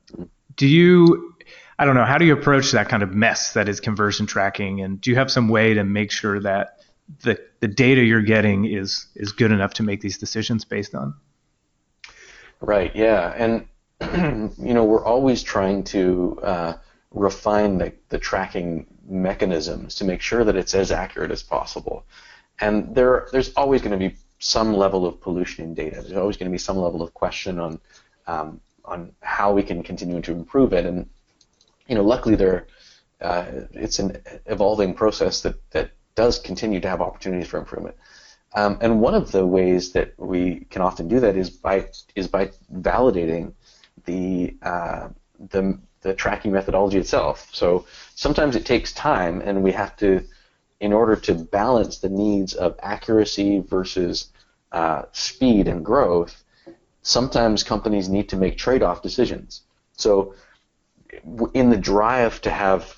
do 0.58 0.66
you 0.66 1.34
I 1.80 1.84
don't 1.84 1.94
know, 1.94 2.04
how 2.04 2.18
do 2.18 2.26
you 2.26 2.32
approach 2.32 2.72
that 2.72 2.88
kind 2.88 3.04
of 3.04 3.14
mess 3.14 3.52
that 3.52 3.68
is 3.68 3.80
conversion 3.80 4.26
tracking 4.26 4.82
and 4.82 5.00
do 5.00 5.10
you 5.10 5.16
have 5.16 5.30
some 5.30 5.48
way 5.48 5.74
to 5.74 5.84
make 5.84 6.10
sure 6.10 6.38
that 6.40 6.80
the 7.22 7.40
the 7.60 7.68
data 7.68 8.02
you're 8.02 8.20
getting 8.20 8.66
is 8.66 9.06
is 9.14 9.32
good 9.32 9.50
enough 9.50 9.74
to 9.74 9.82
make 9.82 10.02
these 10.02 10.18
decisions 10.18 10.64
based 10.66 10.94
on? 10.94 11.14
Right, 12.60 12.94
yeah. 12.94 13.32
And 13.36 13.66
you 14.58 14.74
know, 14.74 14.84
we're 14.84 15.04
always 15.04 15.42
trying 15.42 15.84
to 15.84 16.38
uh, 16.42 16.74
refine 17.10 17.78
the, 17.78 17.92
the 18.10 18.18
tracking 18.18 18.86
mechanisms 19.08 19.94
to 19.96 20.04
make 20.04 20.20
sure 20.20 20.44
that 20.44 20.56
it's 20.56 20.74
as 20.74 20.90
accurate 20.90 21.30
as 21.30 21.42
possible. 21.42 22.04
And 22.60 22.94
there, 22.94 23.28
there's 23.32 23.52
always 23.54 23.82
going 23.82 23.98
to 23.98 24.08
be 24.08 24.16
some 24.40 24.74
level 24.74 25.06
of 25.06 25.20
pollution 25.20 25.64
in 25.64 25.74
data. 25.74 26.00
There's 26.00 26.16
always 26.16 26.36
going 26.36 26.50
to 26.50 26.52
be 26.52 26.58
some 26.58 26.76
level 26.76 27.02
of 27.02 27.14
question 27.14 27.58
on 27.58 27.80
um, 28.26 28.60
on 28.88 29.12
how 29.20 29.52
we 29.52 29.62
can 29.62 29.82
continue 29.82 30.20
to 30.22 30.32
improve 30.32 30.72
it. 30.72 30.86
And 30.86 31.08
you 31.88 31.94
know, 31.94 32.02
luckily 32.02 32.36
there, 32.36 32.66
uh, 33.20 33.46
it's 33.72 33.98
an 33.98 34.20
evolving 34.46 34.94
process 34.94 35.42
that 35.42 35.56
that 35.70 35.90
does 36.14 36.38
continue 36.38 36.80
to 36.80 36.88
have 36.88 37.00
opportunities 37.00 37.48
for 37.48 37.58
improvement. 37.58 37.96
Um, 38.54 38.78
and 38.80 39.00
one 39.00 39.14
of 39.14 39.30
the 39.30 39.46
ways 39.46 39.92
that 39.92 40.14
we 40.18 40.66
can 40.70 40.82
often 40.82 41.08
do 41.08 41.20
that 41.20 41.36
is 41.36 41.50
by 41.50 41.88
is 42.14 42.28
by 42.28 42.50
validating 42.72 43.52
the 44.04 44.56
uh, 44.62 45.08
the 45.50 45.78
the 46.00 46.14
tracking 46.14 46.52
methodology 46.52 46.98
itself. 46.98 47.48
So 47.52 47.86
sometimes 48.14 48.56
it 48.56 48.64
takes 48.64 48.92
time, 48.92 49.40
and 49.40 49.62
we 49.62 49.72
have 49.72 49.96
to, 49.96 50.24
in 50.80 50.92
order 50.92 51.16
to 51.16 51.34
balance 51.34 51.98
the 51.98 52.08
needs 52.08 52.54
of 52.54 52.78
accuracy 52.82 53.60
versus 53.60 54.30
uh, 54.72 55.02
speed 55.12 55.66
and 55.68 55.84
growth, 55.84 56.44
sometimes 57.02 57.62
companies 57.62 58.08
need 58.08 58.28
to 58.28 58.36
make 58.36 58.58
trade-off 58.58 59.02
decisions. 59.02 59.62
So, 59.92 60.34
in 61.54 61.70
the 61.70 61.76
drive 61.76 62.40
to 62.42 62.50
have 62.50 62.96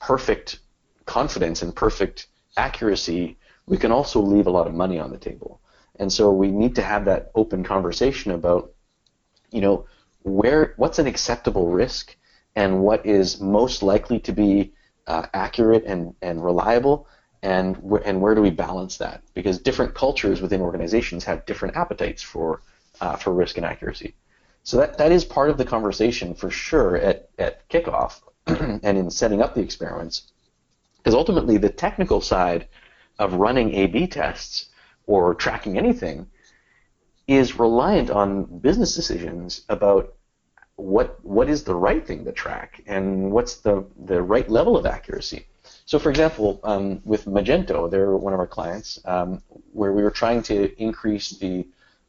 perfect 0.00 0.60
confidence 1.06 1.62
and 1.62 1.74
perfect 1.74 2.28
accuracy, 2.56 3.36
we 3.66 3.76
can 3.76 3.92
also 3.92 4.20
leave 4.20 4.46
a 4.46 4.50
lot 4.50 4.66
of 4.66 4.74
money 4.74 4.98
on 4.98 5.10
the 5.10 5.18
table. 5.18 5.60
And 5.98 6.12
so 6.12 6.30
we 6.30 6.50
need 6.50 6.74
to 6.76 6.82
have 6.82 7.04
that 7.06 7.30
open 7.34 7.64
conversation 7.64 8.32
about, 8.32 8.72
you 9.50 9.60
know, 9.60 9.86
where 10.22 10.74
what's 10.76 10.98
an 10.98 11.06
acceptable 11.06 11.68
risk 11.68 12.16
and 12.54 12.80
what 12.80 13.04
is 13.06 13.40
most 13.40 13.82
likely 13.82 14.18
to 14.20 14.32
be 14.32 14.72
uh, 15.06 15.26
accurate 15.32 15.84
and, 15.84 16.14
and 16.22 16.44
reliable 16.44 17.08
and 17.42 17.76
wh- 17.76 18.04
and 18.04 18.20
where 18.20 18.34
do 18.34 18.42
we 18.42 18.50
balance 18.50 18.98
that 18.98 19.22
because 19.32 19.58
different 19.58 19.94
cultures 19.94 20.42
within 20.42 20.60
organizations 20.60 21.24
have 21.24 21.46
different 21.46 21.76
appetites 21.76 22.22
for 22.22 22.62
uh, 23.00 23.16
for 23.16 23.32
risk 23.32 23.56
and 23.56 23.66
accuracy. 23.66 24.14
So 24.64 24.76
that, 24.78 24.98
that 24.98 25.12
is 25.12 25.24
part 25.24 25.50
of 25.50 25.56
the 25.56 25.64
conversation 25.64 26.34
for 26.34 26.50
sure 26.50 26.96
at, 26.96 27.30
at 27.38 27.68
kickoff 27.68 28.20
and 28.46 28.98
in 28.98 29.10
setting 29.10 29.40
up 29.40 29.54
the 29.54 29.62
experiments. 29.62 30.32
Because 30.98 31.14
ultimately, 31.14 31.56
the 31.56 31.70
technical 31.70 32.20
side 32.20 32.68
of 33.18 33.34
running 33.34 33.72
A 33.74 33.86
B 33.86 34.06
tests 34.06 34.68
or 35.06 35.34
tracking 35.34 35.78
anything 35.78 36.26
is 37.26 37.58
reliant 37.58 38.10
on 38.10 38.44
business 38.58 38.94
decisions 38.94 39.62
about 39.68 40.14
what 40.76 41.22
what 41.24 41.48
is 41.48 41.64
the 41.64 41.74
right 41.74 42.06
thing 42.06 42.24
to 42.24 42.32
track 42.32 42.82
and 42.86 43.32
what's 43.32 43.56
the, 43.56 43.84
the 44.04 44.22
right 44.22 44.48
level 44.48 44.76
of 44.76 44.86
accuracy. 44.86 45.46
So, 45.86 45.98
for 45.98 46.10
example, 46.10 46.60
um, 46.64 47.00
with 47.04 47.24
Magento, 47.24 47.90
they're 47.90 48.16
one 48.16 48.32
of 48.32 48.38
our 48.38 48.46
clients, 48.46 49.00
um, 49.04 49.42
where 49.72 49.92
we 49.92 50.02
were 50.02 50.10
trying 50.10 50.42
to 50.44 50.80
increase 50.80 51.30
the 51.30 51.66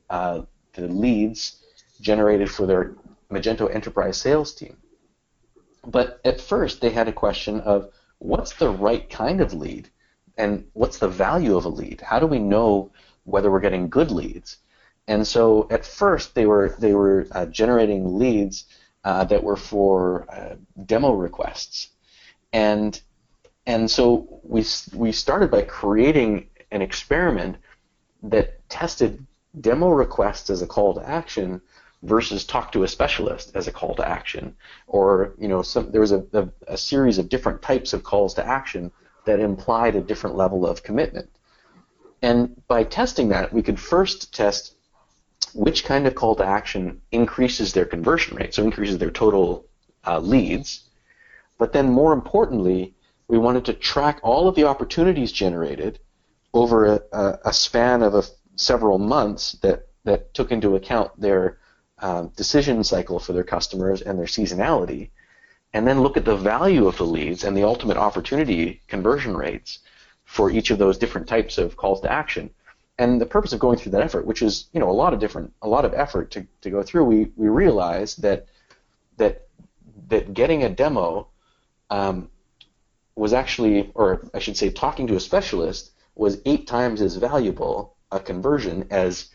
uh, 0.10 0.42
the 0.74 0.88
leads 0.88 1.64
generated 2.02 2.50
for 2.50 2.66
their 2.66 2.96
Magento 3.32 3.74
enterprise 3.74 4.18
sales 4.18 4.54
team. 4.54 4.78
But 5.86 6.20
at 6.26 6.42
first, 6.42 6.82
they 6.82 6.90
had 6.90 7.08
a 7.08 7.14
question 7.14 7.62
of 7.62 7.92
what's 8.20 8.54
the 8.54 8.70
right 8.70 9.10
kind 9.10 9.42
of 9.42 9.54
lead 9.54 9.90
and 10.38 10.66
what's 10.74 11.00
the 11.00 11.08
value 11.08 11.56
of 11.56 11.66
a 11.66 11.70
lead? 11.70 12.02
How 12.02 12.20
do 12.20 12.26
we 12.26 12.40
know 12.40 12.92
whether 13.24 13.52
we're 13.52 13.60
getting 13.60 13.90
good 13.90 14.12
leads? 14.12 14.58
And 15.08 15.26
so 15.26 15.68
at 15.72 15.86
first, 15.86 16.36
they 16.36 16.46
were 16.46 16.76
they 16.80 16.94
were 16.94 17.28
uh, 17.32 17.48
generating 17.48 18.20
leads 18.20 18.66
uh, 19.04 19.24
that 19.26 19.44
were 19.44 19.56
for 19.56 20.26
uh, 20.32 20.56
demo 20.86 21.14
requests, 21.14 21.90
and 22.54 23.02
and 23.66 23.90
so 23.90 24.40
we 24.44 24.64
we 24.94 25.12
started 25.12 25.50
by 25.50 25.64
creating 25.64 26.50
an 26.72 26.82
experiment 26.82 27.58
that 28.22 28.70
tested 28.70 29.26
demo 29.60 29.90
requests 29.90 30.50
as 30.50 30.62
a 30.62 30.68
call 30.68 30.94
to 30.94 31.08
action 31.08 31.62
versus 32.04 32.46
talk 32.46 32.72
to 32.72 32.84
a 32.84 32.88
specialist 32.88 33.52
as 33.56 33.68
a 33.68 33.72
call 33.72 33.96
to 33.96 34.08
action. 34.08 34.56
Or 34.88 35.34
you 35.38 35.48
know 35.48 35.62
some, 35.62 35.92
there 35.92 36.02
was 36.02 36.12
a, 36.12 36.26
a, 36.34 36.50
a, 36.68 36.78
series 36.78 37.18
of 37.18 37.30
different 37.30 37.62
types 37.62 37.94
of 37.94 38.04
calls 38.04 38.34
to 38.36 38.46
action 38.46 38.92
that 39.26 39.40
implied 39.40 39.96
a 39.96 40.02
different 40.02 40.36
level 40.36 40.66
of 40.66 40.84
commitment. 40.84 41.30
And 42.22 42.62
by 42.68 42.84
testing 42.84 43.30
that 43.30 43.52
we 43.54 43.62
could 43.62 43.80
first 43.80 44.34
test 44.34 44.76
which 45.56 45.84
kind 45.84 46.06
of 46.06 46.16
call 46.16 46.36
to 46.36 46.46
action 46.46 47.02
increases 47.12 47.74
their 47.74 47.86
conversion 47.86 48.38
rate 48.38 48.54
so 48.54 48.64
increases 48.64 48.98
their 48.98 49.12
total 49.12 49.66
uh, 50.06 50.20
leads. 50.20 50.90
But 51.58 51.74
then 51.74 51.90
more 51.90 52.14
importantly 52.14 52.94
we 53.28 53.38
wanted 53.38 53.66
to 53.66 53.74
track 53.74 54.20
all 54.24 54.48
of 54.48 54.56
the 54.56 54.66
opportunities 54.66 55.32
generated 55.32 56.00
over 56.54 56.86
a, 57.12 57.40
a 57.46 57.54
span 57.54 58.02
of 58.02 58.16
a 58.16 58.24
several 58.60 59.00
months 59.00 59.54
that, 59.62 59.88
that 60.04 60.34
took 60.34 60.52
into 60.52 60.76
account 60.76 61.20
their 61.20 61.58
um, 62.00 62.30
decision 62.36 62.84
cycle 62.84 63.20
for 63.20 63.34
their 63.34 63.44
customers 63.44 64.02
and 64.02 64.18
their 64.18 64.26
seasonality, 64.26 65.10
and 65.74 65.88
then 65.88 66.02
look 66.02 66.18
at 66.18 66.26
the 66.26 66.36
value 66.36 66.88
of 66.88 66.98
the 66.98 67.06
leads 67.06 67.44
and 67.44 67.56
the 67.56 67.64
ultimate 67.64 67.98
opportunity 67.98 68.82
conversion 68.88 69.36
rates 69.36 69.80
for 70.26 70.52
each 70.52 70.72
of 70.72 70.78
those 70.78 70.98
different 70.98 71.28
types 71.28 71.58
of 71.58 71.76
calls 71.76 72.02
to 72.02 72.12
action. 72.12 72.50
And 72.98 73.20
the 73.20 73.26
purpose 73.26 73.54
of 73.54 73.60
going 73.60 73.78
through 73.78 73.94
that 73.94 74.02
effort, 74.02 74.26
which 74.26 74.42
is 74.42 74.68
you 74.74 74.80
know 74.80 74.90
a 74.90 74.92
lot 74.92 75.14
of 75.14 75.20
different 75.20 75.54
a 75.62 75.68
lot 75.68 75.86
of 75.86 75.94
effort 75.94 76.32
to, 76.32 76.46
to 76.62 76.70
go 76.70 76.84
through, 76.84 77.06
we, 77.06 77.32
we 77.36 77.48
realized 77.48 78.22
that 78.24 78.48
that 79.18 79.48
that 80.10 80.34
getting 80.34 80.64
a 80.64 80.70
demo 80.70 81.28
um, 81.90 82.30
was 83.16 83.34
actually, 83.34 83.92
or 83.96 84.28
I 84.34 84.40
should 84.40 84.58
say, 84.58 84.70
talking 84.70 85.08
to 85.08 85.16
a 85.16 85.20
specialist 85.20 85.92
was 86.16 86.42
eight 86.46 86.68
times 86.68 87.02
as 87.02 87.16
valuable 87.16 87.96
a 88.12 88.20
conversion 88.20 88.88
as 88.90 89.30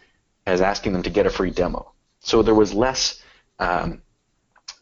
as 0.47 0.61
asking 0.61 0.93
them 0.93 1.03
to 1.03 1.11
get 1.11 1.27
a 1.27 1.31
free 1.31 1.51
demo. 1.51 1.93
So 2.21 2.43
there 2.43 2.55
was 2.55 2.75
less 2.75 3.23
um, 3.59 4.03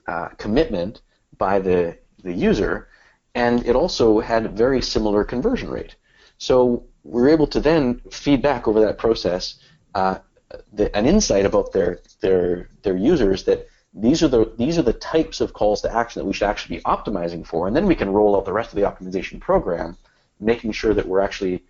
uh, 0.07 0.29
commitment 0.39 1.03
by 1.39 1.59
the 1.59 1.99
the 2.23 2.33
user, 2.33 2.89
and 3.35 3.67
it 3.67 3.77
also 3.77 4.21
had 4.21 4.47
a 4.47 4.49
very 4.49 4.83
similar 4.83 5.25
conversion 5.25 5.71
rate. 5.71 5.97
So 6.39 6.85
we 7.05 7.23
were 7.23 7.29
able 7.29 7.47
to 7.49 7.61
then 7.61 8.01
feed 8.11 8.43
back 8.43 8.69
over 8.69 8.81
that 8.81 8.99
process 8.99 9.59
uh, 9.95 10.19
the, 10.73 10.95
an 10.97 11.07
insight 11.07 11.45
about 11.45 11.73
their 11.73 12.01
their 12.21 12.69
their 12.83 12.97
users 12.97 13.45
that 13.45 13.69
these 13.95 14.23
are 14.23 14.29
the 14.29 14.53
these 14.57 14.79
are 14.79 14.83
the 14.83 14.93
types 14.93 15.41
of 15.41 15.53
calls 15.53 15.83
to 15.83 15.95
action 15.95 16.21
that 16.21 16.27
we 16.27 16.33
should 16.33 16.49
actually 16.49 16.77
be 16.77 16.83
optimizing 16.83 17.47
for, 17.47 17.67
and 17.67 17.77
then 17.77 17.87
we 17.87 17.95
can 17.95 18.11
roll 18.11 18.37
out 18.37 18.45
the 18.45 18.53
rest 18.53 18.71
of 18.71 18.77
the 18.77 18.83
optimization 18.83 19.41
program, 19.41 19.97
making 20.41 20.73
sure 20.73 20.95
that 20.95 21.07
we're 21.07 21.21
actually 21.21 21.65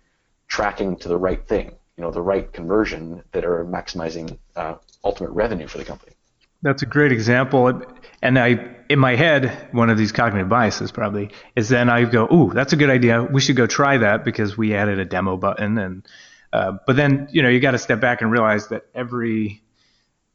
tracking 0.47 0.95
to 0.97 1.07
the 1.07 1.17
right 1.17 1.45
thing, 1.47 1.73
you 1.97 2.03
know, 2.03 2.11
the 2.11 2.21
right 2.21 2.51
conversion 2.51 3.23
that 3.31 3.45
are 3.45 3.65
maximizing 3.65 4.37
uh, 4.55 4.75
ultimate 5.03 5.31
revenue 5.31 5.67
for 5.67 5.77
the 5.77 5.85
company. 5.85 6.13
That's 6.61 6.81
a 6.81 6.85
great 6.85 7.11
example. 7.11 7.81
And 8.21 8.39
I, 8.39 8.75
in 8.89 8.97
my 8.97 9.15
head, 9.15 9.67
one 9.73 9.89
of 9.89 9.97
these 9.97 10.11
cognitive 10.11 10.47
biases 10.49 10.91
probably 10.91 11.29
is 11.55 11.69
then 11.69 11.89
I 11.89 12.05
go, 12.05 12.27
"Ooh, 12.31 12.51
that's 12.53 12.73
a 12.73 12.77
good 12.77 12.89
idea. 12.89 13.21
We 13.21 13.41
should 13.41 13.57
go 13.57 13.67
try 13.67 13.97
that 13.97 14.23
because 14.23 14.57
we 14.57 14.73
added 14.73 14.97
a 14.97 15.05
demo 15.05 15.35
button." 15.35 15.77
And 15.77 16.07
uh, 16.53 16.77
but 16.87 16.95
then 16.95 17.27
you 17.31 17.41
know 17.43 17.49
you 17.49 17.59
got 17.59 17.71
to 17.71 17.77
step 17.77 17.99
back 17.99 18.21
and 18.21 18.31
realize 18.31 18.69
that 18.69 18.85
every 18.95 19.61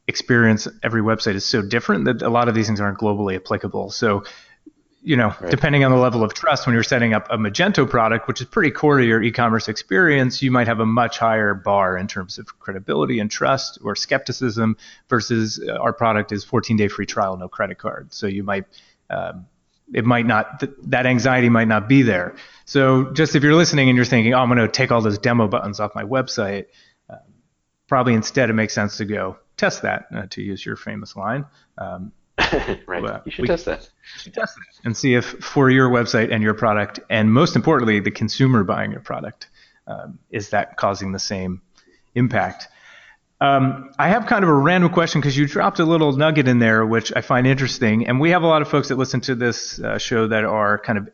experience, 0.07 0.69
every 0.83 1.03
website 1.03 1.35
is 1.35 1.45
so 1.45 1.63
different 1.63 2.05
that 2.07 2.23
a 2.23 2.31
lot 2.31 2.49
of 2.49 2.55
these 2.55 2.67
things 2.67 2.81
aren't 2.81 2.99
globally 2.99 3.37
applicable. 3.37 3.91
So 3.91 4.25
you 5.03 5.17
know, 5.17 5.35
right. 5.41 5.51
depending 5.51 5.85
on 5.85 5.93
the 5.93 5.97
level 5.97 6.25
of 6.25 6.35
trust, 6.35 6.67
when 6.67 6.75
you're 6.75 6.83
setting 6.83 7.15
up 7.15 7.29
a 7.31 7.37
Magento 7.37 7.89
product, 7.89 8.27
which 8.27 8.41
is 8.41 8.47
pretty 8.47 8.71
core 8.71 8.99
to 8.99 9.05
your 9.05 9.23
e-commerce 9.23 9.69
experience, 9.69 10.43
you 10.43 10.51
might 10.51 10.67
have 10.67 10.81
a 10.81 10.87
much 10.87 11.19
higher 11.19 11.55
bar 11.55 11.97
in 11.97 12.09
terms 12.09 12.39
of 12.39 12.59
credibility 12.59 13.21
and 13.21 13.31
trust 13.31 13.79
or 13.83 13.95
skepticism 13.95 14.77
versus 15.09 15.63
uh, 15.67 15.73
our 15.75 15.93
product 15.93 16.33
is 16.33 16.45
14-day 16.45 16.89
free 16.89 17.07
trial, 17.07 17.37
no 17.37 17.49
credit 17.49 17.79
card. 17.79 18.13
So 18.13 18.27
you 18.27 18.43
might, 18.43 18.65
um, 19.09 19.47
it 19.95 20.05
might 20.05 20.27
not, 20.27 20.61
th- 20.61 20.73
that 20.85 21.07
anxiety 21.07 21.49
might 21.49 21.69
not 21.69 21.89
be 21.89 22.03
there. 22.03 22.35
So 22.65 23.13
just 23.13 23.37
if 23.37 23.43
you're 23.43 23.55
listening 23.55 23.89
and 23.89 23.97
you're 23.97 24.05
thinking, 24.05 24.35
oh, 24.35 24.41
I'm 24.41 24.49
going 24.49 24.59
to 24.59 24.69
take 24.69 24.91
all 24.91 25.01
those 25.01 25.19
demo 25.19 25.47
buttons 25.47 25.79
off 25.79 25.95
my 25.95 26.05
website, 26.05 26.67
uh, 27.09 27.17
probably 27.87 28.15
instead 28.15 28.51
it 28.51 28.55
makes 28.55 28.75
sense 28.75 28.97
to 28.97 29.05
go 29.05 29.39
test 29.57 29.83
that, 29.83 30.07
uh, 30.15 30.27
to 30.31 30.43
use 30.43 30.67
your 30.67 30.77
famous 30.77 31.15
line. 31.15 31.47
Um, 31.79 32.13
right. 32.87 33.03
Well, 33.03 33.23
you 33.25 33.33
should 33.33 33.43
we, 33.43 33.49
test 33.49 33.65
that. 33.65 33.89
Should 34.19 34.35
test 34.35 34.57
it 34.57 34.87
and 34.87 34.97
see 34.97 35.15
if 35.15 35.25
for 35.25 35.71
your 35.71 35.91
website 35.91 36.33
and 36.33 36.43
your 36.43 36.55
product, 36.55 37.01
and 37.11 37.33
most 37.33 37.57
importantly, 37.57 38.01
the 38.01 38.11
consumer 38.11 38.65
buying 38.65 38.93
your 38.93 39.01
product, 39.01 39.49
um, 39.87 40.19
is 40.31 40.51
that 40.51 40.77
causing 40.77 41.13
the 41.13 41.19
same 41.19 41.63
impact? 42.15 42.69
Um, 43.41 43.93
I 43.99 44.09
have 44.09 44.27
kind 44.27 44.43
of 44.43 44.51
a 44.51 44.55
random 44.55 44.93
question 44.93 45.21
because 45.21 45.37
you 45.37 45.47
dropped 45.47 45.79
a 45.79 45.85
little 45.85 46.13
nugget 46.13 46.49
in 46.49 46.59
there, 46.59 46.85
which 46.85 47.13
I 47.15 47.21
find 47.21 47.47
interesting. 47.47 48.07
And 48.07 48.21
we 48.21 48.31
have 48.31 48.43
a 48.43 48.47
lot 48.47 48.63
of 48.63 48.69
folks 48.69 48.89
that 48.89 48.97
listen 48.97 49.21
to 49.23 49.35
this 49.35 49.79
uh, 49.79 49.99
show 49.99 50.27
that 50.27 50.45
are 50.45 50.79
kind 50.79 50.99
of 50.99 51.09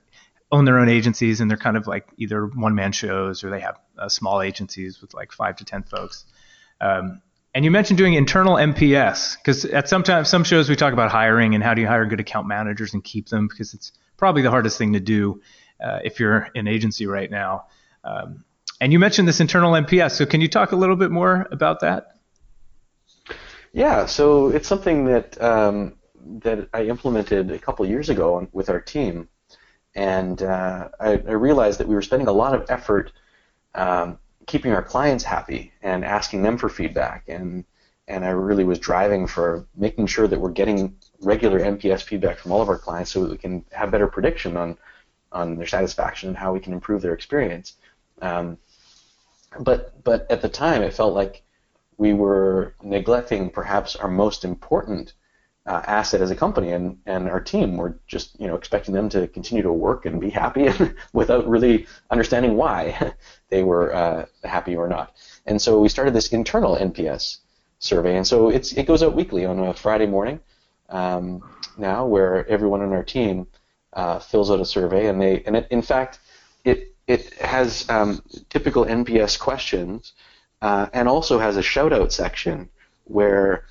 own 0.51 0.65
their 0.65 0.79
own 0.79 0.89
agencies 0.89 1.41
and 1.41 1.51
they're 1.51 1.59
kind 1.59 1.77
of 1.77 1.87
like 1.87 2.09
either 2.17 2.47
one 2.47 2.75
man 2.75 2.93
shows 2.93 3.45
or 3.45 3.51
they 3.51 3.61
have 3.61 3.79
uh, 3.99 4.09
small 4.09 4.41
agencies 4.41 5.01
with 5.01 5.13
like 5.13 5.33
five 5.33 5.57
to 5.57 5.65
10 5.65 5.83
folks. 5.83 6.25
Um, 6.81 7.21
and 7.55 7.65
you 7.65 7.71
mentioned 7.71 7.99
doing 7.99 8.15
internal 8.15 8.57
NPS 8.57 9.37
because 9.37 9.65
at 9.65 9.89
some 9.89 10.01
sometimes 10.05 10.29
some 10.29 10.45
shows 10.45 10.69
we 10.69 10.77
talk 10.77 10.93
about 10.93 11.11
hiring 11.11 11.55
and 11.55 11.63
how 11.63 11.73
do 11.73 11.81
you 11.81 11.87
hire 11.87 12.05
good 12.05 12.21
account 12.21 12.49
managers 12.49 12.95
and 12.95 13.05
keep 13.05 13.29
them 13.29 13.47
because 13.47 13.75
it's 13.75 13.93
probably 14.17 14.43
the 14.43 14.51
hardest 14.51 14.77
thing 14.77 14.93
to 14.95 15.01
do 15.01 15.41
uh, 15.83 16.01
if 16.03 16.19
you're 16.19 16.49
an 16.55 16.67
agency 16.67 17.07
right 17.07 17.31
now. 17.31 17.67
Um, 18.03 18.45
and 18.81 18.93
you 18.93 18.99
mentioned 18.99 19.29
this 19.29 19.41
internal 19.41 19.73
NPS, 19.73 20.13
so 20.13 20.27
can 20.27 20.41
you 20.41 20.49
talk 20.49 20.73
a 20.73 20.77
little 20.77 20.97
bit 20.97 21.11
more 21.11 21.47
about 21.53 21.81
that? 21.81 22.17
Yeah, 23.73 24.07
so 24.07 24.49
it's 24.49 24.69
something 24.69 25.07
that 25.07 25.41
um, 25.41 25.95
that 26.43 26.69
I 26.73 26.85
implemented 26.85 27.51
a 27.51 27.59
couple 27.59 27.87
years 27.87 28.09
ago 28.09 28.47
with 28.53 28.69
our 28.69 28.81
team, 28.81 29.29
and 29.95 30.43
uh, 30.43 30.89
I, 31.01 31.13
I, 31.13 31.33
realized 31.33 31.81
that 31.81 31.89
we 31.89 31.95
were 31.95 32.03
spending 32.03 32.29
a 32.29 32.33
lot 32.33 32.55
of 32.55 32.67
effort 32.69 33.13
um, 33.75 34.19
keeping 34.47 34.73
our 34.73 34.83
clients 34.83 35.25
happy 35.25 35.73
and 35.83 36.05
asking 36.05 36.43
them 36.43 36.59
for 36.59 36.69
feedback 36.69 37.25
and 37.29 37.65
and 38.07 38.25
I 38.25 38.29
really 38.29 38.65
was 38.65 38.79
driving 38.79 39.27
for 39.27 39.67
making 39.75 40.07
sure 40.09 40.29
that 40.29 40.39
we're 40.39 40.51
getting 40.51 40.95
regular 41.21 41.61
NPS 41.61 42.03
feedback 42.03 42.37
from 42.37 42.53
all 42.53 42.61
of 42.61 42.69
our 42.69 42.79
clients 42.79 43.11
so 43.11 43.23
that 43.23 43.31
we 43.31 43.39
can 43.39 43.65
have 43.73 43.91
better 43.91 44.07
prediction 44.07 44.57
on 44.57 44.77
on 45.33 45.57
their 45.57 45.67
satisfaction 45.67 46.29
and 46.29 46.39
how 46.39 46.53
we 46.53 46.61
can 46.61 46.73
improve 46.73 47.03
their 47.03 47.15
experience. 47.15 47.75
Um, 48.21 48.59
but 49.61 50.03
but 50.05 50.31
at 50.31 50.43
the 50.43 50.49
time, 50.49 50.83
it 50.83 50.93
felt 50.93 51.15
like 51.15 51.43
we 51.97 52.13
were 52.13 52.75
neglecting 52.83 53.51
perhaps 53.51 53.97
our 53.97 54.09
most 54.09 54.45
important 54.45 55.15
uh, 55.67 55.83
asset 55.87 56.21
as 56.21 56.31
a 56.31 56.37
company 56.37 56.73
and, 56.73 56.99
and 57.07 57.29
our 57.29 57.41
team. 57.41 57.77
We're 57.77 57.95
just 58.07 58.39
you 58.39 58.47
know 58.47 58.55
expecting 58.55 58.95
them 58.95 59.09
to 59.11 59.27
continue 59.29 59.63
to 59.63 59.73
work 59.73 60.07
and 60.07 60.21
be 60.21 60.31
happy 60.31 60.69
without 61.13 61.49
really 61.49 61.87
understanding 62.11 62.57
why 62.57 63.15
they 63.49 63.63
were 63.63 63.95
uh, 63.95 64.27
happy 64.45 64.77
or 64.77 64.89
not. 64.89 65.17
And 65.47 65.61
so 65.61 65.81
we 65.81 65.89
started 65.89 66.15
this 66.15 66.29
internal 66.29 66.77
NPS 66.77 67.39
survey, 67.79 68.17
and 68.17 68.27
so 68.27 68.51
it's 68.51 68.73
it 68.73 68.87
goes 68.87 69.03
out 69.03 69.15
weekly 69.15 69.45
on 69.45 69.59
a 69.59 69.75
Friday 69.75 70.07
morning 70.07 70.41
um, 70.91 71.43
now, 71.79 72.07
where 72.07 72.47
everyone 72.49 72.83
on 72.83 72.93
our 72.93 73.05
team 73.05 73.47
uh, 73.95 74.19
fills 74.19 74.51
out 74.51 74.61
a 74.61 74.67
survey, 74.67 75.07
and 75.07 75.21
they 75.21 75.43
and 75.45 75.57
it, 75.57 75.67
in 75.71 75.83
fact 75.83 76.21
it 76.65 76.95
it 77.07 77.35
has 77.35 77.89
um, 77.89 78.23
typical 78.51 78.85
NPS 78.85 79.39
questions, 79.39 80.13
uh, 80.61 80.89
and 80.93 81.09
also 81.09 81.39
has 81.39 81.57
a 81.57 81.63
shout 81.63 81.93
out 81.93 82.13
section 82.13 82.69
where 83.05 83.65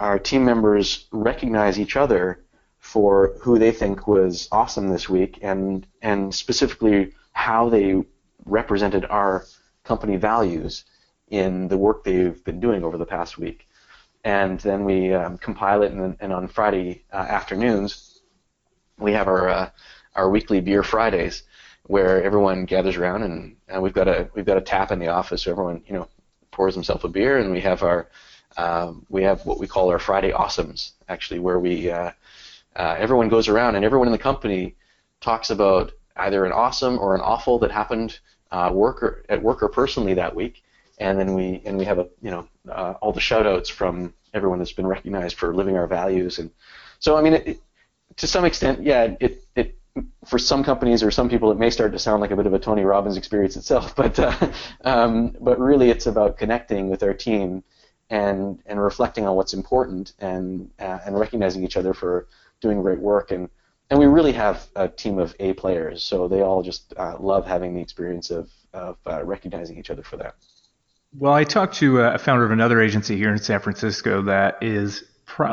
our 0.00 0.18
team 0.18 0.44
members 0.44 1.06
recognize 1.12 1.78
each 1.78 1.96
other 1.96 2.44
for 2.78 3.34
who 3.40 3.58
they 3.58 3.72
think 3.72 4.06
was 4.06 4.48
awesome 4.52 4.88
this 4.88 5.08
week 5.08 5.38
and 5.42 5.86
and 6.00 6.34
specifically 6.34 7.12
how 7.32 7.68
they 7.68 8.02
represented 8.44 9.04
our 9.06 9.44
company 9.84 10.16
values 10.16 10.84
in 11.28 11.68
the 11.68 11.76
work 11.76 12.04
they've 12.04 12.42
been 12.44 12.60
doing 12.60 12.84
over 12.84 12.96
the 12.96 13.06
past 13.06 13.38
week. 13.38 13.68
And 14.24 14.58
then 14.60 14.84
we 14.84 15.12
um, 15.12 15.38
compile 15.38 15.82
it, 15.82 15.92
and, 15.92 16.16
and 16.20 16.32
on 16.32 16.48
Friday 16.48 17.04
uh, 17.12 17.16
afternoons, 17.16 18.20
we 18.98 19.12
have 19.12 19.28
our 19.28 19.48
uh, 19.48 19.70
our 20.14 20.28
weekly 20.30 20.60
beer 20.60 20.82
Fridays, 20.82 21.44
where 21.84 22.22
everyone 22.22 22.64
gathers 22.64 22.96
around, 22.96 23.22
and, 23.22 23.56
and 23.68 23.82
we've 23.82 23.92
got 23.92 24.08
a 24.08 24.28
we've 24.34 24.44
got 24.44 24.56
a 24.56 24.60
tap 24.62 24.90
in 24.90 24.98
the 24.98 25.08
office, 25.08 25.42
so 25.42 25.52
everyone 25.52 25.82
you 25.86 25.94
know 25.94 26.08
pours 26.50 26.74
himself 26.74 27.04
a 27.04 27.08
beer, 27.08 27.38
and 27.38 27.52
we 27.52 27.60
have 27.60 27.82
our 27.82 28.08
um, 28.58 29.06
we 29.08 29.22
have 29.22 29.46
what 29.46 29.58
we 29.58 29.66
call 29.66 29.88
our 29.88 30.00
Friday 30.00 30.32
Awesomes, 30.32 30.92
actually, 31.08 31.38
where 31.38 31.60
we 31.60 31.90
uh, 31.90 32.10
uh, 32.76 32.96
everyone 32.98 33.28
goes 33.28 33.48
around 33.48 33.76
and 33.76 33.84
everyone 33.84 34.08
in 34.08 34.12
the 34.12 34.18
company 34.18 34.74
talks 35.20 35.50
about 35.50 35.92
either 36.16 36.44
an 36.44 36.52
awesome 36.52 36.98
or 36.98 37.14
an 37.14 37.20
awful 37.20 37.60
that 37.60 37.70
happened 37.70 38.18
uh, 38.50 38.70
work 38.72 39.02
or, 39.02 39.24
at 39.28 39.40
work 39.40 39.62
or 39.62 39.68
personally 39.68 40.14
that 40.14 40.34
week, 40.34 40.62
and 40.98 41.18
then 41.18 41.34
we 41.34 41.62
and 41.64 41.78
we 41.78 41.84
have 41.84 42.00
a 42.00 42.08
you 42.20 42.30
know 42.32 42.48
uh, 42.68 42.94
all 43.00 43.12
the 43.12 43.20
shout 43.20 43.46
outs 43.46 43.68
from 43.68 44.12
everyone 44.34 44.58
that's 44.58 44.72
been 44.72 44.86
recognized 44.86 45.36
for 45.36 45.54
living 45.54 45.76
our 45.76 45.86
values, 45.86 46.40
and 46.40 46.50
so 46.98 47.16
I 47.16 47.22
mean, 47.22 47.34
it, 47.34 47.60
to 48.16 48.26
some 48.26 48.44
extent, 48.44 48.82
yeah, 48.82 49.14
it 49.20 49.44
it 49.54 49.78
for 50.24 50.38
some 50.38 50.64
companies 50.64 51.02
or 51.02 51.10
some 51.10 51.28
people, 51.28 51.50
it 51.52 51.58
may 51.58 51.70
start 51.70 51.92
to 51.92 51.98
sound 51.98 52.20
like 52.20 52.30
a 52.30 52.36
bit 52.36 52.46
of 52.46 52.54
a 52.54 52.58
Tony 52.58 52.82
Robbins 52.82 53.16
experience 53.16 53.56
itself, 53.56 53.94
but 54.02 54.18
uh, 54.18 54.50
um, 54.84 55.36
but 55.40 55.60
really, 55.60 55.90
it's 55.90 56.06
about 56.06 56.36
connecting 56.36 56.88
with 56.88 57.04
our 57.04 57.14
team 57.14 57.62
and 58.10 58.62
and 58.66 58.82
reflecting 58.82 59.26
on 59.26 59.36
what's 59.36 59.54
important 59.54 60.12
and 60.18 60.70
uh, 60.78 60.98
and 61.04 61.18
recognizing 61.18 61.64
each 61.64 61.76
other 61.76 61.94
for 61.94 62.26
doing 62.60 62.82
great 62.82 62.98
work 62.98 63.30
and 63.30 63.48
and 63.90 63.98
we 63.98 64.06
really 64.06 64.32
have 64.32 64.66
a 64.76 64.88
team 64.88 65.18
of 65.18 65.34
A 65.40 65.54
players, 65.54 66.04
so 66.04 66.28
they 66.28 66.42
all 66.42 66.62
just 66.62 66.92
uh, 66.96 67.16
love 67.18 67.46
having 67.46 67.74
the 67.74 67.80
experience 67.80 68.30
of 68.30 68.50
of 68.74 68.98
uh, 69.06 69.24
recognizing 69.24 69.78
each 69.78 69.90
other 69.90 70.02
for 70.02 70.18
that. 70.18 70.34
Well, 71.16 71.32
I 71.32 71.44
talked 71.44 71.76
to 71.76 72.02
uh, 72.02 72.12
a 72.12 72.18
founder 72.18 72.44
of 72.44 72.50
another 72.50 72.82
agency 72.82 73.16
here 73.16 73.30
in 73.32 73.38
San 73.38 73.60
Francisco 73.60 74.22
that 74.22 74.62
is 74.62 75.04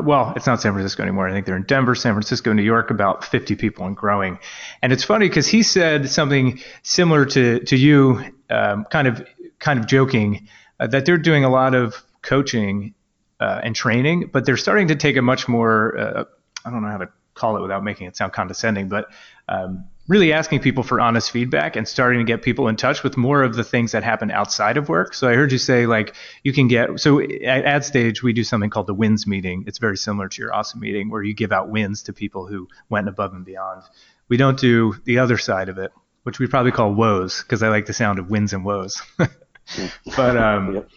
well, 0.04 0.34
it's 0.36 0.48
not 0.48 0.62
San 0.62 0.74
Francisco 0.74 1.04
anymore. 1.04 1.28
I 1.28 1.32
think 1.32 1.46
they're 1.46 1.56
in 1.56 1.64
Denver, 1.64 1.96
San 1.96 2.14
Francisco, 2.14 2.54
New 2.54 2.64
York, 2.64 2.92
about 2.92 3.26
50 3.26 3.56
people 3.56 3.86
and 3.86 3.96
growing. 3.96 4.40
And 4.82 4.94
it's 4.94 5.04
funny 5.04 5.28
because 5.28 5.48
he 5.48 5.64
said 5.64 6.10
something 6.10 6.60
similar 6.84 7.26
to 7.26 7.60
to 7.62 7.78
you, 7.78 8.22
um, 8.50 8.86
kind 8.86 9.08
of 9.08 9.26
kind 9.60 9.80
of 9.80 9.88
joking 9.88 10.48
uh, 10.80 10.88
that 10.88 11.06
they're 11.06 11.18
doing 11.18 11.46
a 11.46 11.50
lot 11.50 11.74
of 11.74 12.04
coaching 12.26 12.94
uh, 13.40 13.62
and 13.64 13.76
training, 13.76 14.30
but 14.34 14.46
they're 14.46 14.58
starting 14.58 14.90
to 14.90 14.96
take 14.96 15.16
a 15.16 15.22
much 15.22 15.48
more 15.48 15.98
uh, 15.98 16.24
I 16.66 16.72
don't 16.72 16.82
know 16.82 16.90
how 16.90 16.98
to 16.98 17.10
call 17.36 17.58
it 17.58 17.62
without 17.62 17.84
making 17.84 18.08
it 18.08 18.16
sound 18.16 18.34
condescending, 18.34 18.90
but 18.90 19.10
um, 19.48 19.86
really 20.08 20.34
asking 20.34 20.60
people 20.60 20.84
for 20.84 21.00
honest 21.00 21.32
feedback 21.32 21.76
and 21.76 21.88
starting 21.88 22.20
to 22.20 22.26
get 22.26 22.42
people 22.42 22.68
in 22.68 22.76
touch 22.76 23.04
with 23.04 23.18
more 23.18 23.44
of 23.44 23.56
the 23.56 23.64
things 23.64 23.92
that 23.92 24.04
happen 24.04 24.32
outside 24.32 24.78
of 24.78 24.90
work. 24.90 25.14
So 25.14 25.30
I 25.30 25.36
heard 25.36 25.52
you 25.52 25.58
say 25.58 25.86
like 25.86 26.16
you 26.44 26.54
can 26.54 26.68
get 26.68 27.00
so 27.00 27.20
at 27.20 27.66
AdStage 27.66 28.24
we 28.24 28.34
do 28.34 28.44
something 28.44 28.70
called 28.70 28.88
the 28.88 28.94
wins 28.94 29.28
meeting. 29.28 29.66
It's 29.68 29.78
very 29.78 29.98
similar 29.98 30.30
to 30.30 30.42
your 30.42 30.54
awesome 30.54 30.80
meeting 30.80 31.10
where 31.10 31.22
you 31.22 31.34
give 31.34 31.52
out 31.52 31.70
wins 31.70 32.04
to 32.04 32.14
people 32.14 32.48
who 32.48 32.68
went 32.90 33.08
above 33.08 33.34
and 33.34 33.46
beyond. 33.46 33.84
We 34.28 34.38
don't 34.38 34.60
do 34.60 34.96
the 35.04 35.20
other 35.20 35.38
side 35.38 35.70
of 35.70 35.78
it, 35.78 35.92
which 36.24 36.40
we 36.40 36.48
probably 36.48 36.72
call 36.72 36.94
woes 36.94 37.42
because 37.42 37.62
I 37.62 37.70
like 37.70 37.86
the 37.86 37.94
sound 37.94 38.18
of 38.18 38.30
wins 38.30 38.54
and 38.54 38.66
woes. 38.66 39.02
but 39.18 40.38
um, 40.38 40.76
yep. 40.76 40.90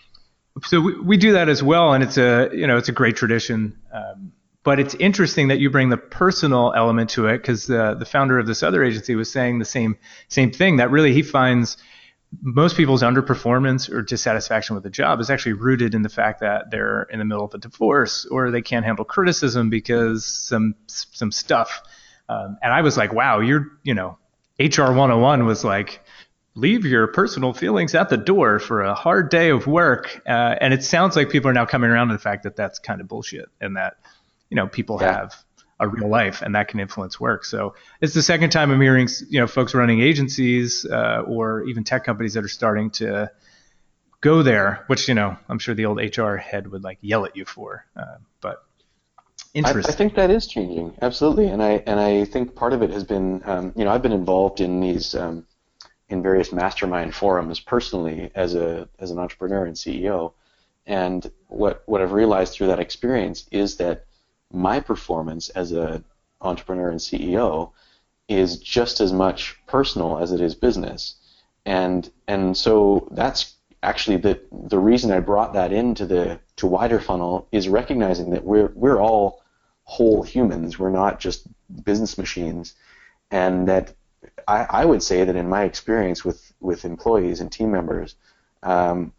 So 0.65 0.81
we, 0.81 1.01
we 1.01 1.17
do 1.17 1.33
that 1.33 1.49
as 1.49 1.63
well, 1.63 1.93
and 1.93 2.03
it's 2.03 2.19
a 2.19 2.51
you 2.53 2.67
know 2.67 2.77
it's 2.77 2.89
a 2.89 2.93
great 2.93 3.17
tradition. 3.17 3.79
Um, 3.93 4.33
but 4.65 4.79
it's 4.79 4.95
interesting 4.97 5.49
that 5.49 5.61
you 5.61 5.71
bring 5.71 5.89
the 5.89 5.97
personal 5.97 6.73
element 6.77 7.11
to 7.11 7.27
it 7.27 7.39
because 7.39 7.67
the 7.67 7.95
the 7.99 8.05
founder 8.05 8.39
of 8.39 8.47
this 8.47 8.63
other 8.63 8.85
agency 8.85 9.15
was 9.15 9.31
saying 9.31 9.59
the 9.59 9.65
same 9.65 9.97
same 10.29 10.51
thing 10.51 10.77
that 10.77 10.91
really 10.91 11.13
he 11.13 11.23
finds 11.23 11.77
most 12.43 12.77
people's 12.77 13.03
underperformance 13.03 13.91
or 13.91 14.03
dissatisfaction 14.03 14.75
with 14.75 14.85
the 14.85 14.91
job 14.91 15.21
is 15.21 15.31
actually 15.31 15.55
rooted 15.55 15.95
in 15.95 16.03
the 16.03 16.09
fact 16.09 16.41
that 16.41 16.71
they're 16.71 17.05
in 17.05 17.19
the 17.19 17.25
middle 17.25 17.45
of 17.45 17.55
a 17.55 17.59
divorce 17.59 18.27
or 18.27 18.51
they 18.51 18.61
can't 18.61 18.85
handle 18.85 19.05
criticism 19.05 19.71
because 19.71 20.25
some 20.27 20.75
some 20.87 21.33
stuff. 21.33 21.83
Um, 22.29 22.59
and 22.63 22.73
I 22.73 22.83
was 22.83 22.97
like, 22.99 23.13
wow, 23.13 23.41
you're 23.41 23.69
you 23.83 23.95
know, 23.95 24.19
HR 24.59 24.93
101 24.93 25.47
was 25.47 25.65
like, 25.65 26.05
leave 26.59 26.85
your 26.85 27.07
personal 27.07 27.53
feelings 27.53 27.95
at 27.95 28.09
the 28.09 28.17
door 28.17 28.59
for 28.59 28.83
a 28.83 28.95
hard 28.95 29.31
day 29.31 29.51
of 29.51 29.67
work. 29.67 30.21
Uh, 30.27 30.57
and 30.61 30.75
it 30.75 30.83
sounds 30.83 31.15
like 31.15 31.31
people 31.31 31.49
are 31.49 31.55
now 31.55 31.65
coming 31.65 31.91
around 31.91 32.09
to 32.09 32.15
the 32.15 32.19
fact 32.19 32.43
that 32.43 32.57
that's 32.57 32.79
kind 32.79 33.01
of 33.01 33.07
bullshit 33.09 33.49
and 33.61 33.77
that 33.77 33.97
you 34.51 34.57
know 34.57 34.67
people 34.67 34.99
yeah. 35.01 35.13
have 35.13 35.35
a 35.81 35.87
real 35.87 36.09
life, 36.09 36.43
and 36.43 36.57
that 36.57 36.67
can 36.67 36.81
influence 36.81 37.21
work. 37.21 37.45
So 37.45 37.77
it's 38.01 38.13
the 38.13 38.23
second 38.23 38.51
time 38.51 38.73
I'm 38.73 38.81
hearing 38.81 39.09
you 39.29 39.41
know 39.41 39.47
folks 39.47 39.75
running 39.75 40.01
agencies 40.01 40.85
uh, 40.85 41.23
or 41.27 41.63
even 41.65 41.85
tech 41.85 42.05
companies 42.05 42.35
that 42.35 42.45
are 42.45 42.49
starting 42.49 42.91
to 42.93 43.31
go 44.21 44.43
there, 44.43 44.85
which 44.89 45.09
you 45.09 45.15
know 45.15 45.37
I'm 45.49 45.61
sure 45.61 45.75
the 45.75 45.87
old 45.87 45.99
HR 45.99 46.35
head 46.35 46.67
would 46.67 46.83
like 46.83 46.99
yell 47.01 47.25
at 47.25 47.37
you 47.37 47.45
for, 47.45 47.87
uh, 47.97 48.17
but. 48.41 48.65
Interesting. 49.55 49.91
I, 49.91 49.95
I, 49.95 49.97
think 49.97 50.15
that 50.17 50.31
is 50.31 50.47
changing, 50.47 50.99
absolutely, 51.01 51.47
and 51.47 51.63
I 51.63 51.83
and 51.87 51.99
I 51.99 52.27
think 52.27 52.55
part 52.55 52.75
of 52.75 52.83
it 52.83 52.91
has 52.91 53.03
been, 53.05 53.41
um, 53.47 53.73
you 53.77 53.85
know, 53.85 53.91
I've 53.91 54.03
been 54.03 54.13
involved 54.13 54.61
in 54.61 54.81
these 54.81 55.15
um, 55.15 55.47
in 56.09 56.23
various 56.23 56.53
mastermind 56.53 57.15
forums 57.15 57.61
personally 57.61 58.31
as 58.35 58.55
a 58.55 58.89
as 58.99 59.11
an 59.11 59.19
entrepreneur 59.19 59.65
and 59.67 59.77
CEO, 59.77 60.33
and 60.87 61.31
what 61.49 61.83
what 61.87 62.01
I've 62.01 62.13
realized 62.13 62.55
through 62.55 62.69
that 62.69 62.81
experience 62.81 63.47
is 63.51 63.77
that 63.77 64.07
my 64.53 64.81
performance 64.81 65.51
as 65.51 65.73
an 65.73 66.05
entrepreneur 66.41 66.91
and 66.91 67.01
CEO 67.01 67.73
is 68.29 68.59
just 68.59 69.01
as 69.01 69.13
much 69.13 69.59
personal 69.67 70.19
as 70.19 70.33
it 70.33 70.41
is 70.41 70.55
business. 70.55 71.17
And 71.67 72.11
and 72.27 72.57
so 72.57 73.09
that's 73.11 73.55
actually 73.83 74.17
the 74.17 74.41
the 74.51 74.79
reason 74.79 75.11
I 75.11 75.21
brought 75.21 75.53
that 75.55 75.73
into 75.73 76.07
the 76.07 76.41
to 76.57 76.67
Wider 76.67 77.01
Funnel 77.01 77.49
is 77.53 77.69
recognizing 77.69 78.31
that 78.31 78.45
we're 78.45 78.73
we're 78.75 79.01
all 79.01 79.43
whole 79.85 80.23
humans. 80.23 80.79
We're 80.79 80.91
not 80.91 81.21
just 81.21 81.47
business 81.85 82.19
machines, 82.19 82.75
and 83.31 83.69
that 83.69 83.95
I, 84.47 84.66
I 84.70 84.85
would 84.85 85.03
say 85.03 85.24
that 85.24 85.37
in 85.37 85.49
my 85.49 85.64
experience 85.64 86.24
with 86.24 86.53
with 86.61 86.85
employees 86.85 87.41
and 87.41 87.51
team 87.51 87.70
members, 87.70 88.16
um, 88.62 89.12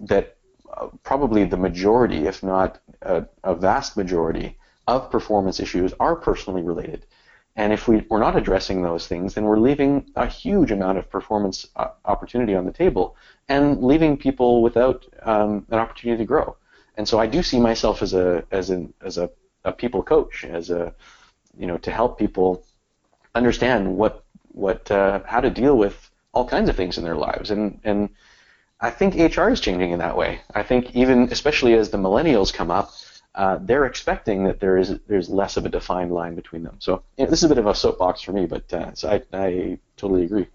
that 0.00 0.36
uh, 0.72 0.88
probably 1.02 1.44
the 1.44 1.56
majority, 1.56 2.26
if 2.26 2.42
not 2.42 2.80
a, 3.02 3.26
a 3.44 3.54
vast 3.54 3.96
majority, 3.96 4.56
of 4.86 5.10
performance 5.10 5.60
issues 5.60 5.92
are 6.00 6.16
personally 6.16 6.62
related. 6.62 7.06
And 7.56 7.72
if 7.72 7.88
we, 7.88 8.06
we're 8.08 8.20
not 8.20 8.36
addressing 8.36 8.82
those 8.82 9.06
things, 9.06 9.34
then 9.34 9.44
we're 9.44 9.58
leaving 9.58 10.10
a 10.16 10.26
huge 10.26 10.70
amount 10.70 10.98
of 10.98 11.10
performance 11.10 11.66
uh, 11.76 11.88
opportunity 12.04 12.54
on 12.54 12.64
the 12.64 12.72
table 12.72 13.16
and 13.48 13.82
leaving 13.82 14.16
people 14.16 14.62
without 14.62 15.06
um, 15.22 15.66
an 15.70 15.78
opportunity 15.78 16.22
to 16.22 16.26
grow. 16.26 16.56
And 16.96 17.08
so 17.08 17.18
I 17.18 17.26
do 17.26 17.42
see 17.42 17.58
myself 17.58 18.02
as 18.02 18.14
a 18.14 18.44
as 18.50 18.70
an 18.70 18.92
as 19.00 19.18
a, 19.18 19.30
a 19.64 19.72
people 19.72 20.02
coach, 20.02 20.44
as 20.44 20.70
a 20.70 20.94
you 21.58 21.66
know 21.66 21.78
to 21.78 21.90
help 21.90 22.18
people 22.18 22.64
understand 23.34 23.96
what 23.96 24.24
what 24.52 24.90
uh, 24.90 25.20
how 25.24 25.40
to 25.40 25.50
deal 25.50 25.76
with 25.76 26.10
all 26.32 26.46
kinds 26.46 26.68
of 26.68 26.76
things 26.76 26.98
in 26.98 27.04
their 27.04 27.16
lives. 27.16 27.50
And 27.50 27.80
and 27.84 28.10
I 28.80 28.90
think 28.90 29.14
HR 29.14 29.48
is 29.50 29.60
changing 29.60 29.90
in 29.90 29.98
that 29.98 30.16
way. 30.16 30.40
I 30.54 30.62
think 30.62 30.94
even 30.94 31.28
especially 31.30 31.74
as 31.74 31.90
the 31.90 31.98
millennials 31.98 32.52
come 32.52 32.70
up, 32.70 32.92
uh, 33.34 33.58
they're 33.60 33.84
expecting 33.84 34.44
that 34.44 34.60
there 34.60 34.76
is 34.76 34.98
there's 35.06 35.28
less 35.28 35.56
of 35.56 35.66
a 35.66 35.68
defined 35.68 36.12
line 36.12 36.34
between 36.34 36.62
them. 36.62 36.76
So 36.78 37.02
you 37.16 37.24
know, 37.24 37.30
this 37.30 37.40
is 37.42 37.44
a 37.44 37.54
bit 37.54 37.58
of 37.58 37.66
a 37.66 37.74
soapbox 37.74 38.22
for 38.22 38.32
me, 38.32 38.46
but 38.46 38.72
uh, 38.72 38.94
so 38.94 39.10
I, 39.10 39.22
I 39.32 39.78
totally 39.96 40.24
agree. 40.24 40.46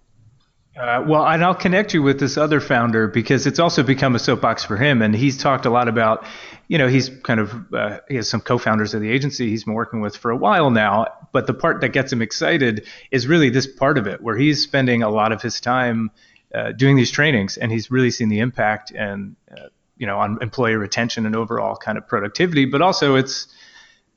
Uh, 0.76 1.02
well, 1.06 1.26
and 1.26 1.42
I'll 1.42 1.54
connect 1.54 1.94
you 1.94 2.02
with 2.02 2.20
this 2.20 2.36
other 2.36 2.60
founder 2.60 3.08
because 3.08 3.46
it's 3.46 3.58
also 3.58 3.82
become 3.82 4.14
a 4.14 4.18
soapbox 4.18 4.62
for 4.62 4.76
him, 4.76 5.00
and 5.00 5.14
he's 5.14 5.38
talked 5.38 5.64
a 5.64 5.70
lot 5.70 5.88
about, 5.88 6.26
you 6.68 6.76
know, 6.76 6.86
he's 6.86 7.08
kind 7.08 7.40
of 7.40 7.72
uh, 7.72 8.00
he 8.08 8.16
has 8.16 8.28
some 8.28 8.42
co-founders 8.42 8.92
of 8.92 9.00
the 9.00 9.10
agency 9.10 9.48
he's 9.48 9.64
been 9.64 9.72
working 9.72 10.02
with 10.02 10.14
for 10.14 10.30
a 10.30 10.36
while 10.36 10.70
now, 10.70 11.06
but 11.32 11.46
the 11.46 11.54
part 11.54 11.80
that 11.80 11.90
gets 11.90 12.12
him 12.12 12.20
excited 12.20 12.86
is 13.10 13.26
really 13.26 13.48
this 13.48 13.66
part 13.66 13.96
of 13.96 14.06
it 14.06 14.20
where 14.20 14.36
he's 14.36 14.62
spending 14.62 15.02
a 15.02 15.08
lot 15.08 15.32
of 15.32 15.40
his 15.40 15.60
time 15.60 16.10
uh, 16.54 16.72
doing 16.72 16.96
these 16.96 17.10
trainings, 17.10 17.56
and 17.56 17.72
he's 17.72 17.90
really 17.90 18.10
seen 18.10 18.28
the 18.28 18.40
impact 18.40 18.90
and 18.90 19.34
uh, 19.50 19.68
you 19.96 20.06
know 20.06 20.18
on 20.18 20.36
employee 20.42 20.76
retention 20.76 21.24
and 21.24 21.34
overall 21.34 21.74
kind 21.74 21.96
of 21.96 22.06
productivity, 22.06 22.66
but 22.66 22.82
also 22.82 23.14
it's 23.14 23.48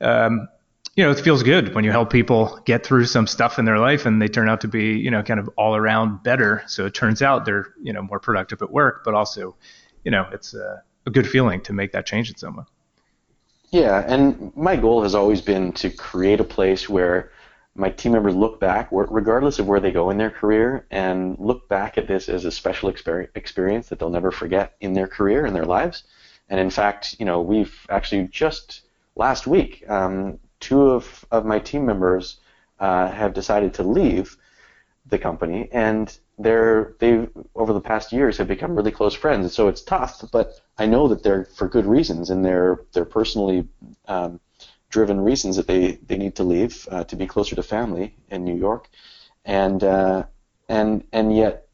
um, 0.02 0.46
you 1.00 1.06
know 1.06 1.12
it 1.12 1.20
feels 1.20 1.42
good 1.42 1.74
when 1.74 1.82
you 1.82 1.90
help 1.90 2.10
people 2.10 2.60
get 2.66 2.84
through 2.84 3.06
some 3.06 3.26
stuff 3.26 3.58
in 3.58 3.64
their 3.64 3.78
life 3.78 4.04
and 4.04 4.20
they 4.20 4.28
turn 4.28 4.50
out 4.50 4.60
to 4.60 4.68
be 4.68 4.98
you 4.98 5.10
know 5.10 5.22
kind 5.22 5.40
of 5.40 5.48
all 5.56 5.74
around 5.74 6.22
better. 6.22 6.62
So 6.66 6.84
it 6.84 6.92
turns 6.92 7.22
out 7.22 7.46
they're 7.46 7.72
you 7.82 7.94
know 7.94 8.02
more 8.02 8.20
productive 8.20 8.60
at 8.60 8.70
work, 8.70 9.00
but 9.02 9.14
also 9.14 9.56
you 10.04 10.10
know 10.10 10.28
it's 10.30 10.52
a, 10.52 10.82
a 11.06 11.10
good 11.10 11.26
feeling 11.26 11.62
to 11.62 11.72
make 11.72 11.92
that 11.92 12.04
change 12.04 12.28
in 12.28 12.36
someone. 12.36 12.66
Yeah, 13.70 14.04
and 14.06 14.54
my 14.54 14.76
goal 14.76 15.02
has 15.02 15.14
always 15.14 15.40
been 15.40 15.72
to 15.72 15.88
create 15.88 16.38
a 16.38 16.44
place 16.44 16.86
where 16.86 17.32
my 17.74 17.88
team 17.88 18.12
members 18.12 18.34
look 18.34 18.60
back, 18.60 18.88
regardless 18.90 19.58
of 19.58 19.66
where 19.66 19.80
they 19.80 19.92
go 19.92 20.10
in 20.10 20.18
their 20.18 20.28
career, 20.28 20.86
and 20.90 21.34
look 21.38 21.66
back 21.66 21.96
at 21.96 22.08
this 22.08 22.28
as 22.28 22.44
a 22.44 22.52
special 22.52 22.90
experience 22.90 23.88
that 23.88 23.98
they'll 23.98 24.10
never 24.10 24.30
forget 24.30 24.76
in 24.82 24.92
their 24.92 25.06
career 25.06 25.46
and 25.46 25.56
their 25.56 25.64
lives. 25.64 26.04
And 26.50 26.60
in 26.60 26.68
fact, 26.68 27.16
you 27.18 27.24
know, 27.24 27.40
we've 27.40 27.86
actually 27.88 28.28
just 28.28 28.82
last 29.16 29.46
week, 29.46 29.88
um, 29.88 30.38
two 30.60 30.90
of, 30.90 31.24
of 31.30 31.44
my 31.44 31.58
team 31.58 31.84
members 31.86 32.38
uh, 32.78 33.10
have 33.10 33.34
decided 33.34 33.74
to 33.74 33.82
leave 33.82 34.36
the 35.06 35.18
company, 35.18 35.68
and 35.72 36.18
they're 36.38 36.94
they 36.98 37.28
over 37.54 37.72
the 37.72 37.80
past 37.80 38.12
years 38.12 38.38
have 38.38 38.48
become 38.48 38.74
really 38.74 38.92
close 38.92 39.14
friends. 39.14 39.44
And 39.44 39.52
so 39.52 39.68
it's 39.68 39.82
tough, 39.82 40.22
but 40.32 40.60
I 40.78 40.86
know 40.86 41.08
that 41.08 41.22
they're 41.22 41.44
for 41.44 41.68
good 41.68 41.86
reasons, 41.86 42.30
and 42.30 42.44
they're 42.44 42.80
they're 42.92 43.04
personally 43.04 43.66
um, 44.06 44.40
driven 44.90 45.20
reasons 45.20 45.56
that 45.56 45.66
they, 45.66 45.92
they 46.06 46.18
need 46.18 46.34
to 46.36 46.44
leave 46.44 46.86
uh, 46.90 47.04
to 47.04 47.16
be 47.16 47.26
closer 47.26 47.56
to 47.56 47.62
family 47.62 48.16
in 48.28 48.44
New 48.44 48.56
York, 48.56 48.88
and 49.44 49.82
uh, 49.82 50.24
and 50.68 51.04
and 51.12 51.34
yet 51.34 51.68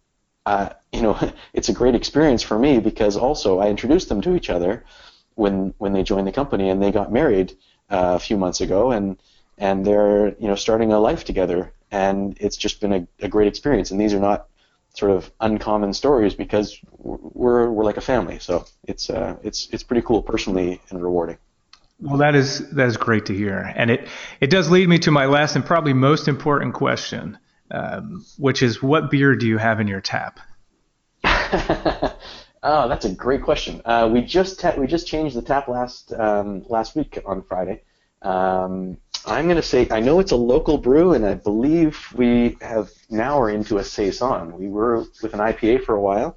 uh, 0.45 0.71
you 0.93 1.03
know 1.03 1.19
it's 1.53 1.69
a 1.69 1.73
great 1.73 1.95
experience 1.95 2.43
for 2.43 2.59
me 2.59 2.79
because 2.79 3.17
also 3.17 3.59
I 3.59 3.69
introduced 3.69 4.09
them 4.09 4.21
to 4.23 4.37
each 4.37 4.51
other 4.51 4.85
when 5.35 5.75
when 5.79 5.93
they 5.93 6.03
joined 6.03 6.27
the 6.27 6.33
company 6.33 6.71
and 6.71 6.83
they 6.83 6.93
got 6.93 7.13
married 7.13 7.57
uh, 7.91 8.13
a 8.15 8.19
few 8.19 8.37
months 8.37 8.61
ago 8.61 8.91
and 8.91 9.17
and 9.59 9.85
they're 9.87 10.29
you 10.39 10.49
know 10.49 10.55
starting 10.55 10.93
a 10.93 10.99
life 10.99 11.25
together 11.25 11.73
and 11.91 12.37
it's 12.41 12.57
just 12.57 12.81
been 12.81 12.93
a, 12.93 13.07
a 13.21 13.29
great 13.29 13.49
experience 13.49 13.91
and 13.91 14.01
these 14.01 14.13
are 14.13 14.21
not 14.21 14.49
sort 14.95 15.13
of 15.13 15.31
uncommon 15.41 15.93
stories 15.93 16.35
because 16.35 16.79
we're 16.99 17.71
we're 17.71 17.85
like 17.85 17.99
a 17.99 18.03
family 18.03 18.39
so 18.39 18.65
it's 18.85 19.11
uh, 19.11 19.37
it's 19.43 19.69
it's 19.73 19.83
pretty 19.83 20.03
cool 20.03 20.23
personally 20.23 20.81
and 20.91 21.03
rewarding. 21.03 21.39
Well, 22.01 22.19
that 22.19 22.35
is 22.35 22.71
that 22.71 22.87
is 22.87 22.97
great 22.97 23.27
to 23.27 23.35
hear, 23.35 23.73
and 23.75 23.91
it 23.91 24.09
it 24.41 24.51
does 24.51 24.71
lead 24.71 24.89
me 24.89 24.99
to 25.01 25.11
my 25.11 25.27
last 25.27 25.57
and 25.57 25.65
probably 25.65 25.95
most 25.95 26.29
important 26.29 26.75
question, 26.75 27.39
um, 27.71 28.25
which 28.37 28.63
is 28.63 28.83
what 28.83 29.11
beer 29.11 29.35
do 29.35 29.47
you 29.47 29.57
have 29.57 29.81
in 29.81 29.89
your 29.89 30.03
tap? 30.03 30.39
oh, 32.67 32.89
that's 32.89 33.05
a 33.05 33.13
great 33.13 33.43
question. 33.43 33.81
Uh, 33.85 34.09
we 34.13 34.21
just 34.23 34.61
ta- 34.61 34.75
we 34.77 34.87
just 34.87 35.07
changed 35.07 35.37
the 35.37 35.43
tap 35.43 35.69
last 35.69 36.13
um, 36.13 36.65
last 36.69 36.97
week 36.97 37.19
on 37.25 37.43
Friday. 37.43 37.83
Um, 38.23 38.99
I'm 39.25 39.47
going 39.47 39.57
to 39.57 39.63
say 39.63 39.89
I 39.91 40.01
know 40.01 40.21
it's 40.21 40.33
a 40.33 40.37
local 40.37 40.79
brew, 40.79 41.15
and 41.15 41.25
I 41.25 41.35
believe 41.35 41.99
we 42.15 42.57
have 42.61 42.91
now 43.09 43.41
are 43.41 43.51
into 43.51 43.79
a 43.79 43.85
saison. 43.85 44.59
We 44.59 44.69
were 44.69 45.05
with 45.23 45.33
an 45.33 45.41
IPA 45.41 45.85
for 45.85 45.95
a 45.95 46.01
while. 46.01 46.37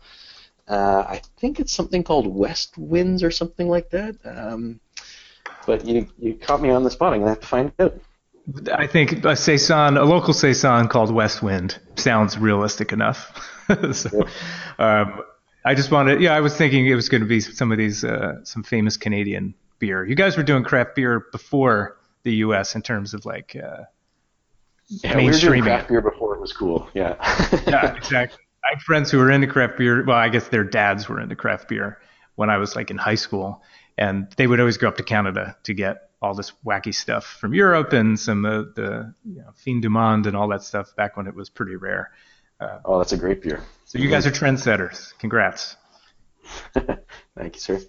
Uh, 0.67 1.03
I 1.07 1.21
think 1.38 1.59
it's 1.59 1.73
something 1.73 2.03
called 2.03 2.27
West 2.27 2.77
Winds 2.77 3.23
or 3.23 3.32
something 3.32 3.67
like 3.67 3.89
that. 3.89 4.15
Um, 4.23 4.80
but 5.65 5.86
you 5.86 6.07
you 6.19 6.36
caught 6.36 6.61
me 6.61 6.69
on 6.69 6.84
the 6.84 6.91
spot. 6.91 7.13
I'm 7.13 7.19
gonna 7.19 7.32
have 7.32 7.41
to 7.41 7.47
find 7.47 7.71
out. 7.80 7.99
I 8.73 8.88
think 8.88 9.25
a 9.25 9.36
saison, 9.36 9.97
a 9.97 10.05
local 10.05 10.34
saison 10.34 10.88
called 10.88 11.11
West 11.11 11.43
Wind, 11.43 11.80
sounds 11.95 12.38
realistic 12.38 12.91
enough. 12.91 13.32
so, 13.91 14.25
um, 14.80 15.21
I 15.70 15.76
just 15.76 15.91
wanted, 15.91 16.20
yeah, 16.20 16.34
I 16.34 16.39
was 16.39 16.57
thinking 16.57 16.88
it 16.88 16.95
was 16.95 17.09
going 17.09 17.22
to 17.22 17.28
be 17.28 17.39
some 17.39 17.72
of 17.72 17.78
these, 17.78 18.03
uh, 18.03 18.43
some 18.43 18.63
famous 18.63 18.97
Canadian 18.97 19.53
beer. 19.78 20.03
You 20.03 20.15
guys 20.15 20.36
were 20.36 20.41
doing 20.41 20.63
craft 20.63 20.95
beer 20.95 21.28
before 21.32 21.95
the 22.24 22.34
U.S. 22.38 22.74
in 22.74 22.82
terms 22.82 23.13
of 23.13 23.24
like 23.24 23.55
uh, 23.55 23.84
yeah, 24.88 25.15
we 25.15 25.28
were 25.28 25.34
doing 25.34 25.61
craft 25.61 25.89
beer 25.89 26.01
before 26.01 26.34
it 26.34 26.41
was 26.41 26.53
cool. 26.53 26.89
Yeah. 26.95 27.17
yeah, 27.67 27.95
exactly. 27.95 28.43
I 28.65 28.70
had 28.74 28.82
friends 28.82 29.11
who 29.11 29.20
were 29.20 29.30
into 29.30 29.45
craft 29.45 29.78
beer. 29.78 30.03
Well, 30.03 30.17
I 30.17 30.30
guess 30.30 30.47
their 30.47 30.63
dads 30.63 31.07
were 31.07 31.22
into 31.22 31.36
craft 31.36 31.70
beer 31.70 31.99
when 32.34 32.49
I 32.49 32.57
was 32.57 32.76
like 32.76 32.89
in 32.89 32.97
high 32.97 33.13
school, 33.13 33.61
and 33.95 34.28
they 34.38 34.47
would 34.47 34.59
always 34.59 34.78
go 34.78 34.88
up 34.88 34.97
to 34.97 35.03
Canada 35.03 35.55
to 35.65 35.76
get 35.76 36.09
all 36.20 36.34
this 36.34 36.51
wacky 36.65 36.95
stuff 36.95 37.26
from 37.26 37.53
Europe 37.53 37.93
and 37.93 38.20
some 38.20 38.43
of 38.43 38.74
the 38.74 39.13
you 39.24 39.41
know, 39.41 39.51
fin 39.53 39.82
du 39.82 39.89
monde 39.91 40.26
and 40.26 40.36
all 40.36 40.47
that 40.47 40.63
stuff 40.63 40.95
back 40.95 41.15
when 41.15 41.28
it 41.28 41.36
was 41.36 41.47
pretty 41.47 41.76
rare. 41.76 42.09
Uh, 42.59 42.80
oh, 42.86 42.97
that's 42.97 43.11
a 43.11 43.17
great 43.17 43.43
beer. 43.43 43.61
So 43.89 43.97
you 43.97 44.07
guys 44.07 44.27
are 44.27 44.31
trendsetters. 44.31 45.17
Congrats. 45.17 45.75
Thank 47.35 47.55
you, 47.55 47.59
sir. 47.59 47.81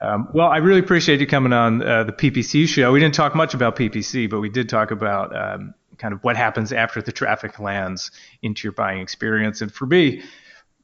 Um, 0.00 0.28
well, 0.32 0.48
I 0.48 0.56
really 0.56 0.80
appreciate 0.80 1.20
you 1.20 1.26
coming 1.26 1.52
on 1.52 1.82
uh, 1.82 2.04
the 2.04 2.12
PPC 2.12 2.66
show. 2.66 2.90
We 2.90 3.00
didn't 3.00 3.14
talk 3.14 3.34
much 3.34 3.52
about 3.52 3.76
PPC, 3.76 4.30
but 4.30 4.40
we 4.40 4.48
did 4.48 4.70
talk 4.70 4.92
about 4.92 5.36
um, 5.36 5.74
kind 5.98 6.14
of 6.14 6.24
what 6.24 6.38
happens 6.38 6.72
after 6.72 7.02
the 7.02 7.12
traffic 7.12 7.60
lands 7.60 8.12
into 8.40 8.64
your 8.64 8.72
buying 8.72 9.02
experience. 9.02 9.60
And 9.60 9.70
for 9.70 9.84
me, 9.84 10.22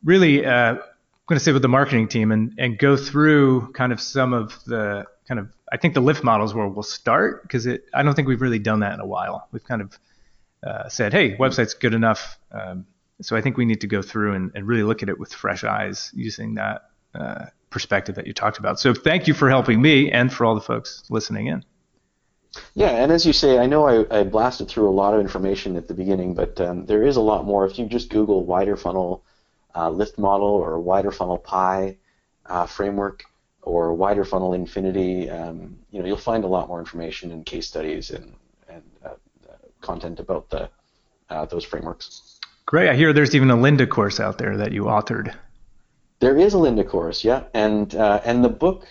really, 0.04 0.44
uh, 0.44 0.74
I'm 0.74 0.80
going 1.26 1.38
to 1.38 1.40
sit 1.40 1.54
with 1.54 1.62
the 1.62 1.68
marketing 1.68 2.06
team 2.06 2.30
and, 2.30 2.52
and 2.58 2.76
go 2.76 2.94
through 2.94 3.72
kind 3.72 3.90
of 3.90 4.02
some 4.02 4.34
of 4.34 4.62
the 4.66 5.06
kind 5.26 5.40
of 5.40 5.48
I 5.72 5.78
think 5.78 5.94
the 5.94 6.02
lift 6.02 6.22
models 6.22 6.52
where 6.52 6.68
we'll 6.68 6.82
start 6.82 7.40
because 7.40 7.66
I 7.66 8.02
don't 8.02 8.14
think 8.14 8.28
we've 8.28 8.42
really 8.42 8.58
done 8.58 8.80
that 8.80 8.92
in 8.92 9.00
a 9.00 9.06
while. 9.06 9.48
We've 9.50 9.64
kind 9.64 9.80
of 9.80 9.98
uh, 10.62 10.90
said, 10.90 11.14
hey, 11.14 11.38
website's 11.38 11.72
good 11.72 11.94
enough. 11.94 12.38
Um, 12.52 12.84
so 13.20 13.36
I 13.36 13.40
think 13.40 13.56
we 13.56 13.64
need 13.64 13.80
to 13.80 13.86
go 13.86 14.02
through 14.02 14.34
and, 14.34 14.52
and 14.54 14.66
really 14.66 14.82
look 14.82 15.02
at 15.02 15.08
it 15.08 15.18
with 15.18 15.32
fresh 15.32 15.64
eyes 15.64 16.10
using 16.14 16.54
that 16.54 16.82
uh, 17.14 17.46
perspective 17.70 18.14
that 18.14 18.26
you 18.26 18.32
talked 18.32 18.58
about. 18.58 18.78
So 18.78 18.94
thank 18.94 19.26
you 19.26 19.34
for 19.34 19.48
helping 19.48 19.82
me 19.82 20.10
and 20.10 20.32
for 20.32 20.44
all 20.44 20.54
the 20.54 20.60
folks 20.60 21.02
listening 21.10 21.48
in. 21.48 21.64
Yeah, 22.74 22.90
and 22.90 23.12
as 23.12 23.26
you 23.26 23.32
say, 23.32 23.58
I 23.58 23.66
know 23.66 23.86
I, 23.86 24.20
I 24.20 24.22
blasted 24.24 24.68
through 24.68 24.88
a 24.88 24.90
lot 24.90 25.14
of 25.14 25.20
information 25.20 25.76
at 25.76 25.86
the 25.86 25.94
beginning, 25.94 26.34
but 26.34 26.60
um, 26.60 26.86
there 26.86 27.04
is 27.04 27.16
a 27.16 27.20
lot 27.20 27.44
more. 27.44 27.66
If 27.66 27.78
you 27.78 27.86
just 27.86 28.08
Google 28.08 28.44
Wider 28.44 28.76
Funnel 28.76 29.22
uh, 29.76 29.90
lift 29.90 30.18
model 30.18 30.48
or 30.48 30.80
Wider 30.80 31.10
Funnel 31.10 31.38
PIE 31.38 31.98
uh, 32.46 32.66
framework 32.66 33.24
or 33.62 33.92
Wider 33.92 34.24
Funnel 34.24 34.54
infinity, 34.54 35.28
um, 35.28 35.78
you 35.90 36.00
know, 36.00 36.06
you'll 36.06 36.16
find 36.16 36.44
a 36.44 36.48
lot 36.48 36.68
more 36.68 36.80
information 36.80 37.32
and 37.32 37.44
case 37.44 37.66
studies 37.66 38.10
and, 38.10 38.34
and 38.68 38.82
uh, 39.04 39.10
content 39.80 40.18
about 40.18 40.48
the 40.48 40.70
uh, 41.30 41.44
those 41.44 41.64
frameworks. 41.64 42.27
Great. 42.68 42.90
I 42.90 42.94
hear 42.96 43.14
there's 43.14 43.34
even 43.34 43.50
a 43.50 43.56
Lynda 43.56 43.88
course 43.88 44.20
out 44.20 44.36
there 44.36 44.58
that 44.58 44.72
you 44.72 44.82
authored. 44.82 45.34
There 46.20 46.36
is 46.36 46.52
a 46.52 46.58
Lynda 46.58 46.86
course, 46.86 47.24
yeah, 47.24 47.44
and 47.54 47.94
uh, 47.94 48.20
and 48.26 48.44
the 48.44 48.50
book, 48.50 48.86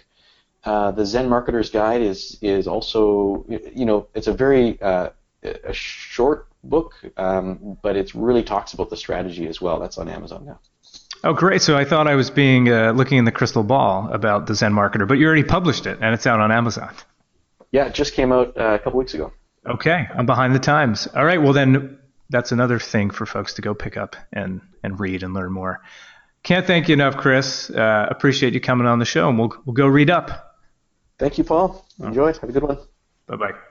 uh, 0.63 0.89
the 0.89 1.05
Zen 1.05 1.29
Marketer's 1.29 1.69
Guide, 1.69 2.01
is 2.01 2.39
is 2.41 2.65
also 2.67 3.45
you 3.47 3.85
know 3.85 4.07
it's 4.15 4.25
a 4.25 4.33
very 4.33 4.81
uh, 4.81 5.09
a 5.43 5.73
short 5.73 6.47
book, 6.63 6.95
um, 7.17 7.77
but 7.83 7.95
it 7.95 8.15
really 8.15 8.41
talks 8.41 8.73
about 8.73 8.89
the 8.89 8.97
strategy 8.97 9.47
as 9.47 9.61
well. 9.61 9.79
That's 9.79 9.99
on 9.99 10.09
Amazon 10.09 10.47
now. 10.47 10.59
Oh, 11.23 11.33
great! 11.33 11.61
So 11.61 11.77
I 11.77 11.85
thought 11.85 12.07
I 12.07 12.15
was 12.15 12.31
being 12.31 12.71
uh, 12.71 12.93
looking 12.93 13.19
in 13.19 13.25
the 13.25 13.31
crystal 13.31 13.61
ball 13.61 14.09
about 14.11 14.47
the 14.47 14.55
Zen 14.55 14.73
Marketer, 14.73 15.07
but 15.07 15.19
you 15.19 15.27
already 15.27 15.43
published 15.43 15.85
it 15.85 15.99
and 16.01 16.15
it's 16.15 16.25
out 16.25 16.39
on 16.39 16.51
Amazon. 16.51 16.95
Yeah, 17.71 17.85
it 17.85 17.93
just 17.93 18.15
came 18.15 18.31
out 18.31 18.57
uh, 18.57 18.73
a 18.73 18.79
couple 18.79 18.97
weeks 18.97 19.13
ago. 19.13 19.33
Okay, 19.67 20.07
I'm 20.15 20.25
behind 20.25 20.55
the 20.55 20.59
times. 20.59 21.05
All 21.05 21.25
right, 21.25 21.39
well 21.39 21.53
then 21.53 21.96
that's 22.29 22.51
another 22.51 22.79
thing 22.79 23.09
for 23.09 23.25
folks 23.25 23.53
to 23.55 23.61
go 23.61 23.73
pick 23.73 23.97
up 23.97 24.15
and 24.31 24.61
and 24.83 24.99
read 24.99 25.23
and 25.23 25.33
learn 25.33 25.51
more. 25.51 25.81
Can't 26.43 26.65
thank 26.65 26.87
you 26.87 26.93
enough, 26.93 27.17
Chris. 27.17 27.69
Uh, 27.69 28.07
appreciate 28.09 28.53
you 28.53 28.61
coming 28.61 28.87
on 28.87 28.99
the 28.99 29.05
show, 29.05 29.27
and 29.29 29.37
we'll 29.37 29.53
we'll 29.65 29.73
go 29.73 29.87
read 29.87 30.09
up. 30.09 30.57
Thank 31.17 31.37
you, 31.37 31.43
Paul. 31.43 31.85
Enjoy. 31.99 32.31
Have 32.33 32.43
a 32.43 32.51
good 32.51 32.63
one. 32.63 32.77
Bye 33.27 33.35
bye. 33.35 33.51